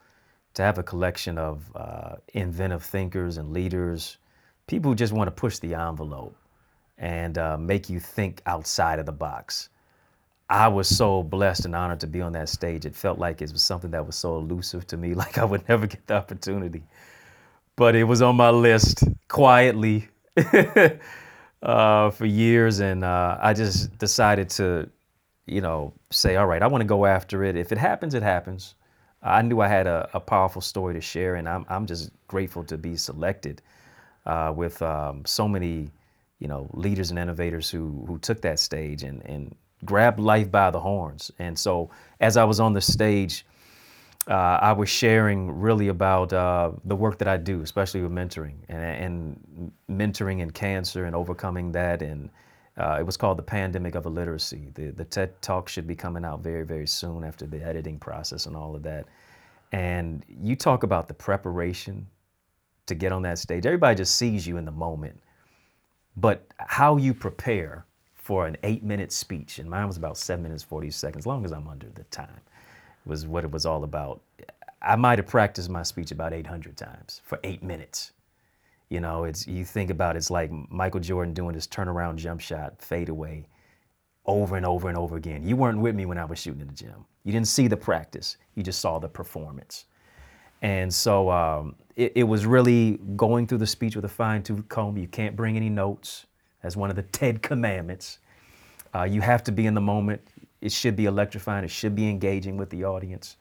To 0.55 0.63
have 0.63 0.79
a 0.79 0.83
collection 0.83 1.37
of 1.37 1.71
uh, 1.77 2.17
inventive 2.33 2.83
thinkers 2.83 3.37
and 3.37 3.53
leaders, 3.53 4.17
people 4.67 4.91
who 4.91 4.95
just 4.95 5.13
want 5.13 5.29
to 5.29 5.31
push 5.31 5.59
the 5.59 5.75
envelope 5.75 6.35
and 6.99 7.37
uh, 7.37 7.59
make 7.59 7.91
you 7.91 8.01
think 8.01 8.41
outside 8.47 8.99
of 8.99 9.05
the 9.05 9.13
box. 9.13 9.69
I 10.49 10.69
was 10.69 10.89
so 10.89 11.23
blessed 11.25 11.65
and 11.65 11.75
honored 11.75 12.01
to 12.01 12.07
be 12.07 12.21
on 12.21 12.33
that 12.33 12.49
stage. 12.49 12.87
It 12.87 12.95
felt 12.95 13.19
like 13.19 13.43
it 13.43 13.53
was 13.53 13.63
something 13.63 13.91
that 13.93 14.07
was 14.07 14.17
so 14.17 14.37
elusive 14.37 14.87
to 14.89 14.97
me, 14.97 15.15
like 15.23 15.39
I 15.39 15.45
would 15.45 15.69
never 15.69 15.87
get 15.87 16.07
the 16.07 16.15
opportunity. 16.15 16.85
But 17.77 17.95
it 17.97 18.05
was 18.05 18.23
on 18.23 18.37
my 18.37 18.51
list 18.51 19.05
quietly 19.29 20.09
uh, 21.63 22.11
for 22.11 22.27
years, 22.27 22.81
and 22.81 23.05
uh, 23.05 23.39
I 23.41 23.55
just 23.55 23.99
decided 23.99 24.49
to, 24.51 24.89
you 25.47 25.61
know, 25.61 25.93
say, 26.11 26.37
all 26.37 26.47
right, 26.47 26.63
I 26.63 26.69
want 26.69 26.83
to 26.83 26.87
go 26.89 27.07
after 27.07 27.45
it. 27.45 27.57
If 27.57 27.73
it 27.73 27.79
happens, 27.79 28.15
it 28.15 28.23
happens. 28.23 28.75
I 29.23 29.43
knew 29.43 29.61
I 29.61 29.69
had 29.69 29.87
a, 29.87 30.09
a 30.15 30.21
powerful 30.21 30.63
story 30.63 30.95
to 30.95 31.01
share, 31.01 31.35
and 31.35 31.49
I'm, 31.49 31.67
I'm 31.69 31.87
just 31.87 32.11
grateful 32.29 32.65
to 32.65 32.79
be 32.79 32.97
selected 32.97 33.63
uh, 34.27 34.53
with 34.57 34.81
um, 34.83 35.25
so 35.27 35.49
many, 35.49 35.91
you 36.39 36.49
know, 36.49 36.71
leaders 36.73 37.11
and 37.11 37.19
innovators 37.19 37.71
who 37.71 38.05
who 38.07 38.19
took 38.19 38.41
that 38.43 38.61
stage 38.61 39.03
and 39.03 39.23
and 39.27 39.55
grabbed 39.85 40.21
life 40.21 40.51
by 40.51 40.71
the 40.71 40.81
horns. 40.81 41.31
And 41.39 41.59
so, 41.59 41.91
as 42.21 42.37
I 42.37 42.45
was 42.45 42.61
on 42.61 42.73
the 42.73 42.81
stage, 42.81 43.45
uh, 44.29 44.59
I 44.61 44.73
was 44.73 44.89
sharing 44.89 45.51
really 45.61 45.89
about 45.89 46.33
uh, 46.33 46.73
the 46.85 46.97
work 46.97 47.19
that 47.19 47.29
I 47.29 47.37
do, 47.37 47.63
especially 47.63 48.03
with 48.03 48.11
mentoring 48.11 48.57
and, 48.69 48.83
and 48.83 49.73
mentoring 49.89 50.41
in 50.41 50.51
cancer 50.51 51.05
and 51.05 51.15
overcoming 51.15 51.71
that. 51.73 52.03
And 52.03 52.31
uh, 52.77 52.97
it 52.99 53.07
was 53.07 53.17
called 53.17 53.39
the 53.39 53.45
pandemic 53.45 53.95
of 53.95 54.05
illiteracy. 54.05 54.73
The, 54.75 54.91
the 54.91 55.05
TED 55.05 55.41
Talk 55.43 55.69
should 55.69 55.87
be 55.87 55.95
coming 55.95 56.25
out 56.25 56.41
very, 56.41 56.65
very 56.65 56.89
soon 56.89 57.23
after 57.23 57.47
the 57.47 57.63
editing 57.63 57.99
process 57.99 58.47
and 58.47 58.57
all 58.57 58.75
of 58.75 58.83
that. 58.83 59.07
And 59.73 60.25
you 60.29 60.57
talk 60.57 60.83
about 60.83 61.07
the 61.07 61.15
preparation 61.15 62.07
to 62.87 62.95
get 62.95 63.13
on 63.13 63.23
that 63.23 63.39
stage. 63.39 63.65
Everybody 63.65 63.97
just 63.97 64.17
sees 64.17 64.47
you 64.47 64.57
in 64.57 64.65
the 64.65 64.73
moment, 64.73 65.21
but 66.17 66.47
how 66.59 66.97
you 66.97 67.15
prepare 67.15 67.86
for 68.27 68.47
an 68.49 68.57
eight-minute 68.65 69.13
speech, 69.13 69.61
and 69.61 69.71
mine 69.71 69.87
was 69.87 69.97
about 69.97 70.19
seven 70.19 70.43
minutes 70.43 70.65
forty 70.65 70.91
seconds, 70.91 71.23
as 71.23 71.27
long 71.27 71.45
as 71.45 71.53
I'm 71.53 71.69
under 71.69 71.89
the 71.95 72.03
time 72.05 72.41
was 73.05 73.25
what 73.25 73.45
it 73.45 73.53
was 73.53 73.65
all 73.65 73.85
about. 73.85 74.21
I 74.83 74.97
might 74.97 75.19
have 75.21 75.29
practiced 75.29 75.71
my 75.71 75.85
speech 75.85 76.11
about 76.11 76.33
800 76.33 76.77
times 76.77 77.21
for 77.25 77.39
eight 77.45 77.63
minutes. 77.63 78.13
You 78.89 79.01
know, 79.01 79.25
it's 79.25 79.47
you 79.47 79.65
think 79.65 79.91
about 79.91 80.17
it, 80.17 80.19
it's 80.19 80.31
like 80.31 80.51
Michael 80.71 81.01
Jordan 81.01 81.35
doing 81.35 81.55
this 81.55 81.69
turnaround 81.69 82.17
jump 82.17 82.41
shot, 82.41 82.83
fade 82.83 83.09
away, 83.09 83.47
over 84.27 84.57
and 84.57 84.67
over 84.67 84.89
and 84.89 84.99
over 84.99 85.17
again. 85.17 85.47
You 85.47 85.57
weren't 85.57 85.79
with 85.79 85.95
me 85.95 86.05
when 86.05 86.19
I 86.19 86.25
was 86.25 86.41
shooting 86.41 86.61
in 86.63 86.67
the 86.67 86.75
gym. 86.75 87.05
You 87.25 87.33
didn't 87.33 87.49
see 87.49 87.69
the 87.69 87.77
practice. 87.77 88.39
You 88.57 88.65
just 88.65 88.81
saw 88.81 88.99
the 88.99 89.09
performance. 89.09 89.87
And 90.63 90.93
so 90.93 91.31
um, 91.31 91.77
it, 91.95 92.13
it 92.17 92.23
was 92.25 92.47
really 92.47 92.99
going 93.17 93.47
through 93.47 93.59
the 93.59 93.67
speech 93.67 93.95
with 93.95 94.05
a 94.05 94.09
fine 94.09 94.43
tooth 94.43 94.69
comb. 94.69 94.97
You 94.97 95.09
can't 95.09 95.37
bring 95.37 95.57
any 95.57 95.71
notes. 95.71 96.27
That's 96.63 96.77
one 96.77 96.91
of 96.91 96.97
the 96.97 97.03
TED 97.03 97.43
commandments. 97.43 98.19
Uh, 98.95 99.05
you 99.05 99.21
have 99.21 99.45
to 99.45 99.53
be 99.53 99.67
in 99.67 99.75
the 99.75 99.81
moment. 99.81 100.21
It 100.61 100.73
should 100.73 100.97
be 100.97 101.05
electrifying. 101.05 101.65
It 101.65 101.71
should 101.71 101.95
be 101.95 102.09
engaging 102.09 102.57
with 102.57 102.71
the 102.71 102.85
audience. 102.85 103.37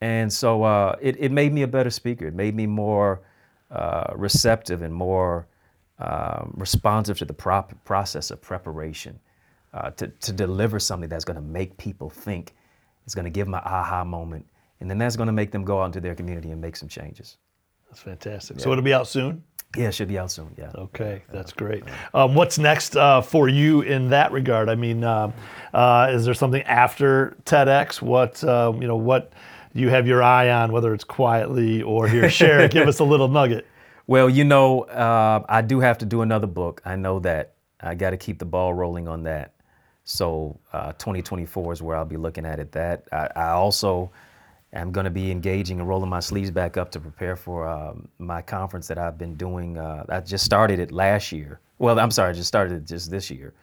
And 0.00 0.32
so 0.32 0.62
uh, 0.62 0.96
it, 1.00 1.16
it 1.18 1.32
made 1.32 1.52
me 1.52 1.62
a 1.62 1.68
better 1.68 1.90
speaker. 1.90 2.26
It 2.26 2.34
made 2.34 2.54
me 2.54 2.66
more 2.66 3.22
uh, 3.70 4.12
receptive 4.14 4.82
and 4.82 4.94
more 4.94 5.46
um, 5.98 6.52
responsive 6.56 7.18
to 7.18 7.24
the 7.24 7.32
prop- 7.32 7.72
process 7.84 8.30
of 8.30 8.40
preparation 8.40 9.18
uh, 9.72 9.90
to, 9.92 10.08
to 10.08 10.32
deliver 10.32 10.78
something 10.78 11.08
that's 11.08 11.24
going 11.24 11.36
to 11.36 11.42
make 11.42 11.76
people 11.78 12.10
think. 12.10 12.54
It's 13.04 13.14
going 13.14 13.24
to 13.24 13.30
give 13.30 13.46
them 13.46 13.54
an 13.54 13.62
aha 13.64 14.04
moment. 14.04 14.46
And 14.80 14.90
then 14.90 14.98
that's 14.98 15.16
going 15.16 15.28
to 15.28 15.32
make 15.32 15.50
them 15.50 15.64
go 15.64 15.80
out 15.80 15.86
into 15.86 16.00
their 16.00 16.14
community 16.14 16.50
and 16.50 16.60
make 16.60 16.76
some 16.76 16.88
changes. 16.88 17.38
That's 17.88 18.00
fantastic. 18.00 18.60
So 18.60 18.72
it'll 18.72 18.84
be 18.84 18.92
out 18.92 19.08
soon. 19.08 19.42
Yeah, 19.76 19.88
it 19.88 19.94
should 19.94 20.08
be 20.08 20.18
out 20.18 20.30
soon. 20.30 20.54
Yeah. 20.56 20.70
Okay, 20.74 21.22
that's 21.30 21.52
great. 21.52 21.84
Um, 22.14 22.34
what's 22.34 22.58
next 22.58 22.96
uh, 22.96 23.20
for 23.20 23.48
you 23.48 23.82
in 23.82 24.08
that 24.10 24.32
regard? 24.32 24.68
I 24.68 24.74
mean, 24.74 25.04
um, 25.04 25.34
uh, 25.74 26.08
is 26.10 26.24
there 26.24 26.34
something 26.34 26.62
after 26.62 27.36
TEDx? 27.44 28.00
What 28.00 28.42
um, 28.44 28.80
you 28.80 28.88
know? 28.88 28.96
What 28.96 29.32
you 29.74 29.88
have 29.90 30.06
your 30.06 30.22
eye 30.22 30.50
on? 30.50 30.72
Whether 30.72 30.94
it's 30.94 31.04
quietly 31.04 31.82
or 31.82 32.08
here, 32.08 32.30
share. 32.40 32.68
Give 32.68 32.88
us 32.88 33.00
a 33.00 33.04
little 33.04 33.28
nugget. 33.28 33.66
Well, 34.06 34.30
you 34.30 34.44
know, 34.44 34.82
uh, 34.82 35.44
I 35.48 35.62
do 35.62 35.80
have 35.80 35.98
to 35.98 36.06
do 36.06 36.22
another 36.22 36.46
book. 36.46 36.80
I 36.84 36.96
know 36.96 37.18
that. 37.20 37.54
I 37.80 37.94
got 37.94 38.10
to 38.10 38.16
keep 38.16 38.38
the 38.38 38.46
ball 38.46 38.72
rolling 38.72 39.08
on 39.08 39.24
that. 39.24 39.52
So 40.04 40.58
uh, 40.72 40.92
2024 40.92 41.72
is 41.72 41.82
where 41.82 41.96
I'll 41.96 42.04
be 42.04 42.16
looking 42.16 42.46
at 42.46 42.60
it. 42.60 42.72
That 42.72 43.06
I, 43.12 43.28
I 43.36 43.48
also 43.50 44.12
am 44.72 44.92
going 44.92 45.04
to 45.04 45.10
be 45.10 45.30
engaging 45.30 45.80
and 45.80 45.88
rolling 45.88 46.10
my 46.10 46.20
sleeves 46.20 46.50
back 46.50 46.76
up 46.76 46.90
to 46.92 47.00
prepare 47.00 47.36
for 47.36 47.66
um, 47.66 48.08
my 48.18 48.42
conference 48.42 48.88
that 48.88 48.98
I've 48.98 49.18
been 49.18 49.34
doing. 49.34 49.78
Uh, 49.78 50.04
I 50.08 50.20
just 50.20 50.44
started 50.44 50.78
it 50.78 50.92
last 50.92 51.32
year. 51.32 51.60
Well, 51.78 51.98
I'm 51.98 52.10
sorry, 52.10 52.30
I 52.30 52.32
just 52.32 52.48
started 52.48 52.74
it 52.74 52.86
just 52.86 53.10
this 53.10 53.30
year. 53.30 53.54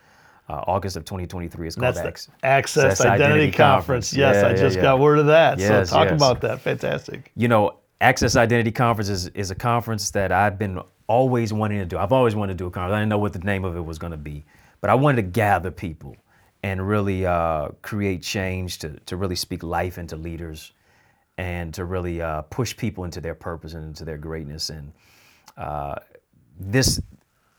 Uh, 0.49 0.63
August 0.67 0.97
of 0.97 1.05
2023 1.05 1.67
is 1.67 1.75
called 1.75 1.97
Access, 1.97 2.29
Access 2.43 3.01
Identity, 3.01 3.51
Conference. 3.51 4.13
Yes, 4.13 4.35
Yeah, 4.35 4.47
I 4.47 4.49
yeah, 4.51 4.55
just 4.57 4.75
yeah. 4.75 4.81
got 4.81 4.99
word 4.99 5.19
of 5.19 5.27
that. 5.27 5.57
Yes, 5.57 5.89
so 5.89 5.95
talk 5.95 6.09
yes. 6.09 6.17
about 6.17 6.41
that. 6.41 6.59
Fantastic. 6.59 7.31
you 7.35 7.47
know, 7.47 7.77
Access 8.01 8.35
Identity 8.35 8.71
Conference 8.71 9.07
is, 9.07 9.27
is 9.29 9.51
a 9.51 9.55
conference 9.55 10.11
that 10.11 10.33
I've 10.33 10.59
been 10.59 10.81
always 11.07 11.53
wanting 11.53 11.79
to 11.79 11.85
do. 11.85 11.97
I've 11.97 12.11
always 12.11 12.35
wanted 12.35 12.53
to 12.53 12.57
do 12.57 12.67
a 12.67 12.71
conference. 12.71 12.93
I 12.93 12.99
didn't 12.99 13.09
know 13.09 13.19
what 13.19 13.31
the 13.31 13.39
name 13.39 13.63
of 13.63 13.77
it 13.77 13.85
was 13.85 13.97
going 13.97 14.11
to 14.11 14.17
be, 14.17 14.43
but 14.81 14.89
I 14.89 14.95
wanted 14.95 15.21
to 15.21 15.27
gather 15.29 15.71
people 15.71 16.17
and 16.61 16.85
really 16.85 17.25
uh, 17.25 17.69
create 17.81 18.21
change 18.21 18.79
to, 18.79 18.99
to 19.05 19.15
really 19.15 19.35
speak 19.35 19.63
life 19.63 19.97
into 19.97 20.17
leaders 20.17 20.73
and 21.37 21.73
to 21.73 21.85
really 21.85 22.21
uh, 22.21 22.43
push 22.43 22.75
people 22.75 23.03
into 23.03 23.19
their 23.21 23.35
purpose 23.35 23.73
and 23.73 23.83
into 23.83 24.05
their 24.05 24.17
greatness. 24.17 24.69
And 24.69 24.93
uh, 25.57 25.95
this, 26.59 27.01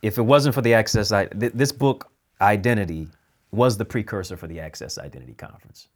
if 0.02 0.18
it 0.18 0.22
wasn't 0.22 0.54
for 0.54 0.62
the 0.62 0.74
Access, 0.74 1.12
I, 1.12 1.26
th- 1.26 1.52
this 1.54 1.72
book, 1.72 2.10
Identity, 2.40 3.08
was 3.50 3.76
the 3.76 3.84
precursor 3.84 4.36
for 4.36 4.46
the 4.46 4.60
Access 4.60 4.98
Identity 4.98 5.34
Conference. 5.34 5.88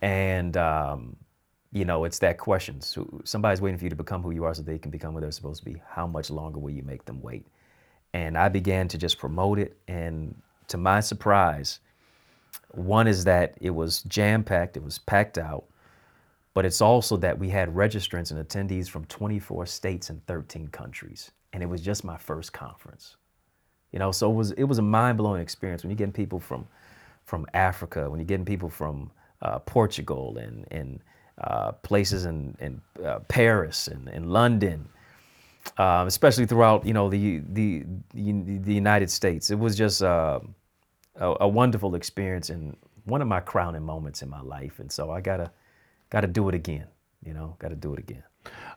And, 0.00 0.56
um, 0.56 1.16
you 1.72 1.84
know, 1.84 2.04
it's 2.04 2.18
that 2.18 2.38
question. 2.38 2.80
So 2.80 3.22
somebody's 3.24 3.60
waiting 3.60 3.78
for 3.78 3.84
you 3.84 3.90
to 3.90 3.96
become 3.96 4.22
who 4.22 4.32
you 4.32 4.44
are 4.44 4.54
so 4.54 4.62
they 4.62 4.78
can 4.78 4.90
become 4.90 5.14
what 5.14 5.20
they're 5.20 5.30
supposed 5.30 5.64
to 5.64 5.70
be. 5.70 5.80
How 5.88 6.06
much 6.06 6.30
longer 6.30 6.58
will 6.58 6.70
you 6.70 6.82
make 6.82 7.04
them 7.04 7.22
wait? 7.22 7.46
And 8.12 8.36
I 8.36 8.48
began 8.48 8.88
to 8.88 8.98
just 8.98 9.18
promote 9.18 9.58
it. 9.58 9.76
And 9.88 10.34
to 10.68 10.76
my 10.76 11.00
surprise, 11.00 11.80
one 12.72 13.06
is 13.06 13.24
that 13.24 13.54
it 13.60 13.70
was 13.70 14.02
jam 14.02 14.44
packed, 14.44 14.76
it 14.76 14.82
was 14.82 14.98
packed 14.98 15.38
out, 15.38 15.64
but 16.54 16.64
it's 16.64 16.80
also 16.80 17.16
that 17.18 17.38
we 17.38 17.48
had 17.48 17.74
registrants 17.74 18.30
and 18.30 18.46
attendees 18.46 18.88
from 18.88 19.04
24 19.06 19.66
states 19.66 20.10
and 20.10 20.24
13 20.26 20.68
countries. 20.68 21.30
And 21.52 21.62
it 21.62 21.66
was 21.66 21.80
just 21.80 22.04
my 22.04 22.16
first 22.16 22.52
conference. 22.52 23.16
You 23.92 23.98
know, 23.98 24.10
so 24.12 24.30
it 24.30 24.34
was 24.34 24.52
it 24.52 24.64
was 24.64 24.78
a 24.78 24.82
mind 24.82 25.18
blowing 25.18 25.42
experience 25.42 25.82
when 25.82 25.90
you're 25.90 25.98
getting 25.98 26.12
people 26.12 26.40
from 26.40 26.66
from 27.24 27.46
Africa, 27.52 28.08
when 28.08 28.18
you're 28.20 28.26
getting 28.26 28.46
people 28.46 28.70
from 28.70 29.10
uh, 29.42 29.58
Portugal 29.60 30.38
and 30.38 30.66
and 30.70 31.00
uh, 31.38 31.72
places 31.72 32.24
in 32.24 32.56
in 32.60 32.80
uh, 33.04 33.18
Paris 33.28 33.88
and, 33.88 34.08
and 34.08 34.32
London, 34.32 34.88
um, 35.76 36.06
especially 36.06 36.46
throughout 36.46 36.86
you 36.86 36.94
know 36.94 37.10
the 37.10 37.42
the 37.52 37.84
the, 38.14 38.72
United 38.72 39.10
States. 39.10 39.50
It 39.50 39.58
was 39.58 39.76
just 39.76 40.02
uh, 40.02 40.40
a, 41.16 41.34
a 41.40 41.48
wonderful 41.48 41.94
experience 41.94 42.48
and 42.48 42.74
one 43.04 43.20
of 43.20 43.28
my 43.28 43.40
crowning 43.40 43.82
moments 43.82 44.22
in 44.22 44.30
my 44.30 44.40
life. 44.40 44.78
And 44.78 44.90
so 44.90 45.10
I 45.10 45.20
gotta 46.12 46.26
gotta 46.26 46.32
do 46.32 46.48
it 46.48 46.54
again. 46.54 46.86
You 47.24 47.32
know, 47.34 47.56
gotta 47.58 47.76
do 47.76 47.92
it 47.94 47.98
again. 47.98 48.22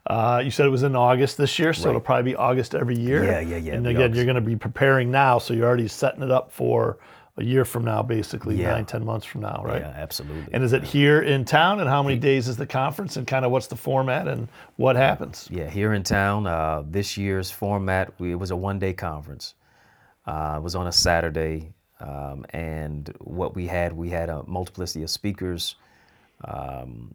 Uh, 0.08 0.42
you 0.44 0.52
said 0.52 0.66
it 0.66 0.70
was 0.70 0.84
in 0.84 0.96
August 0.96 1.38
this 1.38 1.58
year, 1.60 1.74
so 1.74 1.86
Right. 1.86 1.90
it'll 1.90 2.02
probably 2.02 2.32
be 2.32 2.36
August 2.36 2.76
every 2.76 2.96
year. 2.98 3.24
Yeah, 3.24 3.40
yeah, 3.40 3.58
yeah, 3.58 3.74
And 3.74 3.88
again, 3.88 4.02
August. 4.04 4.16
you're 4.18 4.26
going 4.26 4.36
to 4.36 4.42
be 4.42 4.56
preparing 4.56 5.10
now, 5.10 5.40
so 5.40 5.56
you're 5.56 5.66
already 5.66 5.88
setting 5.88 6.22
it 6.22 6.30
up 6.30 6.52
for 6.52 7.00
a 7.38 7.44
year 7.44 7.66
from 7.66 7.84
now, 7.84 8.04
basically 8.04 8.56
Yeah. 8.56 8.74
nine, 8.74 8.86
ten 8.86 9.04
months 9.04 9.26
from 9.26 9.42
now, 9.42 9.64
right? 9.66 9.82
Yeah, 9.82 9.94
absolutely. 9.96 10.54
And 10.54 10.64
is 10.64 10.74
it 10.74 10.84
here 10.84 11.22
in 11.24 11.44
town? 11.44 11.80
And 11.80 11.90
how 11.90 12.04
many 12.04 12.18
days 12.20 12.48
is 12.48 12.56
the 12.56 12.68
conference? 12.68 13.18
And 13.18 13.26
kind 13.26 13.44
of 13.44 13.52
what's 13.52 13.66
the 13.66 13.76
format 13.76 14.28
and 14.28 14.48
what 14.78 14.96
happens? 14.96 15.48
Yeah, 15.52 15.68
here 15.68 15.94
in 15.94 16.04
town, 16.04 16.46
uh, 16.46 16.84
this 16.88 17.18
year's 17.18 17.50
format, 17.50 18.14
we, 18.20 18.32
it 18.34 18.36
was 18.40 18.52
a 18.52 18.56
one 18.56 18.78
day 18.78 18.94
conference. 18.94 19.56
Uh, 20.28 20.54
it 20.58 20.62
was 20.64 20.76
on 20.76 20.86
a 20.86 20.92
Saturday. 20.92 21.74
Um, 22.00 22.46
and 22.52 23.12
what 23.22 23.56
we 23.56 23.66
had, 23.68 23.94
we 23.94 24.12
had 24.12 24.30
a 24.30 24.44
multiplicity 24.46 25.02
of 25.04 25.10
speakers, 25.10 25.76
um, 26.44 27.14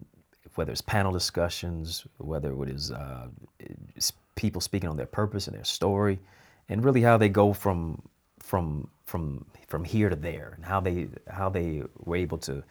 whether 0.57 0.73
it's 0.73 0.81
panel 0.81 1.13
discussions, 1.13 2.07
whether 2.19 2.53
it 2.63 2.69
is 2.69 2.91
uh, 2.91 3.29
people 4.35 4.61
speaking 4.61 4.89
on 4.91 4.97
their 4.97 5.07
purpose 5.07 5.47
and 5.49 5.57
their 5.57 5.65
story, 5.65 6.19
and 6.69 6.85
really 6.85 7.03
how 7.03 7.17
they 7.17 7.29
go 7.29 7.53
from 7.53 8.01
from 8.39 8.89
from 9.07 9.45
from 9.67 9.85
here 9.85 10.09
to 10.09 10.17
there, 10.17 10.53
and 10.57 10.65
how 10.65 10.81
they 10.81 11.09
how 11.29 11.49
they 11.49 11.83
were 12.05 12.17
able 12.17 12.39
to 12.39 12.63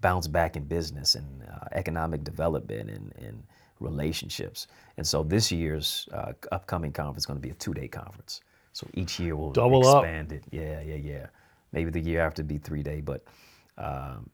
bounce 0.00 0.28
back 0.28 0.56
in 0.56 0.64
business 0.64 1.14
and 1.14 1.42
uh, 1.50 1.66
economic 1.72 2.22
development 2.24 2.90
and, 2.90 3.12
and 3.18 3.42
relationships. 3.80 4.66
And 4.96 5.06
so 5.06 5.22
this 5.22 5.50
year's 5.50 6.08
uh, 6.12 6.32
upcoming 6.52 6.92
conference 6.92 7.22
is 7.22 7.26
going 7.26 7.38
to 7.38 7.42
be 7.42 7.50
a 7.50 7.54
two-day 7.54 7.88
conference. 7.88 8.40
So 8.72 8.86
each 8.94 9.18
year 9.18 9.36
we'll 9.36 9.52
Double 9.52 9.86
up. 9.88 10.04
expand 10.04 10.32
it. 10.32 10.44
Yeah, 10.50 10.80
yeah, 10.82 10.96
yeah. 10.96 11.26
Maybe 11.72 11.90
the 11.90 12.00
year 12.00 12.20
after 12.20 12.42
be 12.42 12.58
three 12.58 12.82
day, 12.82 13.00
but 13.00 13.24
um, 13.78 14.28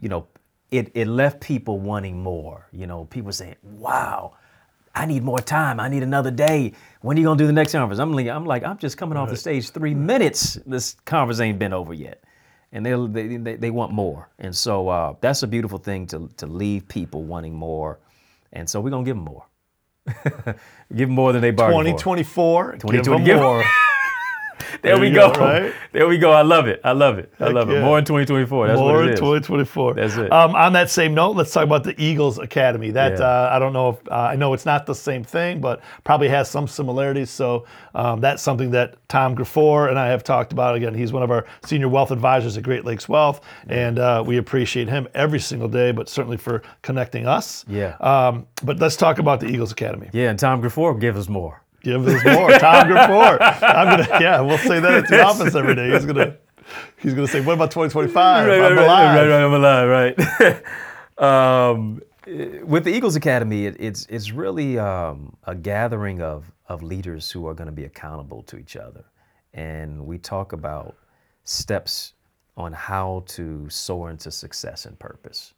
you 0.00 0.08
know, 0.08 0.26
it, 0.72 0.90
it 0.94 1.06
left 1.06 1.40
people 1.40 1.78
wanting 1.78 2.20
more. 2.22 2.66
You 2.72 2.86
know, 2.88 3.04
people 3.04 3.30
saying, 3.30 3.56
wow, 3.62 4.34
I 4.94 5.06
need 5.06 5.22
more 5.22 5.38
time. 5.38 5.78
I 5.78 5.88
need 5.88 6.02
another 6.02 6.30
day. 6.30 6.72
When 7.02 7.16
are 7.16 7.20
you 7.20 7.26
gonna 7.26 7.38
do 7.38 7.46
the 7.46 7.52
next 7.52 7.72
conference? 7.72 8.00
I'm 8.00 8.12
like, 8.12 8.26
I'm 8.26 8.46
like, 8.46 8.64
I'm 8.64 8.78
just 8.78 8.96
coming 8.96 9.16
off 9.18 9.28
the 9.28 9.36
stage 9.36 9.70
three 9.70 9.94
minutes. 9.94 10.58
This 10.66 10.96
conference 11.04 11.40
ain't 11.40 11.58
been 11.58 11.72
over 11.74 11.94
yet. 11.94 12.24
And 12.72 12.86
they, 12.86 12.94
they, 13.06 13.36
they, 13.36 13.56
they 13.56 13.70
want 13.70 13.92
more. 13.92 14.30
And 14.38 14.56
so 14.56 14.88
uh, 14.88 15.14
that's 15.20 15.42
a 15.42 15.46
beautiful 15.46 15.78
thing 15.78 16.06
to, 16.08 16.30
to 16.38 16.46
leave 16.46 16.88
people 16.88 17.22
wanting 17.22 17.54
more. 17.54 17.98
And 18.54 18.68
so 18.68 18.80
we're 18.80 18.90
gonna 18.90 19.04
give 19.04 19.16
them 19.16 19.24
more. 19.24 19.44
give 20.94 21.08
them 21.08 21.10
more 21.10 21.32
than 21.34 21.42
they 21.42 21.50
bargained 21.50 21.84
for. 22.00 22.16
2024. 22.16 22.72
2020, 22.72 23.18
Give 23.18 23.26
give- 23.26 23.36
them 23.36 23.44
more. 23.44 23.64
There, 24.92 24.94
There 24.96 25.00
we 25.00 25.10
go. 25.10 25.32
go, 25.32 25.40
right? 25.40 25.72
There 25.92 26.08
we 26.08 26.18
go. 26.18 26.32
I 26.32 26.42
love 26.42 26.66
it. 26.66 26.80
I 26.82 26.90
love 26.92 27.18
it. 27.18 27.32
I 27.38 27.44
Heck 27.44 27.54
love 27.54 27.70
it. 27.70 27.80
More 27.82 27.98
in 27.98 28.04
2024. 28.04 28.66
That's 28.66 28.78
More 28.80 29.02
in 29.04 29.10
2024. 29.10 29.94
That's 29.94 30.16
it. 30.16 30.32
Um, 30.32 30.56
on 30.56 30.72
that 30.72 30.90
same 30.90 31.14
note, 31.14 31.36
let's 31.36 31.52
talk 31.52 31.62
about 31.64 31.84
the 31.84 31.94
Eagles 32.02 32.38
Academy. 32.38 32.90
That 32.90 33.18
Yeah. 33.18 33.24
uh, 33.24 33.50
I 33.52 33.58
don't 33.60 33.72
know 33.72 33.90
if 33.90 33.96
uh, 34.10 34.14
I 34.32 34.34
know 34.36 34.54
it's 34.54 34.66
not 34.66 34.86
the 34.86 34.94
same 34.94 35.22
thing, 35.22 35.60
but 35.60 35.82
probably 36.02 36.28
has 36.30 36.50
some 36.50 36.66
similarities. 36.66 37.30
So 37.30 37.64
um, 37.94 38.20
that's 38.20 38.42
something 38.42 38.70
that 38.72 38.96
Tom 39.08 39.36
Graffor 39.36 39.88
and 39.88 39.98
I 39.98 40.08
have 40.08 40.24
talked 40.24 40.52
about. 40.52 40.74
Again, 40.74 40.94
he's 40.94 41.12
one 41.12 41.22
of 41.22 41.30
our 41.30 41.46
senior 41.64 41.88
wealth 41.88 42.10
advisors 42.10 42.56
at 42.56 42.64
Great 42.64 42.84
Lakes 42.84 43.08
Wealth, 43.08 43.40
and 43.68 44.00
uh, 44.00 44.24
we 44.26 44.38
appreciate 44.38 44.88
him 44.88 45.06
every 45.14 45.38
single 45.38 45.68
day. 45.68 45.92
But 45.92 46.08
certainly 46.08 46.38
for 46.38 46.62
connecting 46.82 47.26
us. 47.28 47.64
Yeah. 47.68 47.94
Um, 48.00 48.46
but 48.64 48.80
let's 48.80 48.96
talk 48.96 49.18
about 49.20 49.38
the 49.38 49.46
Eagles 49.46 49.70
Academy. 49.70 50.08
Yeah, 50.12 50.30
and 50.30 50.38
Tom 50.38 50.60
Graffor 50.60 50.98
give 50.98 51.16
us 51.16 51.28
more. 51.28 51.61
Give 51.82 52.06
us 52.06 52.24
more, 52.24 52.50
Tom 52.58 52.86
Graffor. 52.86 53.38
I'm 53.62 53.98
gonna, 53.98 54.20
yeah, 54.20 54.40
we'll 54.40 54.58
say 54.58 54.78
that 54.78 54.94
at 54.94 55.08
the 55.08 55.22
office 55.22 55.54
every 55.54 55.74
day. 55.74 55.90
He's 55.90 56.06
gonna, 56.06 56.36
he's 56.98 57.14
gonna 57.14 57.26
say, 57.26 57.40
"What 57.40 57.54
about 57.54 57.72
2025? 57.72 58.46
right, 58.46 58.60
I'm 58.60 58.76
right, 58.76 58.84
alive." 58.84 59.16
right, 59.16 59.28
right, 59.28 59.44
I'm 59.44 59.52
alive, 59.52 60.64
right. 61.18 61.18
um, 61.18 62.00
with 62.64 62.84
the 62.84 62.94
Eagles 62.94 63.16
Academy, 63.16 63.66
it, 63.66 63.76
it's 63.80 64.06
it's 64.08 64.30
really 64.30 64.78
um, 64.78 65.36
a 65.44 65.54
gathering 65.54 66.22
of 66.22 66.52
of 66.68 66.82
leaders 66.82 67.30
who 67.30 67.46
are 67.48 67.54
going 67.54 67.66
to 67.66 67.72
be 67.72 67.84
accountable 67.84 68.42
to 68.44 68.56
each 68.58 68.76
other, 68.76 69.04
and 69.54 70.06
we 70.06 70.18
talk 70.18 70.52
about 70.52 70.96
steps 71.44 72.14
on 72.56 72.72
how 72.72 73.24
to 73.26 73.68
soar 73.68 74.10
into 74.10 74.30
success 74.30 74.86
and 74.86 74.96
purpose, 75.00 75.52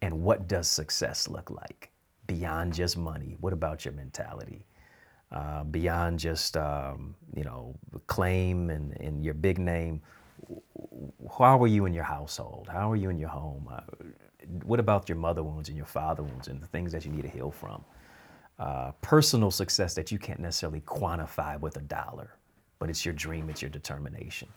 and 0.00 0.22
what 0.22 0.48
does 0.48 0.68
success 0.68 1.28
look 1.28 1.50
like 1.50 1.90
beyond 2.26 2.72
just 2.72 2.96
money. 2.96 3.36
What 3.40 3.52
about 3.52 3.84
your 3.84 3.92
mentality? 3.92 4.64
Uh, 5.32 5.62
beyond 5.62 6.18
just 6.18 6.56
um, 6.56 7.14
you 7.36 7.44
know 7.44 7.74
claim 8.08 8.68
and, 8.68 9.00
and 9.00 9.24
your 9.24 9.34
big 9.34 9.58
name 9.58 10.02
how 11.38 11.62
are 11.62 11.66
you 11.66 11.86
in 11.86 11.94
your 11.94 12.04
household? 12.04 12.68
How 12.70 12.90
are 12.90 12.96
you 12.96 13.10
in 13.10 13.18
your 13.18 13.28
home? 13.28 13.68
Uh, 13.70 13.80
what 14.64 14.80
about 14.80 15.08
your 15.08 15.16
mother 15.16 15.42
wounds 15.42 15.68
and 15.68 15.76
your 15.76 15.86
father 15.86 16.22
wounds 16.22 16.48
and 16.48 16.60
the 16.60 16.66
things 16.66 16.92
that 16.92 17.04
you 17.04 17.12
need 17.12 17.22
to 17.22 17.28
heal 17.28 17.50
from? 17.50 17.84
Uh, 18.58 18.92
personal 19.00 19.50
success 19.50 19.94
that 19.94 20.10
you 20.10 20.18
can't 20.18 20.40
necessarily 20.40 20.80
quantify 20.82 21.58
with 21.58 21.76
a 21.76 21.80
dollar, 21.80 22.36
but 22.78 22.90
it's 22.90 23.04
your 23.04 23.14
dream, 23.14 23.48
it's 23.48 23.62
your 23.62 23.70
determination. 23.70 24.48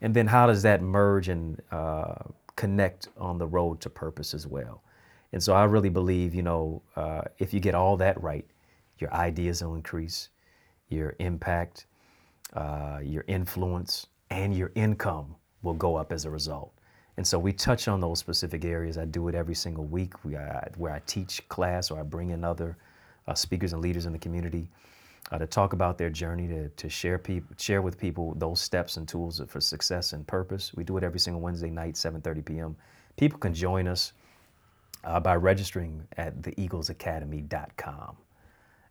And 0.00 0.14
then 0.14 0.26
how 0.26 0.46
does 0.46 0.62
that 0.62 0.82
merge 0.82 1.28
and 1.28 1.60
uh, 1.70 2.14
connect 2.56 3.08
on 3.18 3.38
the 3.38 3.46
road 3.46 3.80
to 3.80 3.90
purpose 3.90 4.34
as 4.34 4.46
well? 4.46 4.82
And 5.32 5.42
so 5.42 5.52
I 5.52 5.64
really 5.64 5.88
believe, 5.88 6.34
you 6.34 6.42
know, 6.42 6.82
uh, 6.94 7.22
if 7.38 7.52
you 7.52 7.58
get 7.58 7.74
all 7.74 7.96
that 7.96 8.20
right, 8.22 8.46
your 8.98 9.12
ideas 9.12 9.62
will 9.62 9.74
increase, 9.74 10.28
your 10.88 11.14
impact, 11.18 11.86
uh, 12.54 13.00
your 13.02 13.24
influence, 13.26 14.06
and 14.30 14.56
your 14.56 14.70
income 14.74 15.34
will 15.62 15.74
go 15.74 15.96
up 15.96 16.12
as 16.12 16.24
a 16.24 16.30
result. 16.30 16.72
And 17.16 17.26
so 17.26 17.38
we 17.38 17.52
touch 17.52 17.86
on 17.88 18.00
those 18.00 18.18
specific 18.18 18.64
areas. 18.64 18.98
I 18.98 19.04
do 19.04 19.28
it 19.28 19.34
every 19.34 19.54
single 19.54 19.84
week 19.84 20.24
we, 20.24 20.36
uh, 20.36 20.60
where 20.76 20.92
I 20.92 21.00
teach 21.06 21.48
class 21.48 21.90
or 21.90 22.00
I 22.00 22.02
bring 22.02 22.30
in 22.30 22.44
other 22.44 22.76
uh, 23.26 23.34
speakers 23.34 23.72
and 23.72 23.80
leaders 23.80 24.06
in 24.06 24.12
the 24.12 24.18
community 24.18 24.68
uh, 25.30 25.38
to 25.38 25.46
talk 25.46 25.72
about 25.72 25.96
their 25.96 26.10
journey, 26.10 26.48
to, 26.48 26.68
to 26.68 26.88
share, 26.88 27.18
peop- 27.18 27.58
share 27.58 27.82
with 27.82 27.98
people 27.98 28.34
those 28.36 28.60
steps 28.60 28.96
and 28.96 29.08
tools 29.08 29.40
for 29.46 29.60
success 29.60 30.12
and 30.12 30.26
purpose. 30.26 30.72
We 30.74 30.84
do 30.84 30.96
it 30.96 31.04
every 31.04 31.20
single 31.20 31.40
Wednesday 31.40 31.70
night, 31.70 31.94
7.30 31.94 32.44
p.m. 32.44 32.76
People 33.16 33.38
can 33.38 33.54
join 33.54 33.86
us 33.86 34.12
uh, 35.04 35.20
by 35.20 35.36
registering 35.36 36.06
at 36.16 36.42
theeaglesacademy.com. 36.42 38.16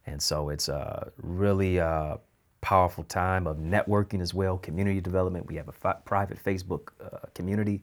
And 0.06 0.22
so 0.22 0.50
it's 0.50 0.70
a 0.70 1.12
really 1.18 1.80
uh, 1.80 2.18
powerful 2.62 3.04
time 3.04 3.48
of 3.48 3.58
networking 3.58 4.22
as 4.22 4.34
well, 4.34 4.58
community 4.58 5.02
development. 5.02 5.48
We 5.48 5.56
have 5.56 5.68
a 5.68 5.74
fi- 5.74 5.98
private 6.06 6.44
Facebook 6.44 6.90
uh, 7.04 7.20
community. 7.34 7.82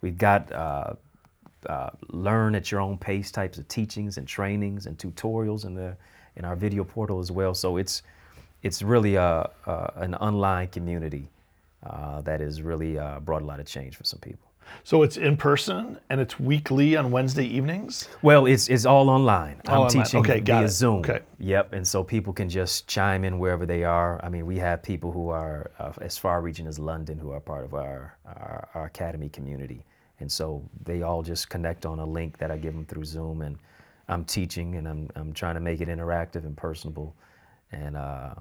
We've 0.00 0.18
got 0.18 0.50
uh, 0.52 0.94
uh, 1.66 1.90
learn 2.08 2.54
at 2.54 2.70
your 2.70 2.80
own 2.80 2.96
pace 2.98 3.30
types 3.30 3.58
of 3.58 3.68
teachings 3.68 4.16
and 4.18 4.26
trainings 4.26 4.86
and 4.86 4.96
tutorials 4.96 5.64
in 5.64 5.74
the 5.74 5.96
in 6.36 6.44
our 6.44 6.56
video 6.56 6.84
portal 6.84 7.18
as 7.18 7.30
well. 7.30 7.54
So 7.54 7.76
it's 7.76 8.02
it's 8.62 8.82
really 8.82 9.16
a, 9.16 9.50
a, 9.66 9.92
an 9.96 10.14
online 10.16 10.68
community 10.68 11.28
uh, 11.82 12.20
that 12.22 12.40
has 12.40 12.62
really 12.62 12.98
uh, 12.98 13.20
brought 13.20 13.42
a 13.42 13.44
lot 13.44 13.60
of 13.60 13.66
change 13.66 13.96
for 13.96 14.04
some 14.04 14.20
people. 14.20 14.49
So 14.84 15.02
it's 15.02 15.16
in 15.16 15.36
person 15.36 15.98
and 16.10 16.20
it's 16.20 16.40
weekly 16.40 16.96
on 16.96 17.10
Wednesday 17.10 17.44
evenings. 17.46 18.08
Well, 18.22 18.46
it's 18.46 18.68
it's 18.68 18.86
all 18.86 19.10
online. 19.10 19.60
All 19.68 19.74
I'm 19.74 19.80
online. 19.88 20.04
teaching 20.04 20.20
Okay, 20.20 20.40
via 20.40 20.64
it. 20.64 20.68
Zoom. 20.68 21.00
Okay. 21.00 21.20
Yep, 21.38 21.72
and 21.72 21.86
so 21.86 22.04
people 22.04 22.32
can 22.32 22.48
just 22.48 22.86
chime 22.86 23.24
in 23.24 23.38
wherever 23.38 23.66
they 23.66 23.84
are. 23.84 24.20
I 24.24 24.28
mean, 24.28 24.46
we 24.46 24.58
have 24.58 24.82
people 24.82 25.12
who 25.12 25.28
are 25.30 25.70
uh, 25.78 25.92
as 26.00 26.18
far 26.18 26.40
reaching 26.42 26.66
as 26.66 26.78
London 26.78 27.18
who 27.18 27.30
are 27.30 27.40
part 27.40 27.64
of 27.64 27.74
our, 27.74 28.16
our 28.26 28.68
our 28.74 28.84
academy 28.86 29.28
community, 29.28 29.84
and 30.20 30.30
so 30.30 30.62
they 30.84 31.02
all 31.02 31.22
just 31.22 31.48
connect 31.50 31.86
on 31.86 31.98
a 31.98 32.06
link 32.06 32.38
that 32.38 32.50
I 32.50 32.56
give 32.56 32.74
them 32.74 32.84
through 32.84 33.04
Zoom, 33.04 33.42
and 33.42 33.58
I'm 34.08 34.24
teaching 34.24 34.76
and 34.76 34.88
I'm 34.88 35.08
I'm 35.16 35.32
trying 35.32 35.54
to 35.54 35.60
make 35.60 35.80
it 35.80 35.88
interactive 35.88 36.44
and 36.44 36.56
personable, 36.56 37.14
and 37.72 37.96
uh, 37.96 38.34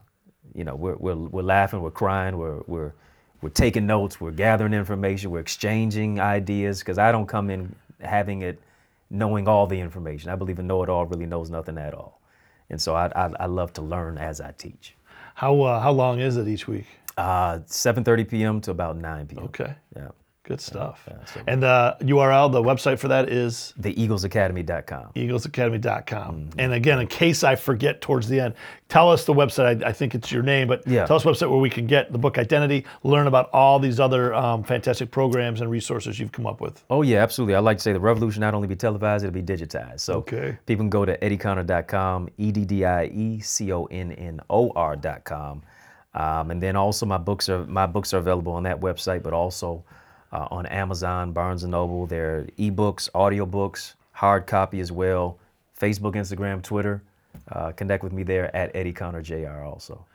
you 0.54 0.64
know 0.64 0.76
we're 0.76 0.96
we're 0.98 1.16
we're 1.16 1.42
laughing, 1.44 1.82
we're 1.82 1.92
crying, 1.92 2.38
we're 2.38 2.62
we're 2.68 2.94
we're 3.42 3.50
taking 3.50 3.86
notes, 3.88 4.20
we're 4.20 4.32
gathering 4.32 4.74
information, 4.74 5.32
we're 5.32 5.40
exchanging 5.40 6.20
ideas 6.20 6.80
because 6.80 6.98
I 6.98 7.12
don't 7.12 7.28
come 7.28 7.50
in 7.50 7.76
having 8.02 8.42
it 8.42 8.60
knowing 9.10 9.48
all 9.48 9.68
the 9.68 9.80
information. 9.80 10.30
I 10.30 10.36
believe 10.36 10.60
a 10.60 10.64
know-it-all 10.64 11.06
really 11.06 11.26
knows 11.26 11.50
nothing 11.50 11.78
at 11.78 11.94
all, 11.94 12.20
and 12.70 12.82
so 12.82 12.96
I 12.96 13.08
I, 13.16 13.32
I 13.40 13.46
love 13.46 13.74
to 13.74 13.82
learn 13.82 14.18
as 14.18 14.42
I 14.42 14.52
teach. 14.52 14.96
How 15.36 15.62
uh, 15.62 15.80
how 15.80 15.92
long 15.92 16.20
is 16.20 16.38
it 16.38 16.48
each 16.48 16.68
week? 16.68 16.86
Uh, 17.18 17.60
7:30 17.68 18.30
p.m. 18.30 18.62
to 18.62 18.72
about 18.72 18.96
9 18.98 19.28
p.m. 19.28 19.44
Okay, 19.46 19.76
Yeah. 19.96 20.10
Good 20.50 20.60
stuff. 20.62 21.04
yeah, 21.08 21.14
so- 21.26 21.42
And 21.46 21.62
the 21.62 21.96
URL, 22.02 22.52
the 22.52 22.62
website 22.62 22.98
for 22.98 23.08
that 23.08 23.30
is 23.30 23.72
TheEaglesAcademy.com. 23.80 25.12
eaglesacademy.com. 25.16 26.50
And 26.58 26.74
again, 26.74 27.00
in 27.00 27.06
case 27.08 27.44
I 27.44 27.56
forget 27.56 28.02
towards 28.02 28.28
the 28.28 28.40
end, 28.40 28.56
tell 28.88 29.12
us 29.12 29.26
the 29.26 29.34
website. 29.34 29.84
I, 29.84 29.90
I 29.90 29.92
think 29.92 30.16
it's 30.16 30.32
your 30.32 30.42
name, 30.42 30.68
but 30.68 30.88
Yeah. 30.88 31.06
tell 31.06 31.18
us 31.18 31.24
the 31.24 31.30
website 31.32 31.52
where 31.52 31.60
we 31.60 31.70
can 31.70 31.86
get 31.86 32.12
the 32.12 32.18
book 32.18 32.40
Identity, 32.40 32.84
learn 33.04 33.28
about 33.28 33.52
all 33.54 33.78
these 33.78 34.00
other 34.00 34.34
um, 34.34 34.64
fantastic 34.64 35.12
programs 35.12 35.62
and 35.62 35.70
resources 35.70 36.20
you've 36.20 36.32
come 36.32 36.48
up 36.48 36.62
with. 36.62 36.84
Oh 36.90 37.04
yeah, 37.04 37.20
absolutely. 37.22 37.54
I 37.54 37.60
like 37.60 37.78
to 37.78 37.84
say 37.84 37.94
the 37.94 38.00
revolution 38.00 38.42
not 38.42 38.56
only 38.56 38.68
be 38.68 38.76
televised, 38.76 39.24
it'll 39.24 39.34
be 39.34 39.44
digitized. 39.44 40.00
So 40.00 40.14
Okay. 40.16 40.58
people 40.66 40.82
can 40.84 40.90
go 40.90 41.06
to 41.06 41.16
eddieconnor.com, 41.20 42.30
E 42.40 42.52
D 42.52 42.66
D 42.66 42.86
I 42.86 43.06
E 43.06 43.40
C 43.40 43.72
O 43.72 43.86
N 43.86 44.12
N 44.14 44.42
O 44.50 44.72
R.com. 44.76 45.62
Um, 46.16 46.50
and 46.50 46.60
then 46.60 46.76
also 46.76 47.06
my 47.06 47.20
books 47.20 47.50
are 47.50 47.66
my 47.68 47.86
books 47.86 48.16
are 48.16 48.18
available 48.18 48.54
on 48.54 48.64
that 48.64 48.80
website, 48.80 49.22
but 49.22 49.32
also 49.32 49.84
uh, 50.32 50.48
on 50.52 50.66
Amazon, 50.68 51.32
Barnes 51.32 51.64
and 51.64 51.72
Noble. 51.72 52.06
They're 52.06 52.48
ebooks, 52.58 53.10
audiobooks, 53.12 53.96
hard 54.12 54.48
copy 54.48 54.80
as 54.80 54.92
well. 54.92 55.38
Facebook, 55.80 56.16
Instagram, 56.16 56.62
Twitter. 56.62 57.02
Uh, 57.52 57.72
connect 57.72 58.04
with 58.04 58.14
me 58.14 58.24
there 58.24 58.54
at 58.56 58.76
Eddie 58.76 58.94
Connor 58.94 59.22
Jr. 59.22 59.64
Also. 59.64 60.06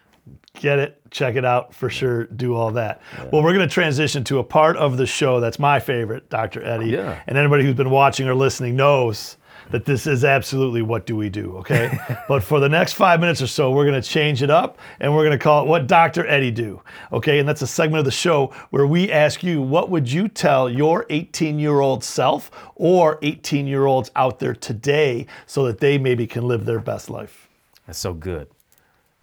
get 0.55 0.79
it, 0.79 1.01
check 1.11 1.37
it 1.37 1.45
out 1.45 1.75
for 1.75 1.91
sure, 1.91 2.25
do 2.25 2.55
all 2.55 2.71
that. 2.73 3.01
Well, 3.33 3.43
we're 3.43 3.53
going 3.53 3.67
to 3.69 3.73
transition 3.73 4.25
to 4.25 4.39
a 4.39 4.45
part 4.45 4.77
of 4.77 4.97
the 4.97 5.07
show 5.07 5.41
that's 5.41 5.59
my 5.59 5.81
favorite, 5.81 6.29
Dr. 6.31 6.62
Eddie. 6.65 6.91
Yeah. 6.91 7.21
And 7.27 7.37
anybody 7.37 7.65
who's 7.65 7.75
been 7.75 7.91
watching 7.91 8.29
or 8.29 8.35
listening 8.35 8.77
knows 8.77 9.37
that 9.71 9.85
this 9.85 10.07
is 10.07 10.25
absolutely 10.25 10.83
What 10.83 11.07
Dewey 11.07 11.31
Do, 11.31 11.57
okay? 11.59 11.99
but 12.29 12.43
for 12.43 12.61
the 12.61 12.69
next 12.69 12.95
five 12.95 13.21
minutes 13.21 13.43
or 13.43 13.47
so, 13.47 13.71
we're 13.71 13.87
going 13.87 14.01
to 14.01 14.09
change 14.09 14.43
it 14.43 14.51
up 14.51 14.79
and 15.01 15.15
we're 15.15 15.25
going 15.25 15.39
to 15.39 15.43
call 15.43 15.65
it 15.65 15.69
What 15.69 15.87
Dr. 15.87 16.27
Eddie 16.27 16.51
Do, 16.51 16.83
okay? 17.12 17.39
And 17.39 17.49
that's 17.49 17.62
a 17.62 17.67
segment 17.67 18.01
of 18.01 18.05
the 18.05 18.11
show 18.11 18.53
where 18.71 18.87
we 18.87 19.11
ask 19.11 19.43
you, 19.43 19.62
what 19.62 19.91
would 19.91 20.11
you 20.11 20.29
tell 20.29 20.69
your 20.69 21.07
18 21.11 21.59
year 21.59 21.81
old 21.81 22.05
self 22.05 22.51
or 22.75 23.19
18 23.23 23.67
year 23.67 23.87
olds 23.87 24.11
out 24.17 24.39
there 24.39 24.55
today 24.55 25.27
so 25.47 25.65
that 25.65 25.79
they 25.79 25.99
maybe 25.99 26.27
can 26.27 26.47
live 26.47 26.65
their 26.65 26.81
best 26.81 27.11
life? 27.11 27.49
That's 27.87 27.99
so 27.99 28.15
good. 28.15 28.49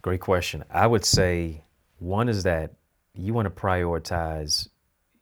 Great 0.02 0.20
question. 0.20 0.64
I 0.70 0.86
would 0.86 1.04
say 1.04 1.62
one 1.98 2.28
is 2.28 2.42
that 2.42 2.72
you 3.14 3.34
want 3.34 3.46
to 3.46 3.50
prioritize 3.50 4.68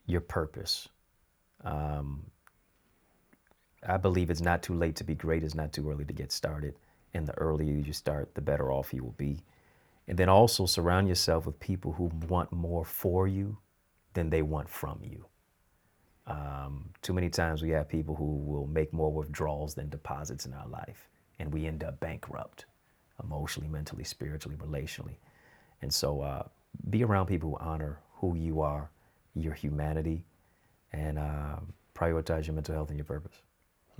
your 0.06 0.20
purpose. 0.20 0.88
Um, 1.64 2.24
I 3.86 3.96
believe 3.96 4.30
it's 4.30 4.40
not 4.40 4.62
too 4.62 4.74
late 4.74 4.96
to 4.96 5.04
be 5.04 5.14
great. 5.14 5.42
It's 5.42 5.54
not 5.54 5.72
too 5.72 5.88
early 5.90 6.04
to 6.04 6.12
get 6.12 6.32
started. 6.32 6.74
And 7.14 7.26
the 7.26 7.36
earlier 7.38 7.72
you 7.72 7.92
start, 7.92 8.34
the 8.34 8.40
better 8.40 8.70
off 8.70 8.92
you 8.92 9.02
will 9.02 9.12
be. 9.12 9.42
And 10.06 10.18
then 10.18 10.28
also 10.28 10.66
surround 10.66 11.08
yourself 11.08 11.46
with 11.46 11.58
people 11.60 11.92
who 11.92 12.10
want 12.28 12.52
more 12.52 12.84
for 12.84 13.26
you 13.26 13.58
than 14.14 14.30
they 14.30 14.42
want 14.42 14.68
from 14.68 15.00
you. 15.02 15.26
Um, 16.26 16.90
too 17.02 17.12
many 17.12 17.28
times 17.28 17.62
we 17.62 17.70
have 17.70 17.88
people 17.88 18.14
who 18.14 18.36
will 18.38 18.66
make 18.66 18.92
more 18.92 19.12
withdrawals 19.12 19.74
than 19.74 19.88
deposits 19.88 20.46
in 20.46 20.52
our 20.52 20.68
life, 20.68 21.08
and 21.38 21.52
we 21.52 21.66
end 21.66 21.82
up 21.82 21.98
bankrupt 22.00 22.66
emotionally, 23.22 23.68
mentally, 23.68 24.04
spiritually, 24.04 24.56
relationally. 24.56 25.16
And 25.82 25.92
so 25.92 26.20
uh, 26.20 26.44
be 26.90 27.02
around 27.02 27.26
people 27.26 27.50
who 27.50 27.56
honor 27.58 27.98
who 28.14 28.36
you 28.36 28.60
are, 28.60 28.90
your 29.34 29.54
humanity, 29.54 30.24
and 30.92 31.18
uh, 31.18 31.56
prioritize 31.94 32.46
your 32.46 32.54
mental 32.54 32.74
health 32.74 32.90
and 32.90 32.98
your 32.98 33.06
purpose. 33.06 33.42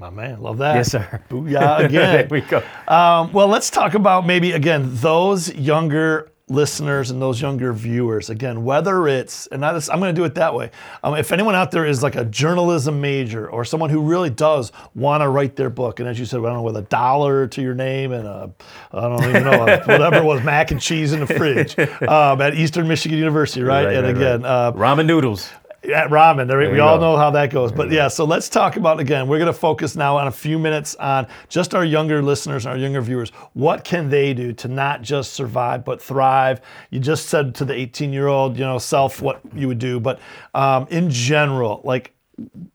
My 0.00 0.08
man, 0.08 0.40
love 0.40 0.56
that. 0.58 0.76
Yes, 0.76 0.92
sir. 0.92 1.22
Booyah 1.28 1.84
again. 1.84 1.90
there 1.90 2.28
we 2.30 2.40
go. 2.40 2.62
Um, 2.88 3.34
well, 3.34 3.48
let's 3.48 3.68
talk 3.68 3.92
about 3.92 4.26
maybe 4.26 4.52
again 4.52 4.88
those 4.94 5.54
younger 5.54 6.32
listeners 6.48 7.10
and 7.10 7.20
those 7.20 7.38
younger 7.38 7.74
viewers. 7.74 8.30
Again, 8.30 8.64
whether 8.64 9.06
it's 9.06 9.46
and 9.48 9.62
I 9.62 9.74
just, 9.74 9.90
I'm 9.90 10.00
going 10.00 10.14
to 10.14 10.18
do 10.18 10.24
it 10.24 10.36
that 10.36 10.54
way. 10.54 10.70
Um, 11.04 11.16
if 11.16 11.32
anyone 11.32 11.54
out 11.54 11.70
there 11.70 11.84
is 11.84 12.02
like 12.02 12.16
a 12.16 12.24
journalism 12.24 13.02
major 13.02 13.46
or 13.50 13.62
someone 13.62 13.90
who 13.90 14.00
really 14.00 14.30
does 14.30 14.72
want 14.94 15.20
to 15.20 15.28
write 15.28 15.56
their 15.56 15.68
book, 15.68 16.00
and 16.00 16.08
as 16.08 16.18
you 16.18 16.24
said, 16.24 16.40
I 16.40 16.44
don't 16.44 16.54
know, 16.54 16.62
with 16.62 16.78
a 16.78 16.82
dollar 16.82 17.46
to 17.48 17.60
your 17.60 17.74
name 17.74 18.12
and 18.12 18.26
a 18.26 18.50
I 18.92 19.00
don't 19.02 19.22
even 19.22 19.44
know 19.44 19.58
whatever 19.84 20.16
it 20.16 20.24
was, 20.24 20.42
mac 20.42 20.70
and 20.70 20.80
cheese 20.80 21.12
in 21.12 21.20
the 21.20 21.26
fridge 21.26 21.78
um, 21.78 22.40
at 22.40 22.54
Eastern 22.54 22.88
Michigan 22.88 23.18
University, 23.18 23.62
right? 23.62 23.84
Right, 23.84 23.96
and 23.96 24.06
right, 24.06 24.16
again, 24.16 24.46
uh, 24.46 24.72
Ramen 24.72 25.04
noodles. 25.04 25.50
At 25.84 26.10
ramen. 26.10 26.46
There, 26.46 26.58
we 26.58 26.78
all 26.78 26.98
go. 26.98 27.12
know 27.12 27.16
how 27.16 27.30
that 27.30 27.50
goes. 27.50 27.72
But 27.72 27.90
yeah, 27.90 28.08
so 28.08 28.24
let's 28.24 28.48
talk 28.48 28.76
about 28.76 29.00
again. 29.00 29.28
We're 29.28 29.38
going 29.38 29.52
to 29.52 29.58
focus 29.58 29.96
now 29.96 30.16
on 30.16 30.26
a 30.26 30.32
few 30.32 30.58
minutes 30.58 30.94
on 30.96 31.26
just 31.48 31.74
our 31.74 31.84
younger 31.84 32.22
listeners, 32.22 32.66
our 32.66 32.76
younger 32.76 33.00
viewers. 33.00 33.30
What 33.54 33.84
can 33.84 34.08
they 34.10 34.34
do 34.34 34.52
to 34.54 34.68
not 34.68 35.02
just 35.02 35.32
survive 35.32 35.84
but 35.84 36.00
thrive? 36.00 36.60
You 36.90 37.00
just 37.00 37.26
said 37.26 37.54
to 37.56 37.64
the 37.64 37.74
18-year-old, 37.74 38.58
you 38.58 38.64
know, 38.64 38.78
self 38.78 39.22
what 39.22 39.40
you 39.54 39.68
would 39.68 39.78
do, 39.78 40.00
but 40.00 40.20
um, 40.54 40.86
in 40.90 41.10
general, 41.10 41.80
like 41.84 42.12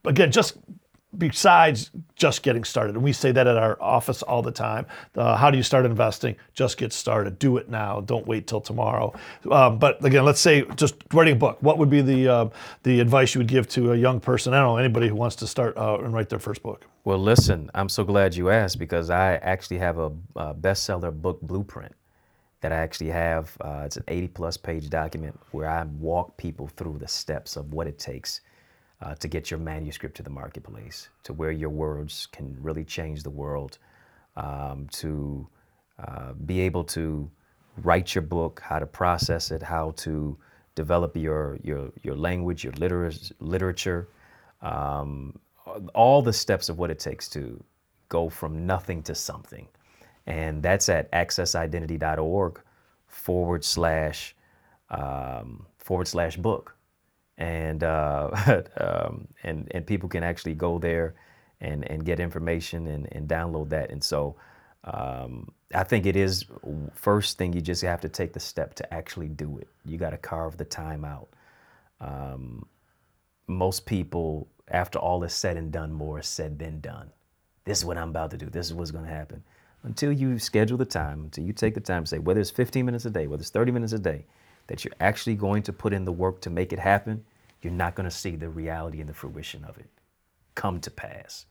again, 0.05 0.31
just 0.31 0.57
besides 1.17 1.91
just 2.15 2.43
getting 2.43 2.63
started, 2.63 2.95
and 2.95 3.03
we 3.03 3.11
say 3.11 3.31
that 3.31 3.47
at 3.47 3.57
our 3.57 3.81
office 3.81 4.21
all 4.21 4.41
the 4.41 4.51
time. 4.51 4.85
Uh, 5.15 5.35
how 5.35 5.51
do 5.51 5.57
you 5.57 5.63
start 5.63 5.85
investing? 5.85 6.35
Just 6.53 6.77
get 6.77 6.93
started. 6.93 7.39
Do 7.39 7.57
it 7.57 7.69
now. 7.69 8.01
Don't 8.01 8.25
wait 8.25 8.47
till 8.47 8.61
tomorrow. 8.61 9.13
Um, 9.51 9.79
but 9.79 10.03
again, 10.03 10.25
let's 10.25 10.39
say 10.39 10.63
just 10.75 10.95
writing 11.13 11.33
a 11.33 11.37
book. 11.37 11.57
What 11.61 11.77
would 11.77 11.89
be 11.89 12.01
the 12.01 12.27
uh, 12.27 12.49
the 12.83 12.99
advice 12.99 13.35
you 13.35 13.39
would 13.39 13.47
give 13.47 13.67
to 13.69 13.93
a 13.93 13.95
young 13.95 14.19
person? 14.19 14.53
I 14.53 14.57
don't 14.57 14.67
know 14.67 14.77
anybody 14.77 15.07
who 15.07 15.15
wants 15.15 15.35
to 15.37 15.47
start 15.47 15.77
uh, 15.77 15.99
and 15.99 16.13
write 16.13 16.29
their 16.29 16.39
first 16.39 16.63
book. 16.63 16.85
Well, 17.03 17.19
listen, 17.19 17.69
I'm 17.75 17.89
so 17.89 18.03
glad 18.03 18.35
you 18.35 18.49
asked 18.49 18.79
because 18.79 19.09
I 19.09 19.35
actually 19.35 19.77
have 19.77 19.99
a, 19.99 20.11
a 20.35 20.55
bestseller 20.55 21.13
book 21.13 21.39
blueprint 21.41 21.93
that 22.61 22.71
I 22.71 22.77
actually 22.77 23.11
have. 23.11 23.55
Uh, 23.61 23.83
it's 23.85 23.97
an 23.97 24.03
80 24.07 24.27
plus 24.29 24.57
page 24.57 24.89
document 24.89 25.39
where 25.51 25.69
I 25.69 25.83
walk 25.83 26.35
people 26.37 26.67
through 26.67 26.97
the 26.97 27.07
steps 27.07 27.57
of 27.57 27.73
what 27.73 27.85
it 27.85 27.99
takes 27.99 28.41
uh, 29.05 29.13
to 29.15 29.27
get 29.27 29.51
your 29.51 29.59
manuscript 29.59 30.17
to 30.17 30.23
the 30.23 30.31
marketplace, 30.31 31.09
to 31.23 31.33
where 31.33 31.51
your 31.51 31.69
words 31.69 32.27
can 32.31 32.57
really 32.59 32.83
change 32.83 33.21
the 33.21 33.29
world, 33.29 33.77
um, 34.35 34.87
to 34.91 35.47
uh, 35.99 36.33
be 36.33 36.59
able 36.61 36.83
to 36.83 37.29
write 37.83 38.15
your 38.15 38.23
book, 38.23 38.61
how 38.65 38.79
to 38.79 38.87
process 38.87 39.51
it, 39.51 39.61
how 39.61 39.91
to 39.97 40.37
develop 40.73 41.15
your 41.15 41.59
your 41.63 41.91
your 42.03 42.15
language, 42.15 42.63
your 42.63 42.73
litera- 42.73 43.13
literature, 43.39 44.09
um, 44.61 45.37
all 45.93 46.21
the 46.23 46.33
steps 46.33 46.69
of 46.69 46.79
what 46.79 46.89
it 46.89 46.99
takes 46.99 47.29
to 47.29 47.63
go 48.09 48.29
from 48.29 48.65
nothing 48.65 49.03
to 49.03 49.13
something. 49.15 49.67
And 50.25 50.63
that's 50.63 50.89
at 50.89 51.11
accessidentity.org 51.11 52.61
forward 53.07 53.63
slash 53.63 54.35
um, 54.89 55.67
forward 55.77 56.07
slash 56.07 56.37
book. 56.37 56.74
And, 57.37 57.83
uh, 57.83 58.63
um, 58.77 59.27
and, 59.43 59.67
and 59.71 59.85
people 59.85 60.09
can 60.09 60.23
actually 60.23 60.55
go 60.55 60.79
there 60.79 61.15
and, 61.61 61.89
and 61.89 62.05
get 62.05 62.19
information 62.19 62.87
and, 62.87 63.07
and 63.11 63.27
download 63.27 63.69
that. 63.69 63.91
And 63.91 64.03
so 64.03 64.35
um, 64.85 65.51
I 65.73 65.83
think 65.83 66.05
it 66.05 66.15
is 66.15 66.45
first 66.93 67.37
thing 67.37 67.53
you 67.53 67.61
just 67.61 67.81
have 67.81 68.01
to 68.01 68.09
take 68.09 68.33
the 68.33 68.39
step 68.39 68.75
to 68.75 68.93
actually 68.93 69.27
do 69.27 69.57
it. 69.57 69.67
You 69.83 69.97
got 69.97 70.11
to 70.11 70.17
carve 70.17 70.57
the 70.57 70.65
time 70.65 71.03
out. 71.03 71.29
Um, 71.99 72.67
most 73.47 73.85
people, 73.85 74.47
after 74.69 74.99
all 74.99 75.23
is 75.23 75.33
said 75.33 75.57
and 75.57 75.71
done, 75.71 75.91
more 75.91 76.19
is 76.19 76.27
said 76.27 76.59
than 76.59 76.79
done. 76.81 77.09
This 77.65 77.79
is 77.79 77.85
what 77.85 77.97
I'm 77.97 78.09
about 78.09 78.31
to 78.31 78.37
do. 78.37 78.47
This 78.47 78.67
is 78.67 78.73
what's 78.73 78.91
going 78.91 79.05
to 79.05 79.11
happen. 79.11 79.43
Until 79.83 80.11
you 80.11 80.39
schedule 80.39 80.77
the 80.77 80.85
time, 80.85 81.25
until 81.25 81.43
you 81.43 81.53
take 81.53 81.73
the 81.73 81.79
time 81.79 82.03
to 82.03 82.09
say, 82.09 82.19
whether 82.19 82.39
it's 82.39 82.51
15 82.51 82.85
minutes 82.85 83.05
a 83.05 83.09
day, 83.09 83.27
whether 83.27 83.41
it's 83.41 83.49
30 83.49 83.71
minutes 83.71 83.93
a 83.93 83.99
day, 83.99 84.25
that 84.67 84.83
you're 84.83 84.93
actually 84.99 85.35
going 85.35 85.63
to 85.63 85.73
put 85.73 85.93
in 85.93 86.05
the 86.05 86.11
work 86.11 86.41
to 86.41 86.49
make 86.49 86.73
it 86.73 86.79
happen, 86.79 87.23
you're 87.61 87.73
not 87.73 87.95
going 87.95 88.09
to 88.09 88.15
see 88.15 88.35
the 88.35 88.49
reality 88.49 88.99
and 88.99 89.09
the 89.09 89.13
fruition 89.13 89.63
of 89.65 89.77
it 89.77 89.89
come 90.55 90.79
to 90.81 90.91
pass. 90.91 91.45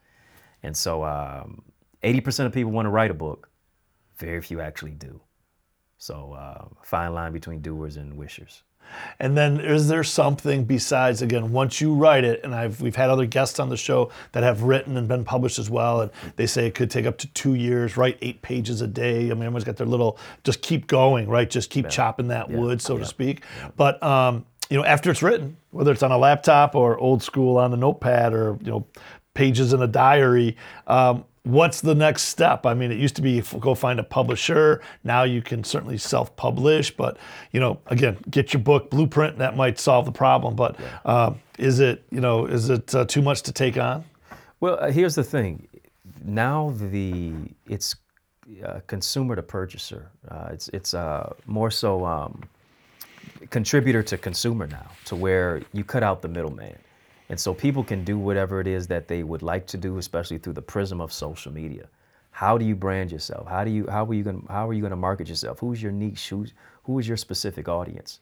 And 0.62 0.76
so, 0.76 1.04
um, 1.04 1.62
80% 2.02 2.46
of 2.46 2.52
people 2.52 2.72
want 2.72 2.86
to 2.86 2.90
write 2.90 3.10
a 3.10 3.14
book, 3.14 3.48
very 4.16 4.40
few 4.40 4.60
actually 4.60 4.92
do. 4.92 5.20
So, 5.98 6.32
uh, 6.32 6.66
fine 6.82 7.14
line 7.14 7.32
between 7.32 7.60
doers 7.60 7.96
and 7.96 8.16
wishers. 8.16 8.62
And 9.18 9.36
then 9.36 9.60
is 9.60 9.88
there 9.88 10.04
something 10.04 10.64
besides 10.64 11.22
again 11.22 11.52
once 11.52 11.80
you 11.80 11.94
write 11.94 12.24
it 12.24 12.42
and 12.44 12.54
I've 12.54 12.80
we've 12.80 12.96
had 12.96 13.10
other 13.10 13.26
guests 13.26 13.60
on 13.60 13.68
the 13.68 13.76
show 13.76 14.10
that 14.32 14.42
have 14.42 14.62
written 14.62 14.96
and 14.96 15.08
been 15.08 15.24
published 15.24 15.58
as 15.58 15.70
well 15.70 16.00
and 16.00 16.10
they 16.36 16.46
say 16.46 16.66
it 16.66 16.74
could 16.74 16.90
take 16.90 17.06
up 17.06 17.18
to 17.18 17.28
2 17.28 17.54
years, 17.54 17.96
write 17.96 18.18
8 18.20 18.42
pages 18.42 18.80
a 18.80 18.86
day. 18.86 19.30
I 19.30 19.34
mean 19.34 19.42
everyone's 19.42 19.64
got 19.64 19.76
their 19.76 19.86
little 19.86 20.18
just 20.42 20.62
keep 20.62 20.86
going, 20.86 21.28
right? 21.28 21.48
Just 21.48 21.70
keep 21.70 21.88
chopping 21.88 22.28
that 22.28 22.50
wood 22.50 22.80
so 22.80 22.98
to 22.98 23.04
speak. 23.04 23.44
But 23.76 24.02
um 24.02 24.46
you 24.70 24.78
know, 24.78 24.84
after 24.84 25.10
it's 25.10 25.22
written, 25.22 25.56
whether 25.70 25.92
it's 25.92 26.02
on 26.02 26.10
a 26.10 26.18
laptop 26.18 26.74
or 26.74 26.98
old 26.98 27.22
school 27.22 27.58
on 27.58 27.72
a 27.72 27.76
notepad 27.76 28.32
or 28.32 28.58
you 28.62 28.70
know, 28.70 28.86
pages 29.34 29.72
in 29.72 29.82
a 29.82 29.86
diary, 29.86 30.56
um, 30.86 31.24
what's 31.44 31.80
the 31.80 31.94
next 31.94 32.24
step? 32.24 32.66
I 32.66 32.74
mean, 32.74 32.90
it 32.90 32.98
used 32.98 33.16
to 33.16 33.22
be 33.22 33.40
go 33.60 33.74
find 33.74 34.00
a 34.00 34.02
publisher. 34.02 34.80
Now 35.04 35.22
you 35.22 35.42
can 35.42 35.62
certainly 35.62 35.98
self-publish, 35.98 36.96
but 36.96 37.16
you 37.52 37.60
know, 37.60 37.78
again, 37.86 38.18
get 38.30 38.52
your 38.52 38.62
book 38.62 38.90
blueprint. 38.90 39.32
And 39.32 39.40
that 39.40 39.56
might 39.56 39.78
solve 39.78 40.04
the 40.04 40.12
problem. 40.12 40.56
But 40.56 40.76
um, 41.04 41.40
is 41.58 41.80
it 41.80 42.04
you 42.10 42.20
know 42.20 42.46
is 42.46 42.70
it 42.70 42.94
uh, 42.94 43.04
too 43.04 43.22
much 43.22 43.42
to 43.42 43.52
take 43.52 43.78
on? 43.78 44.04
Well, 44.60 44.78
uh, 44.80 44.90
here's 44.90 45.14
the 45.14 45.24
thing. 45.24 45.68
Now 46.24 46.74
the 46.76 47.34
it's 47.66 47.94
uh, 48.64 48.80
consumer 48.86 49.36
to 49.36 49.42
purchaser. 49.42 50.10
Uh, 50.28 50.48
it's 50.52 50.68
it's 50.68 50.94
uh, 50.94 51.32
more 51.46 51.70
so 51.70 52.04
um, 52.04 52.42
contributor 53.50 54.02
to 54.02 54.16
consumer 54.16 54.66
now, 54.66 54.90
to 55.06 55.16
where 55.16 55.62
you 55.72 55.84
cut 55.84 56.02
out 56.02 56.22
the 56.22 56.28
middleman, 56.28 56.76
and 57.28 57.40
so 57.40 57.54
people 57.54 57.82
can 57.82 58.04
do 58.04 58.18
whatever 58.18 58.60
it 58.60 58.66
is 58.66 58.86
that 58.88 59.08
they 59.08 59.22
would 59.22 59.42
like 59.42 59.66
to 59.68 59.76
do, 59.76 59.98
especially 59.98 60.38
through 60.38 60.52
the 60.52 60.62
prism 60.62 61.00
of 61.00 61.12
social 61.12 61.52
media. 61.52 61.88
How 62.30 62.58
do 62.58 62.64
you 62.64 62.74
brand 62.74 63.12
yourself? 63.12 63.46
How 63.48 63.64
do 63.64 63.70
you 63.70 63.86
how 63.88 64.04
are 64.04 64.14
you 64.14 64.24
going 64.24 64.46
how 64.48 64.68
are 64.68 64.72
you 64.72 64.80
going 64.80 64.90
to 64.90 64.96
market 64.96 65.28
yourself? 65.28 65.60
Who's 65.60 65.82
your 65.82 65.92
niche? 65.92 66.28
Who's 66.28 66.52
who 66.82 66.98
is 66.98 67.08
your 67.08 67.16
specific 67.16 67.68
audience? 67.68 68.20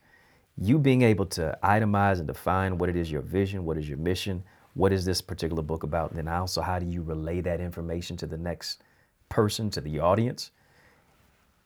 You 0.58 0.78
being 0.78 1.02
able 1.02 1.26
to 1.26 1.58
itemize 1.64 2.18
and 2.18 2.26
define 2.26 2.78
what 2.78 2.90
it 2.90 2.96
is 2.96 3.10
your 3.10 3.22
vision, 3.22 3.64
what 3.64 3.78
is 3.78 3.88
your 3.88 3.98
mission, 3.98 4.44
what 4.74 4.92
is 4.92 5.04
this 5.04 5.22
particular 5.22 5.62
book 5.62 5.82
about, 5.82 6.10
and 6.10 6.18
then 6.18 6.28
also 6.28 6.60
how 6.60 6.78
do 6.78 6.86
you 6.86 7.02
relay 7.02 7.40
that 7.40 7.60
information 7.60 8.16
to 8.18 8.26
the 8.26 8.36
next 8.36 8.82
person, 9.30 9.70
to 9.70 9.80
the 9.80 9.98
audience? 9.98 10.50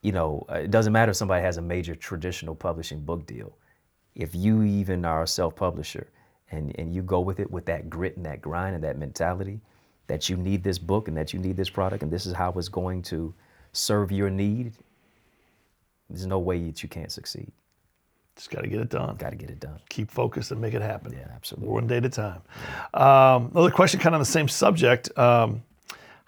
You 0.01 0.13
know, 0.13 0.45
uh, 0.49 0.59
it 0.59 0.71
doesn't 0.71 0.93
matter 0.93 1.09
if 1.09 1.17
somebody 1.17 1.43
has 1.43 1.57
a 1.57 1.61
major 1.61 1.95
traditional 1.95 2.55
publishing 2.55 3.01
book 3.01 3.27
deal. 3.27 3.57
If 4.15 4.33
you 4.33 4.63
even 4.63 5.03
are 5.05 5.23
a 5.23 5.27
self-publisher 5.27 6.07
and, 6.51 6.73
and 6.79 6.93
you 6.93 7.01
go 7.01 7.19
with 7.19 7.39
it 7.39 7.49
with 7.49 7.65
that 7.65 7.89
grit 7.89 8.17
and 8.17 8.25
that 8.25 8.41
grind 8.41 8.75
and 8.75 8.83
that 8.83 8.97
mentality 8.97 9.59
that 10.07 10.29
you 10.29 10.37
need 10.37 10.63
this 10.63 10.77
book 10.77 11.07
and 11.07 11.17
that 11.17 11.33
you 11.33 11.39
need 11.39 11.57
this 11.57 11.69
product 11.69 12.03
and 12.03 12.11
this 12.11 12.25
is 12.25 12.33
how 12.33 12.51
it's 12.53 12.69
going 12.69 13.01
to 13.03 13.33
serve 13.73 14.11
your 14.11 14.29
need, 14.29 14.73
there's 16.09 16.25
no 16.25 16.39
way 16.39 16.63
that 16.63 16.81
you 16.81 16.89
can't 16.89 17.11
succeed. 17.11 17.51
Just 18.35 18.49
got 18.51 18.61
to 18.61 18.67
get 18.67 18.79
it 18.79 18.89
done. 18.89 19.15
Got 19.15 19.31
to 19.31 19.35
get 19.35 19.49
it 19.49 19.59
done. 19.59 19.79
Keep 19.89 20.11
focused 20.11 20.51
and 20.51 20.61
make 20.61 20.73
it 20.73 20.81
happen. 20.81 21.11
Yeah, 21.11 21.27
absolutely. 21.35 21.69
One 21.69 21.87
day 21.87 21.97
at 21.97 22.05
a 22.05 22.09
time. 22.09 22.41
Um, 22.93 23.49
another 23.51 23.71
question, 23.71 23.99
kind 23.99 24.13
of 24.13 24.19
on 24.19 24.21
the 24.21 24.25
same 24.25 24.47
subject. 24.47 25.15
Um, 25.17 25.63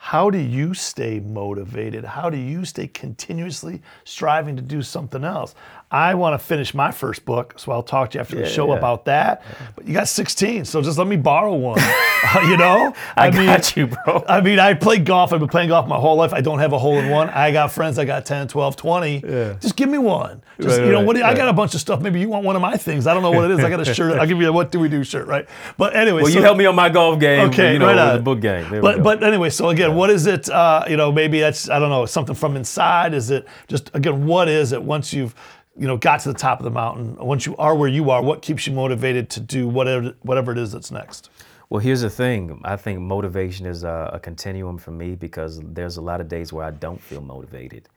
how 0.02 0.30
do 0.30 0.38
you 0.38 0.74
stay 0.74 1.20
motivated? 1.20 2.06
How 2.06 2.30
do 2.30 2.38
you 2.38 2.66
stay 2.66 2.88
continuously 2.88 3.82
striving 4.06 4.56
to 4.56 4.62
do 4.62 4.82
something 4.82 5.24
else? 5.24 5.56
I 5.92 6.14
want 6.14 6.40
to 6.40 6.46
finish 6.46 6.76
my 6.76 6.92
first 6.92 7.26
book, 7.26 7.56
so 7.58 7.72
I'll 7.72 7.82
talk 7.82 8.12
to 8.12 8.18
you 8.18 8.22
after 8.22 8.36
the 8.36 8.48
show 8.48 8.68
yeah. 8.72 8.78
about 8.78 9.06
that. 9.06 9.42
But 9.76 9.88
you 9.88 9.94
got 9.96 10.08
16, 10.08 10.66
so 10.66 10.84
just 10.84 11.00
let 11.00 11.08
me 11.08 11.16
borrow 11.18 11.56
one. 11.56 11.80
Uh, 11.80 12.40
you 12.48 12.58
know, 12.58 12.94
I 13.16 13.32
got 13.32 13.76
you, 13.76 13.88
bro. 13.88 14.24
I 14.28 14.42
mean, 14.42 14.60
I 14.60 14.76
play 14.76 15.00
golf. 15.00 15.34
I've 15.34 15.40
been 15.40 15.50
playing 15.50 15.70
golf 15.70 15.88
my 15.88 15.98
whole 15.98 16.16
life. 16.16 16.32
I 16.34 16.42
don't 16.42 16.60
have 16.60 16.74
a 16.74 16.78
hole 16.78 16.98
in 17.00 17.10
one. 17.10 17.30
I 17.30 17.52
got 17.52 17.72
friends. 17.72 17.98
I 17.98 18.06
got 18.06 18.26
10, 18.26 18.50
12, 18.50 18.76
20. 18.76 19.24
Yeah. 19.26 19.54
Just 19.60 19.76
give 19.76 19.90
me 19.90 19.98
one. 19.98 20.44
Just, 20.60 20.78
Right, 20.78 20.86
you 20.86 20.92
know, 20.92 20.98
right, 21.00 21.06
what 21.08 21.14
do 21.14 21.20
you- 21.20 21.26
I 21.26 21.34
got 21.34 21.48
a 21.48 21.54
bunch 21.54 21.74
of 21.74 21.82
stuff. 21.82 22.02
Maybe 22.02 22.20
you 22.20 22.30
want 22.30 22.46
one 22.46 22.56
of 22.56 22.62
my 22.62 22.78
things. 22.78 23.08
I 23.08 23.14
don't 23.14 23.24
know 23.24 23.32
what 23.32 23.46
it 23.50 23.52
is. 23.58 23.64
I 23.64 23.70
got 23.70 23.80
a 23.80 23.86
shirt. 23.96 24.20
I'll 24.20 24.28
give 24.28 24.40
you 24.40 24.48
a 24.50 24.52
What 24.52 24.72
Dewey 24.72 24.90
Do 24.90 25.04
shirt, 25.04 25.28
right? 25.28 25.48
But 25.78 25.96
anyway, 25.96 26.22
Well, 26.22 26.32
so- 26.32 26.38
you 26.38 26.44
helped 26.44 26.60
me 26.60 26.66
on 26.66 26.76
my 26.76 26.90
golf 26.90 27.20
game. 27.20 27.50
Okay, 27.50 27.74
you 27.74 27.80
know, 27.80 27.88
right 27.88 27.98
on. 27.98 28.18
the 28.18 28.22
book 28.22 28.42
game. 28.42 28.70
There 28.70 28.82
But 28.82 29.02
but 29.02 29.24
anyway, 29.24 29.50
so 29.50 29.70
again, 29.70 29.96
what 29.96 30.12
is 30.12 30.28
it? 30.28 30.50
Uh, 30.50 30.84
you 30.88 30.98
know, 30.98 31.12
maybe 31.12 31.40
that's 31.40 31.70
I 31.70 31.80
don't 31.80 31.90
know 31.90 32.06
something 32.06 32.36
from 32.36 32.56
inside. 32.58 33.14
Is 33.14 33.32
it 33.32 33.48
just 33.68 33.90
again, 33.96 34.26
what 34.28 34.50
is 34.50 34.72
it? 34.74 34.84
Once 34.84 35.14
you've 35.14 35.34
you 35.80 35.88
know 35.88 35.98
got 35.98 36.20
to 36.22 36.34
the 36.34 36.38
top 36.38 36.60
of 36.60 36.66
the 36.66 36.72
mountain, 36.72 37.16
once 37.16 37.46
you 37.46 37.56
are 37.58 37.74
where 37.74 37.90
you 37.90 38.10
are, 38.10 38.22
what 38.22 38.42
keeps 38.42 38.68
you 38.68 38.74
motivated 38.74 39.30
to 39.32 39.40
do 39.40 39.68
whatever 39.68 40.14
whatever 40.22 40.52
it 40.52 40.58
is 40.58 40.74
that's 40.74 40.92
next? 40.92 41.30
Well, 41.70 41.80
here's 41.80 42.02
the 42.02 42.10
thing. 42.10 42.62
I 42.66 42.76
think 42.76 43.00
motivation 43.00 43.66
is 43.66 43.84
a, 43.84 44.12
a 44.14 44.20
continuum 44.20 44.78
for 44.78 44.92
me 44.92 45.16
because 45.16 45.62
there's 45.64 45.98
a 45.98 46.02
lot 46.02 46.20
of 46.20 46.28
days 46.28 46.52
where 46.52 46.66
I 46.66 46.72
don't 46.72 47.02
feel 47.02 47.22
motivated, 47.22 47.88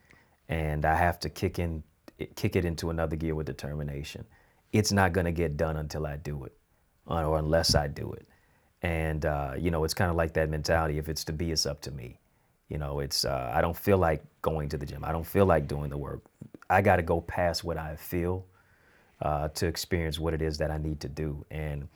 and 0.48 0.84
I 0.84 0.94
have 0.94 1.18
to 1.20 1.28
kick 1.28 1.58
in, 1.58 1.82
kick 2.36 2.54
it 2.54 2.64
into 2.64 2.90
another 2.90 3.16
gear 3.16 3.34
with 3.34 3.46
determination. 3.46 4.26
It's 4.72 4.92
not 4.92 5.12
going 5.12 5.26
to 5.26 5.32
get 5.32 5.56
done 5.56 5.76
until 5.76 6.06
I 6.06 6.16
do 6.16 6.44
it, 6.44 6.56
or 7.06 7.38
unless 7.38 7.74
I 7.74 7.88
do 7.88 8.12
it. 8.12 8.28
And 8.82 9.26
uh, 9.26 9.54
you 9.58 9.70
know, 9.70 9.84
it's 9.84 9.94
kind 9.94 10.10
of 10.10 10.16
like 10.16 10.34
that 10.34 10.50
mentality. 10.50 10.98
If 10.98 11.08
it's 11.08 11.24
to 11.24 11.32
be, 11.32 11.50
it's 11.50 11.66
up 11.66 11.80
to 11.82 11.90
me. 11.90 12.18
You 12.72 12.78
know, 12.78 13.00
it's 13.00 13.26
uh, 13.26 13.52
I 13.54 13.60
don't 13.60 13.76
feel 13.76 13.98
like 13.98 14.24
going 14.40 14.70
to 14.70 14.78
the 14.78 14.86
gym. 14.86 15.04
I 15.04 15.12
don't 15.12 15.26
feel 15.26 15.44
like 15.44 15.68
doing 15.68 15.90
the 15.90 15.98
work. 15.98 16.22
I 16.70 16.80
got 16.80 16.96
to 16.96 17.02
go 17.02 17.20
past 17.20 17.64
what 17.64 17.76
I 17.76 17.96
feel 17.96 18.46
uh, 19.20 19.48
to 19.48 19.66
experience 19.66 20.18
what 20.18 20.32
it 20.32 20.40
is 20.40 20.56
that 20.56 20.70
I 20.70 20.78
need 20.78 20.98
to 21.00 21.08
do. 21.10 21.44
And 21.50 21.86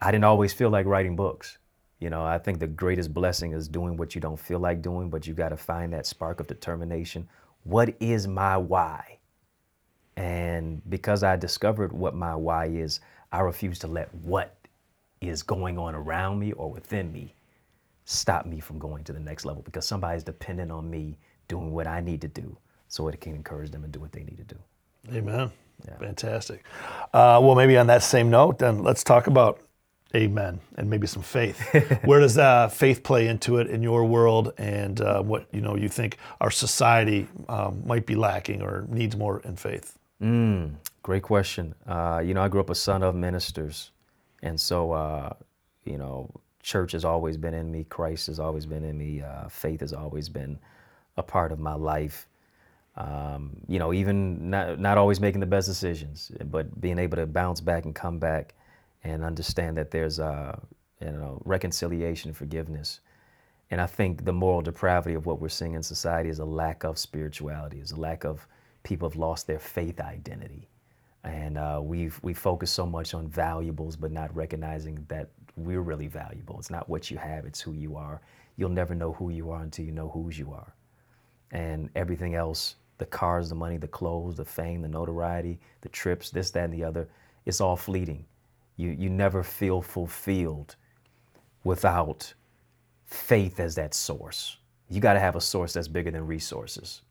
I 0.00 0.12
didn't 0.12 0.22
always 0.22 0.52
feel 0.52 0.70
like 0.70 0.86
writing 0.86 1.16
books. 1.16 1.58
You 1.98 2.10
know, 2.10 2.24
I 2.24 2.38
think 2.38 2.60
the 2.60 2.68
greatest 2.68 3.12
blessing 3.12 3.54
is 3.54 3.66
doing 3.66 3.96
what 3.96 4.14
you 4.14 4.20
don't 4.20 4.38
feel 4.38 4.60
like 4.60 4.82
doing, 4.82 5.10
but 5.10 5.26
you 5.26 5.34
got 5.34 5.48
to 5.48 5.56
find 5.56 5.92
that 5.94 6.06
spark 6.06 6.38
of 6.38 6.46
determination. 6.46 7.28
What 7.64 7.92
is 7.98 8.28
my 8.28 8.56
why? 8.56 9.18
And 10.16 10.80
because 10.88 11.24
I 11.24 11.34
discovered 11.34 11.92
what 11.92 12.14
my 12.14 12.36
why 12.36 12.66
is, 12.66 13.00
I 13.32 13.40
refuse 13.40 13.80
to 13.80 13.88
let 13.88 14.14
what 14.14 14.54
is 15.20 15.42
going 15.42 15.76
on 15.76 15.96
around 15.96 16.38
me 16.38 16.52
or 16.52 16.70
within 16.70 17.12
me 17.12 17.34
stop 18.10 18.46
me 18.46 18.58
from 18.58 18.78
going 18.78 19.04
to 19.04 19.12
the 19.12 19.20
next 19.20 19.44
level 19.44 19.62
because 19.62 19.86
somebody's 19.86 20.24
dependent 20.24 20.72
on 20.72 20.88
me 20.88 21.18
doing 21.46 21.70
what 21.72 21.86
I 21.86 22.00
need 22.00 22.22
to 22.22 22.28
do 22.28 22.56
so 22.88 23.06
it 23.08 23.20
can 23.20 23.34
encourage 23.34 23.70
them 23.70 23.82
to 23.82 23.88
do 23.88 24.00
what 24.00 24.12
they 24.12 24.22
need 24.24 24.38
to 24.38 24.44
do. 24.44 24.56
Amen. 25.12 25.52
Yeah. 25.86 25.98
Fantastic. 25.98 26.64
Uh, 27.12 27.38
well, 27.42 27.54
maybe 27.54 27.76
on 27.76 27.86
that 27.88 28.02
same 28.02 28.30
note, 28.30 28.58
then 28.58 28.82
let's 28.82 29.04
talk 29.04 29.26
about 29.26 29.60
amen 30.16 30.58
and 30.76 30.88
maybe 30.88 31.06
some 31.06 31.22
faith. 31.22 31.60
Where 32.04 32.20
does 32.20 32.38
uh, 32.38 32.68
faith 32.68 33.02
play 33.02 33.28
into 33.28 33.58
it 33.58 33.66
in 33.66 33.82
your 33.82 34.06
world, 34.06 34.54
and 34.56 34.98
uh, 35.02 35.22
what 35.22 35.46
you 35.52 35.60
know 35.60 35.76
you 35.76 35.90
think 35.90 36.16
our 36.40 36.50
society 36.50 37.28
um, 37.50 37.82
might 37.86 38.06
be 38.06 38.14
lacking 38.14 38.62
or 38.62 38.86
needs 38.88 39.16
more 39.16 39.40
in 39.40 39.54
faith? 39.54 39.98
Great 41.02 41.22
question. 41.22 41.74
Uh, 41.86 42.22
you 42.24 42.32
know, 42.32 42.42
I 42.42 42.48
grew 42.48 42.60
up 42.60 42.70
a 42.70 42.74
son 42.74 43.02
of 43.02 43.14
ministers, 43.14 43.90
and 44.42 44.58
so 44.58 44.92
uh, 44.92 45.34
you 45.84 45.98
know, 45.98 46.30
church 46.62 46.92
has 46.92 47.04
always 47.04 47.36
been 47.36 47.54
in 47.54 47.70
me. 47.70 47.84
Christ 47.84 48.26
has 48.26 48.40
always 48.40 48.66
been 48.66 48.84
in 48.84 48.98
me. 48.98 49.22
Uh, 49.22 49.48
faith 49.48 49.80
has 49.80 49.92
always 49.92 50.28
been 50.28 50.58
a 51.16 51.22
part 51.22 51.52
of 51.52 51.58
my 51.58 51.74
life. 51.74 52.28
Um, 52.96 53.56
you 53.68 53.78
know, 53.78 53.92
even 53.92 54.50
not 54.50 54.80
not 54.80 54.98
always 54.98 55.20
making 55.20 55.40
the 55.40 55.46
best 55.46 55.68
decisions, 55.68 56.32
but 56.46 56.80
being 56.80 56.98
able 56.98 57.16
to 57.16 57.26
bounce 57.26 57.60
back 57.60 57.84
and 57.84 57.94
come 57.94 58.18
back, 58.18 58.54
and 59.04 59.22
understand 59.24 59.76
that 59.76 59.90
there's 59.90 60.18
uh, 60.18 60.58
you 61.00 61.12
know 61.12 61.40
reconciliation, 61.44 62.32
forgiveness. 62.32 63.00
And 63.70 63.80
I 63.80 63.86
think 63.86 64.24
the 64.24 64.32
moral 64.32 64.62
depravity 64.62 65.14
of 65.14 65.26
what 65.26 65.40
we're 65.40 65.50
seeing 65.50 65.74
in 65.74 65.82
society 65.82 66.30
is 66.30 66.38
a 66.38 66.44
lack 66.44 66.84
of 66.84 66.98
spirituality, 66.98 67.80
is 67.80 67.92
a 67.92 68.00
lack 68.00 68.24
of 68.24 68.46
people 68.82 69.08
have 69.08 69.16
lost 69.16 69.46
their 69.46 69.58
faith 69.58 70.00
identity. 70.00 70.68
And 71.24 71.58
uh, 71.58 71.80
we've 71.82 72.18
we 72.22 72.32
focus 72.34 72.70
so 72.70 72.86
much 72.86 73.14
on 73.14 73.28
valuables, 73.28 73.96
but 73.96 74.10
not 74.10 74.34
recognizing 74.34 75.04
that 75.08 75.28
we're 75.64 75.82
really 75.82 76.08
valuable. 76.08 76.58
It's 76.58 76.70
not 76.70 76.88
what 76.88 77.10
you 77.10 77.18
have; 77.18 77.44
it's 77.46 77.60
who 77.60 77.72
you 77.74 77.96
are. 77.96 78.20
You'll 78.56 78.70
never 78.70 78.94
know 78.94 79.12
who 79.12 79.30
you 79.30 79.50
are 79.50 79.62
until 79.62 79.84
you 79.84 79.92
know 79.92 80.08
whose 80.08 80.38
you 80.38 80.52
are. 80.52 80.74
And 81.52 81.90
everything 81.94 82.34
else—the 82.34 83.06
cars, 83.06 83.48
the 83.48 83.54
money, 83.54 83.78
the 83.78 83.88
clothes, 83.88 84.36
the 84.36 84.44
fame, 84.44 84.82
the 84.82 84.88
notoriety, 84.88 85.60
the 85.82 85.88
trips, 85.88 86.30
this, 86.30 86.50
that, 86.52 86.64
and 86.64 86.74
the 86.74 86.84
other—it's 86.84 87.60
all 87.60 87.76
fleeting. 87.76 88.24
You 88.76 88.90
you 88.90 89.10
never 89.10 89.42
feel 89.42 89.82
fulfilled 89.82 90.76
without 91.64 92.32
faith 93.04 93.60
as 93.60 93.74
that 93.76 93.94
source. 93.94 94.58
You 94.88 95.00
got 95.00 95.14
to 95.14 95.20
have 95.20 95.36
a 95.36 95.40
source 95.40 95.72
that's 95.74 95.88
bigger 95.88 96.10
than 96.10 96.26
resources. 96.26 97.02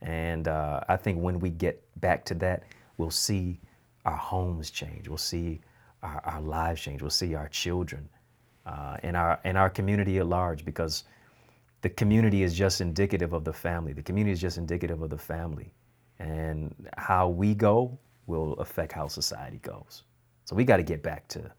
And 0.00 0.46
uh, 0.48 0.80
I 0.88 0.96
think 0.96 1.20
when 1.20 1.40
we 1.40 1.50
get 1.50 1.82
back 2.00 2.24
to 2.26 2.34
that, 2.34 2.62
we'll 2.96 3.10
see 3.10 3.60
our 4.04 4.16
homes 4.16 4.70
change. 4.70 5.08
We'll 5.08 5.18
see 5.18 5.60
our, 6.02 6.20
our 6.24 6.40
lives 6.40 6.80
change. 6.80 7.02
We'll 7.02 7.10
see 7.10 7.34
our 7.34 7.48
children 7.48 8.08
uh, 8.66 8.96
and 9.02 9.16
our 9.16 9.40
and 9.44 9.56
our 9.56 9.70
community 9.70 10.18
at 10.18 10.26
large 10.26 10.64
because 10.64 11.04
the 11.80 11.90
community 11.90 12.42
is 12.42 12.54
just 12.54 12.80
indicative 12.80 13.32
of 13.32 13.44
the 13.44 13.52
family. 13.52 13.92
The 13.92 14.02
community 14.02 14.32
is 14.32 14.40
just 14.40 14.58
indicative 14.58 15.00
of 15.02 15.10
the 15.10 15.18
family, 15.18 15.72
and 16.18 16.74
how 16.96 17.28
we 17.28 17.54
go 17.54 17.98
will 18.26 18.54
affect 18.54 18.92
how 18.92 19.08
society 19.08 19.58
goes. 19.58 20.02
So 20.44 20.56
we 20.56 20.64
got 20.64 20.78
to 20.78 20.82
get 20.82 21.02
back 21.02 21.28
to 21.28 21.50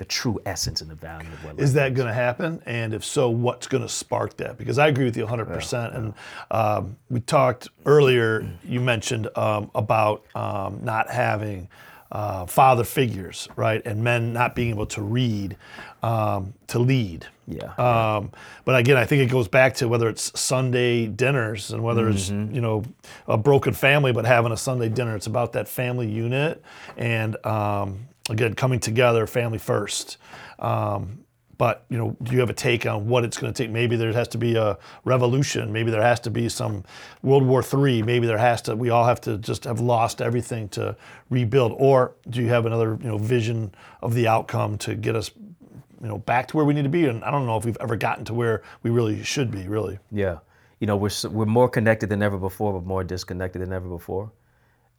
the 0.00 0.04
true 0.06 0.40
essence 0.46 0.80
and 0.80 0.90
the 0.90 0.94
value 0.94 1.28
of 1.28 1.44
what 1.44 1.60
Is 1.60 1.74
that 1.74 1.92
going 1.92 2.08
to 2.08 2.14
happen? 2.14 2.62
And 2.64 2.94
if 2.94 3.04
so, 3.04 3.28
what's 3.28 3.66
going 3.66 3.82
to 3.82 3.88
spark 3.88 4.34
that? 4.38 4.56
Because 4.56 4.78
I 4.78 4.88
agree 4.88 5.04
with 5.04 5.14
you 5.14 5.26
100%. 5.26 5.94
And 5.94 6.14
um, 6.50 6.96
we 7.10 7.20
talked 7.20 7.68
earlier, 7.84 8.50
you 8.64 8.80
mentioned 8.80 9.28
um, 9.36 9.70
about 9.74 10.24
um, 10.34 10.80
not 10.82 11.10
having 11.10 11.68
uh, 12.12 12.46
father 12.46 12.84
figures, 12.84 13.48
right, 13.56 13.82
and 13.84 14.02
men 14.02 14.32
not 14.32 14.54
being 14.54 14.70
able 14.70 14.86
to 14.86 15.02
read 15.02 15.56
um, 16.02 16.54
to 16.68 16.78
lead. 16.78 17.26
Yeah. 17.46 17.72
Um, 17.74 18.30
but 18.64 18.78
again, 18.78 18.96
I 18.96 19.04
think 19.04 19.22
it 19.22 19.30
goes 19.32 19.48
back 19.48 19.74
to 19.76 19.88
whether 19.88 20.08
it's 20.08 20.38
Sunday 20.38 21.06
dinners 21.06 21.70
and 21.72 21.82
whether 21.82 22.08
it's 22.08 22.30
Mm-hmm. 22.30 22.54
you 22.54 22.60
know 22.60 22.84
a 23.26 23.36
broken 23.36 23.72
family, 23.74 24.12
but 24.12 24.24
having 24.24 24.52
a 24.52 24.56
Sunday 24.56 24.88
dinner. 24.88 25.16
It's 25.16 25.26
about 25.26 25.52
that 25.52 25.68
family 25.68 26.08
unit 26.08 26.62
and 26.96 27.36
um, 27.46 28.08
again 28.28 28.54
coming 28.54 28.80
together, 28.80 29.26
family 29.26 29.58
first. 29.58 30.16
Um, 30.58 31.24
but 31.60 31.84
you 31.90 31.98
know, 31.98 32.16
do 32.22 32.32
you 32.32 32.40
have 32.40 32.48
a 32.48 32.54
take 32.54 32.86
on 32.86 33.06
what 33.06 33.22
it's 33.22 33.36
going 33.36 33.52
to 33.52 33.62
take? 33.62 33.70
Maybe 33.70 33.94
there 33.94 34.10
has 34.14 34.28
to 34.28 34.38
be 34.38 34.56
a 34.56 34.78
revolution. 35.04 35.70
Maybe 35.70 35.90
there 35.90 36.00
has 36.00 36.18
to 36.20 36.30
be 36.30 36.48
some 36.48 36.84
World 37.22 37.44
War 37.44 37.62
III. 37.62 38.02
Maybe 38.02 38.26
there 38.26 38.38
has 38.38 38.62
to. 38.62 38.74
We 38.74 38.88
all 38.88 39.04
have 39.04 39.20
to 39.20 39.36
just 39.36 39.64
have 39.64 39.78
lost 39.78 40.22
everything 40.22 40.70
to 40.70 40.96
rebuild. 41.28 41.74
Or 41.76 42.14
do 42.30 42.40
you 42.40 42.48
have 42.48 42.64
another 42.64 42.98
you 43.02 43.08
know 43.08 43.18
vision 43.18 43.74
of 44.00 44.14
the 44.14 44.26
outcome 44.26 44.78
to 44.78 44.94
get 44.94 45.14
us 45.14 45.32
you 45.36 46.08
know 46.08 46.16
back 46.16 46.48
to 46.48 46.56
where 46.56 46.64
we 46.64 46.72
need 46.72 46.84
to 46.84 46.88
be? 46.88 47.04
And 47.04 47.22
I 47.24 47.30
don't 47.30 47.44
know 47.44 47.58
if 47.58 47.66
we've 47.66 47.76
ever 47.78 47.94
gotten 47.94 48.24
to 48.24 48.32
where 48.32 48.62
we 48.82 48.88
really 48.88 49.22
should 49.22 49.50
be. 49.50 49.68
Really. 49.68 49.98
Yeah, 50.10 50.38
you 50.78 50.86
know, 50.86 50.96
we're 50.96 51.10
we're 51.28 51.44
more 51.44 51.68
connected 51.68 52.08
than 52.08 52.22
ever 52.22 52.38
before, 52.38 52.72
but 52.72 52.86
more 52.86 53.04
disconnected 53.04 53.60
than 53.60 53.74
ever 53.74 53.86
before. 53.86 54.32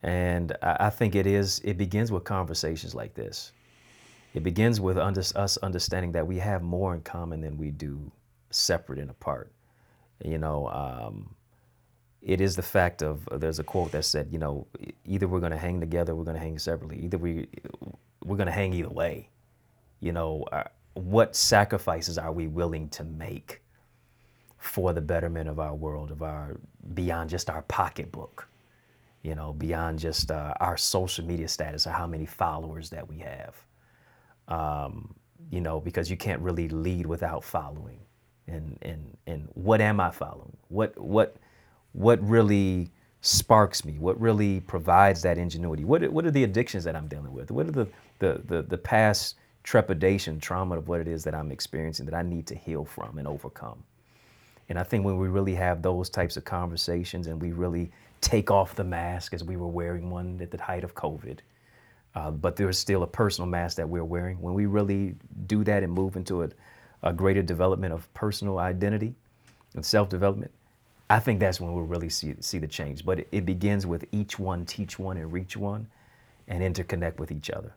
And 0.04 0.56
I, 0.62 0.78
I 0.80 0.90
think 0.92 1.16
it 1.16 1.26
is. 1.26 1.60
It 1.64 1.80
begins 1.80 2.12
with 2.12 2.24
conversations 2.24 2.94
like 2.94 3.16
this. 3.16 3.52
It 4.34 4.44
begins 4.44 4.80
with 4.80 4.98
under, 4.98 5.22
us 5.36 5.58
understanding 5.58 6.14
that 6.14 6.26
we 6.26 6.38
have 6.40 6.62
more 6.62 6.94
in 6.94 7.02
common 7.02 7.42
than 7.42 7.58
we 7.58 7.72
do 7.72 8.12
separate 8.50 9.00
and 9.00 9.10
apart. 9.10 9.52
You 10.24 10.38
know, 10.38 10.68
um, 10.68 11.36
it 12.22 12.40
is 12.40 12.56
the 12.56 12.62
fact 12.62 13.02
of 13.02 13.28
there's 13.32 13.60
a 13.60 13.64
quote 13.64 13.92
that 13.92 14.06
said, 14.06 14.30
you 14.32 14.38
know, 14.38 14.68
either 15.06 15.28
we're 15.28 15.40
going 15.40 15.52
to 15.52 15.58
hang 15.58 15.80
together, 15.80 16.16
we're 16.16 16.24
going 16.24 16.36
to 16.36 16.42
hang 16.42 16.60
separately. 16.60 17.00
Either 17.04 17.18
we 17.18 17.48
we're 18.24 18.38
going 18.38 18.48
to 18.48 18.54
hang 18.54 18.74
either 18.74 18.90
way. 18.90 19.30
You 20.00 20.12
know, 20.12 20.46
uh, 20.52 20.64
what 20.94 21.36
sacrifices 21.36 22.18
are 22.18 22.32
we 22.32 22.48
willing 22.48 22.90
to 22.90 23.04
make 23.04 23.62
for 24.58 24.94
the 24.94 25.02
betterment 25.02 25.50
of 25.50 25.60
our 25.60 25.74
world, 25.74 26.12
of 26.12 26.22
our 26.22 26.58
beyond 26.94 27.30
just 27.30 27.50
our 27.50 27.64
pocketbook, 27.64 28.48
you 29.24 29.34
know, 29.34 29.54
beyond 29.54 29.98
just 30.00 30.30
uh, 30.30 30.54
our 30.60 30.78
social 30.78 31.26
media 31.26 31.48
status 31.48 31.88
or 31.88 31.92
how 31.92 32.06
many 32.06 32.26
followers 32.26 32.90
that 32.92 33.08
we 33.08 33.18
have. 33.18 33.56
Um, 34.52 35.16
you 35.50 35.62
know, 35.62 35.80
because 35.80 36.10
you 36.10 36.18
can't 36.18 36.42
really 36.42 36.70
lead 36.70 37.06
without 37.06 37.44
following. 37.44 38.00
And 38.48 38.78
and 38.82 39.18
and 39.28 39.48
what 39.54 39.82
am 39.82 40.00
I 40.00 40.12
following? 40.12 40.58
What 40.70 40.98
what 41.00 41.38
what 41.94 42.22
really 42.28 42.92
sparks 43.22 43.86
me? 43.86 43.98
What 44.00 44.20
really 44.20 44.62
provides 44.62 45.22
that 45.24 45.38
ingenuity? 45.38 45.86
What 45.86 46.10
what 46.12 46.26
are 46.26 46.32
the 46.32 46.44
addictions 46.44 46.84
that 46.86 46.96
I'm 46.96 47.08
dealing 47.08 47.34
with? 47.34 47.52
What 47.52 47.68
are 47.68 47.72
the 47.72 47.88
the 48.20 48.42
the, 48.46 48.62
the 48.64 48.78
past 48.78 49.36
trepidation, 49.64 50.40
trauma 50.40 50.78
of 50.78 50.88
what 50.88 51.02
it 51.02 51.08
is 51.08 51.24
that 51.24 51.36
I'm 51.36 51.52
experiencing 51.52 52.06
that 52.08 52.16
I 52.16 52.24
need 52.24 52.48
to 52.48 52.56
heal 52.56 52.86
from 52.86 53.18
and 53.18 53.28
overcome? 53.28 53.84
And 54.70 54.80
I 54.80 54.84
think 54.84 55.06
when 55.06 55.18
we 55.18 55.28
really 55.28 55.56
have 55.56 55.82
those 55.82 56.10
types 56.10 56.38
of 56.38 56.46
conversations 56.46 57.28
and 57.28 57.42
we 57.42 57.52
really 57.52 57.92
take 58.22 58.52
off 58.52 58.76
the 58.76 58.84
mask 58.84 59.34
as 59.34 59.44
we 59.44 59.58
were 59.58 59.68
wearing 59.68 60.10
one 60.10 60.40
at 60.42 60.52
the 60.52 60.62
height 60.62 60.84
of 60.84 60.96
COVID, 60.96 61.40
uh, 62.16 62.32
but 62.32 62.56
there's 62.56 62.78
still 62.78 63.04
a 63.04 63.08
personal 63.08 63.48
mask 63.48 63.78
that 63.78 63.88
we're 63.88 64.04
wearing. 64.04 64.42
When 64.42 64.54
we 64.54 64.66
really 64.66 65.16
do 65.48 65.64
that 65.64 65.84
and 65.84 65.92
move 65.92 66.16
into 66.16 66.44
a, 66.44 66.50
a 67.04 67.14
greater 67.14 67.42
development 67.42 67.94
of 67.94 68.12
personal 68.14 68.60
identity 68.60 69.16
and 69.76 69.86
self 69.86 70.10
development, 70.10 70.52
I 71.10 71.20
think 71.20 71.40
that's 71.40 71.60
when 71.60 71.74
we'll 71.74 71.86
really 71.86 72.10
see, 72.10 72.36
see 72.40 72.58
the 72.58 72.68
change. 72.68 73.06
But 73.06 73.20
it, 73.20 73.28
it 73.32 73.46
begins 73.46 73.86
with 73.86 74.06
each 74.12 74.40
one 74.40 74.66
teach 74.66 75.00
one 75.00 75.18
and 75.18 75.32
reach 75.32 75.56
one 75.56 75.88
and 76.48 76.62
interconnect 76.62 77.18
with 77.18 77.32
each 77.32 77.50
other. 77.50 77.74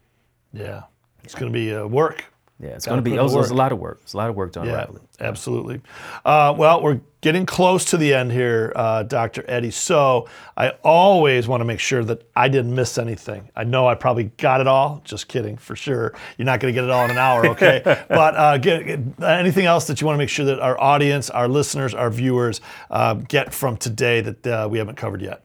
Yeah. 0.53 0.83
It's 1.23 1.35
going 1.35 1.53
to 1.53 1.57
be 1.57 1.75
uh, 1.75 1.87
work. 1.87 2.25
Yeah, 2.61 2.71
it's 2.71 2.87
going 2.87 2.99
to 2.99 3.03
be, 3.03 3.17
in 3.17 3.17
there's 3.17 3.51
a 3.51 3.55
lot 3.55 3.73
of 3.73 3.79
work. 3.79 3.99
It's 4.03 4.13
a 4.13 4.17
lot 4.17 4.31
of 4.31 4.37
work 4.37 4.53
to 4.53 4.61
unravel 4.61 4.97
it. 4.97 5.03
absolutely. 5.21 5.81
Uh, 6.25 6.55
well, 6.57 6.81
we're 6.83 7.01
getting 7.25 7.47
close 7.47 7.87
to 7.87 7.97
the 7.97 8.13
end 8.13 8.31
here, 8.31 8.71
uh, 8.77 9.03
Dr. 9.03 9.47
Eddie. 9.49 9.71
So 9.71 10.29
I 10.59 10.73
always 10.85 11.49
want 11.49 11.63
to 11.63 11.65
make 11.65 11.81
sure 11.81 12.05
that 12.05 12.31
I 12.37 12.49
didn't 12.49 12.75
miss 12.75 12.99
anything. 12.99 13.49
I 13.57 13.65
know 13.65 13.89
I 13.89 13.95
probably 13.95 14.25
got 14.37 14.61
it 14.61 14.67
all. 14.67 15.01
Just 15.05 15.27
kidding, 15.27 15.57
for 15.57 15.75
sure. 15.75 16.13
You're 16.37 16.45
not 16.45 16.61
going 16.61 16.75
to 16.75 16.79
get 16.79 16.85
it 16.85 16.91
all 16.91 17.07
in 17.07 17.11
an 17.13 17.17
hour, 17.17 17.47
okay? 17.47 17.81
but 18.11 18.37
uh, 18.37 18.59
get, 18.59 18.87
get- 18.87 19.23
anything 19.25 19.65
else 19.65 19.87
that 19.87 20.03
you 20.03 20.07
want 20.07 20.17
to 20.17 20.19
make 20.19 20.29
sure 20.29 20.45
that 20.45 20.61
our 20.61 20.79
audience, 20.79 21.31
our 21.31 21.49
listeners, 21.49 21.95
our 21.95 22.11
viewers 22.11 22.61
uh, 22.91 23.15
get 23.15 23.55
from 23.55 23.79
today 23.79 24.21
that 24.21 24.47
uh, 24.47 24.69
we 24.71 24.77
haven't 24.77 24.97
covered 24.97 25.23
yet? 25.23 25.43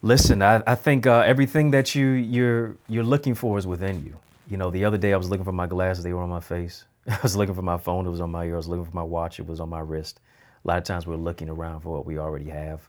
Listen, 0.00 0.40
I, 0.40 0.62
I 0.66 0.74
think 0.74 1.06
uh, 1.06 1.22
everything 1.26 1.72
that 1.72 1.94
you 1.94 2.06
you're 2.12 2.76
you're 2.88 3.04
looking 3.04 3.34
for 3.34 3.58
is 3.58 3.66
within 3.66 4.02
you. 4.02 4.16
You 4.48 4.56
know, 4.56 4.70
the 4.70 4.86
other 4.86 4.96
day 4.96 5.12
I 5.12 5.18
was 5.18 5.28
looking 5.28 5.44
for 5.44 5.52
my 5.52 5.66
glasses; 5.66 6.02
they 6.02 6.14
were 6.14 6.22
on 6.22 6.30
my 6.30 6.40
face. 6.40 6.84
I 7.06 7.18
was 7.22 7.36
looking 7.36 7.54
for 7.54 7.60
my 7.60 7.76
phone; 7.76 8.06
it 8.06 8.10
was 8.10 8.22
on 8.22 8.30
my 8.30 8.46
ear. 8.46 8.54
I 8.54 8.56
was 8.56 8.68
looking 8.68 8.86
for 8.86 8.96
my 8.96 9.02
watch; 9.02 9.38
it 9.38 9.46
was 9.46 9.60
on 9.60 9.68
my 9.68 9.80
wrist. 9.80 10.18
A 10.64 10.68
lot 10.68 10.78
of 10.78 10.84
times 10.84 11.06
we're 11.06 11.16
looking 11.16 11.48
around 11.50 11.82
for 11.82 11.90
what 11.90 12.06
we 12.06 12.18
already 12.18 12.50
have. 12.50 12.88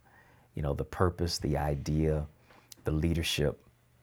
You 0.55 0.63
know, 0.63 0.73
the 0.73 0.85
purpose, 0.85 1.39
the 1.39 1.57
idea, 1.57 2.25
the 2.85 2.91
leadership, 2.91 3.59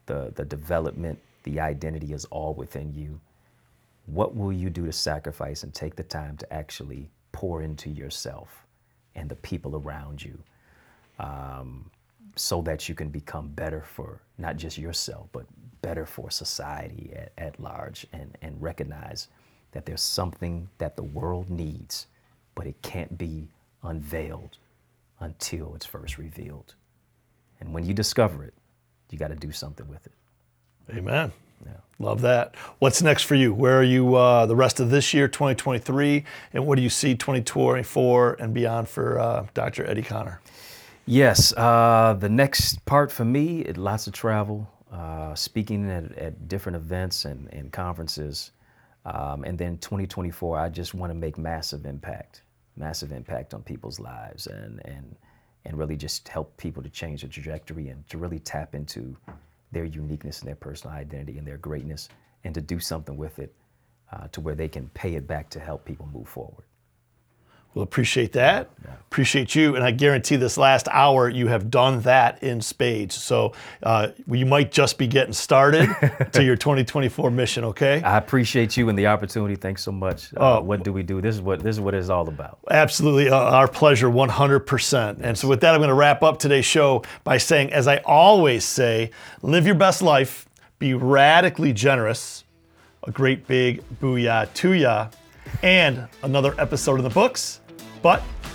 the 0.06 0.32
the 0.36 0.44
development, 0.44 1.18
the 1.44 1.60
identity 1.60 2.12
is 2.14 2.26
all 2.26 2.54
within 2.54 2.94
you. 2.94 3.20
What 4.06 4.36
will 4.36 4.52
you 4.52 4.70
do 4.70 4.86
to 4.86 4.92
sacrifice 4.92 5.64
and 5.64 5.74
take 5.74 5.96
the 5.96 6.04
time 6.04 6.36
to 6.38 6.52
actually 6.52 7.10
pour 7.32 7.62
into 7.62 7.90
yourself 7.90 8.66
and 9.16 9.28
the 9.30 9.36
people 9.36 9.76
around 9.76 10.22
you? 10.24 10.38
um, 11.18 11.90
so 12.36 12.62
that 12.62 12.88
you 12.88 12.96
can 12.96 13.10
become 13.10 13.48
better 13.50 13.82
for 13.82 14.20
not 14.38 14.56
just 14.56 14.78
yourself, 14.78 15.28
but 15.32 15.46
better 15.82 16.06
for 16.06 16.30
society 16.30 17.12
at, 17.16 17.32
at 17.38 17.60
large 17.60 18.06
and, 18.12 18.36
and 18.42 18.60
recognize 18.62 19.28
that 19.72 19.86
there's 19.86 20.02
something 20.02 20.68
that 20.78 20.96
the 20.96 21.04
world 21.04 21.50
needs, 21.50 22.06
but 22.54 22.66
it 22.66 22.80
can't 22.82 23.18
be 23.18 23.48
unveiled 23.82 24.58
until 25.20 25.74
it's 25.74 25.86
first 25.86 26.18
revealed. 26.18 26.74
And 27.60 27.74
when 27.74 27.84
you 27.84 27.94
discover 27.94 28.44
it, 28.44 28.54
you 29.10 29.18
got 29.18 29.28
to 29.28 29.36
do 29.36 29.52
something 29.52 29.88
with 29.88 30.06
it. 30.06 30.12
Amen. 30.90 31.32
Yeah. 31.64 31.72
Love 31.98 32.20
that. 32.20 32.54
What's 32.78 33.02
next 33.02 33.24
for 33.24 33.34
you? 33.34 33.52
Where 33.52 33.78
are 33.80 33.84
you 33.84 34.14
uh, 34.14 34.46
the 34.46 34.54
rest 34.54 34.80
of 34.80 34.90
this 34.90 35.12
year, 35.12 35.26
2023? 35.28 36.24
And 36.52 36.66
what 36.66 36.76
do 36.76 36.82
you 36.82 36.90
see 36.90 37.14
2024 37.14 38.34
and 38.34 38.54
beyond 38.54 38.88
for 38.88 39.18
uh, 39.18 39.46
Dr. 39.54 39.84
Eddie 39.88 40.02
Connor? 40.02 40.40
Yes, 41.06 41.54
uh, 41.56 42.16
the 42.18 42.28
next 42.28 42.84
part 42.84 43.10
for 43.10 43.24
me, 43.24 43.60
it, 43.60 43.78
lots 43.78 44.06
of 44.06 44.12
travel, 44.12 44.70
uh, 44.92 45.34
speaking 45.34 45.90
at, 45.90 46.12
at 46.18 46.48
different 46.48 46.76
events 46.76 47.24
and, 47.24 47.52
and 47.52 47.72
conferences. 47.72 48.52
Um, 49.06 49.42
and 49.44 49.56
then 49.56 49.78
2024, 49.78 50.58
I 50.58 50.68
just 50.68 50.92
want 50.92 51.10
to 51.10 51.14
make 51.14 51.38
massive 51.38 51.86
impact, 51.86 52.42
massive 52.78 53.12
impact 53.12 53.54
on 53.54 53.62
people's 53.62 54.00
lives 54.00 54.46
and, 54.46 54.80
and, 54.84 55.16
and 55.64 55.78
really 55.78 55.96
just 55.96 56.28
help 56.28 56.56
people 56.56 56.82
to 56.82 56.88
change 56.88 57.22
their 57.22 57.30
trajectory 57.30 57.88
and 57.88 58.08
to 58.08 58.18
really 58.18 58.38
tap 58.38 58.74
into 58.74 59.16
their 59.72 59.84
uniqueness 59.84 60.40
and 60.40 60.48
their 60.48 60.56
personal 60.56 60.96
identity 60.96 61.38
and 61.38 61.46
their 61.46 61.58
greatness 61.58 62.08
and 62.44 62.54
to 62.54 62.60
do 62.60 62.78
something 62.78 63.16
with 63.16 63.38
it 63.38 63.54
uh, 64.12 64.28
to 64.28 64.40
where 64.40 64.54
they 64.54 64.68
can 64.68 64.88
pay 64.90 65.14
it 65.14 65.26
back 65.26 65.50
to 65.50 65.60
help 65.60 65.84
people 65.84 66.08
move 66.12 66.28
forward. 66.28 66.64
Well, 67.74 67.82
appreciate 67.82 68.32
that. 68.32 68.70
Appreciate 69.10 69.54
you. 69.54 69.74
And 69.74 69.82
I 69.82 69.90
guarantee 69.90 70.36
this 70.36 70.58
last 70.58 70.86
hour, 70.90 71.30
you 71.30 71.46
have 71.46 71.70
done 71.70 72.00
that 72.02 72.42
in 72.42 72.60
spades. 72.60 73.14
So 73.14 73.52
uh, 73.82 74.08
you 74.30 74.44
might 74.44 74.70
just 74.70 74.98
be 74.98 75.06
getting 75.06 75.32
started 75.32 75.88
to 76.32 76.44
your 76.44 76.56
2024 76.56 77.30
mission, 77.30 77.64
okay? 77.64 78.02
I 78.02 78.18
appreciate 78.18 78.76
you 78.76 78.88
and 78.90 78.98
the 78.98 79.06
opportunity. 79.06 79.54
Thanks 79.56 79.82
so 79.82 79.92
much. 79.92 80.34
Uh, 80.36 80.60
What 80.60 80.82
Dewey 80.82 81.02
Do? 81.04 81.22
This 81.22 81.36
is 81.36 81.40
what 81.40 81.60
this 81.62 81.76
is 81.76 81.80
what 81.80 81.94
it's 81.94 82.10
all 82.10 82.28
about. 82.28 82.58
Absolutely, 82.70 83.30
uh, 83.30 83.36
our 83.36 83.66
pleasure, 83.68 84.08
100%. 84.08 85.20
And 85.22 85.38
so, 85.38 85.48
with 85.48 85.60
that, 85.62 85.72
I'm 85.74 85.80
going 85.80 85.88
to 85.88 85.94
wrap 85.94 86.22
up 86.22 86.38
today's 86.38 86.66
show 86.66 87.02
by 87.24 87.38
saying, 87.38 87.72
as 87.72 87.86
I 87.88 87.98
always 87.98 88.64
say, 88.64 89.10
live 89.42 89.64
your 89.64 89.74
best 89.74 90.02
life, 90.02 90.46
be 90.78 90.92
radically 90.94 91.72
generous, 91.72 92.44
a 93.04 93.10
great 93.10 93.46
big 93.46 93.82
booyah 94.00 94.52
to 94.54 94.72
ya, 94.74 95.08
and 95.62 96.06
another 96.22 96.54
episode 96.58 96.96
in 96.96 97.04
the 97.04 97.10
books. 97.10 97.60
But 98.02 98.22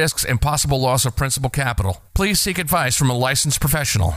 risks 0.00 0.24
and 0.24 0.40
possible 0.40 0.80
loss 0.80 1.04
of 1.04 1.14
principal 1.14 1.50
capital. 1.50 1.94
Please 2.14 2.40
seek 2.40 2.58
advice 2.58 2.96
from 2.96 3.10
a 3.10 3.18
licensed 3.28 3.60
professional. 3.60 4.14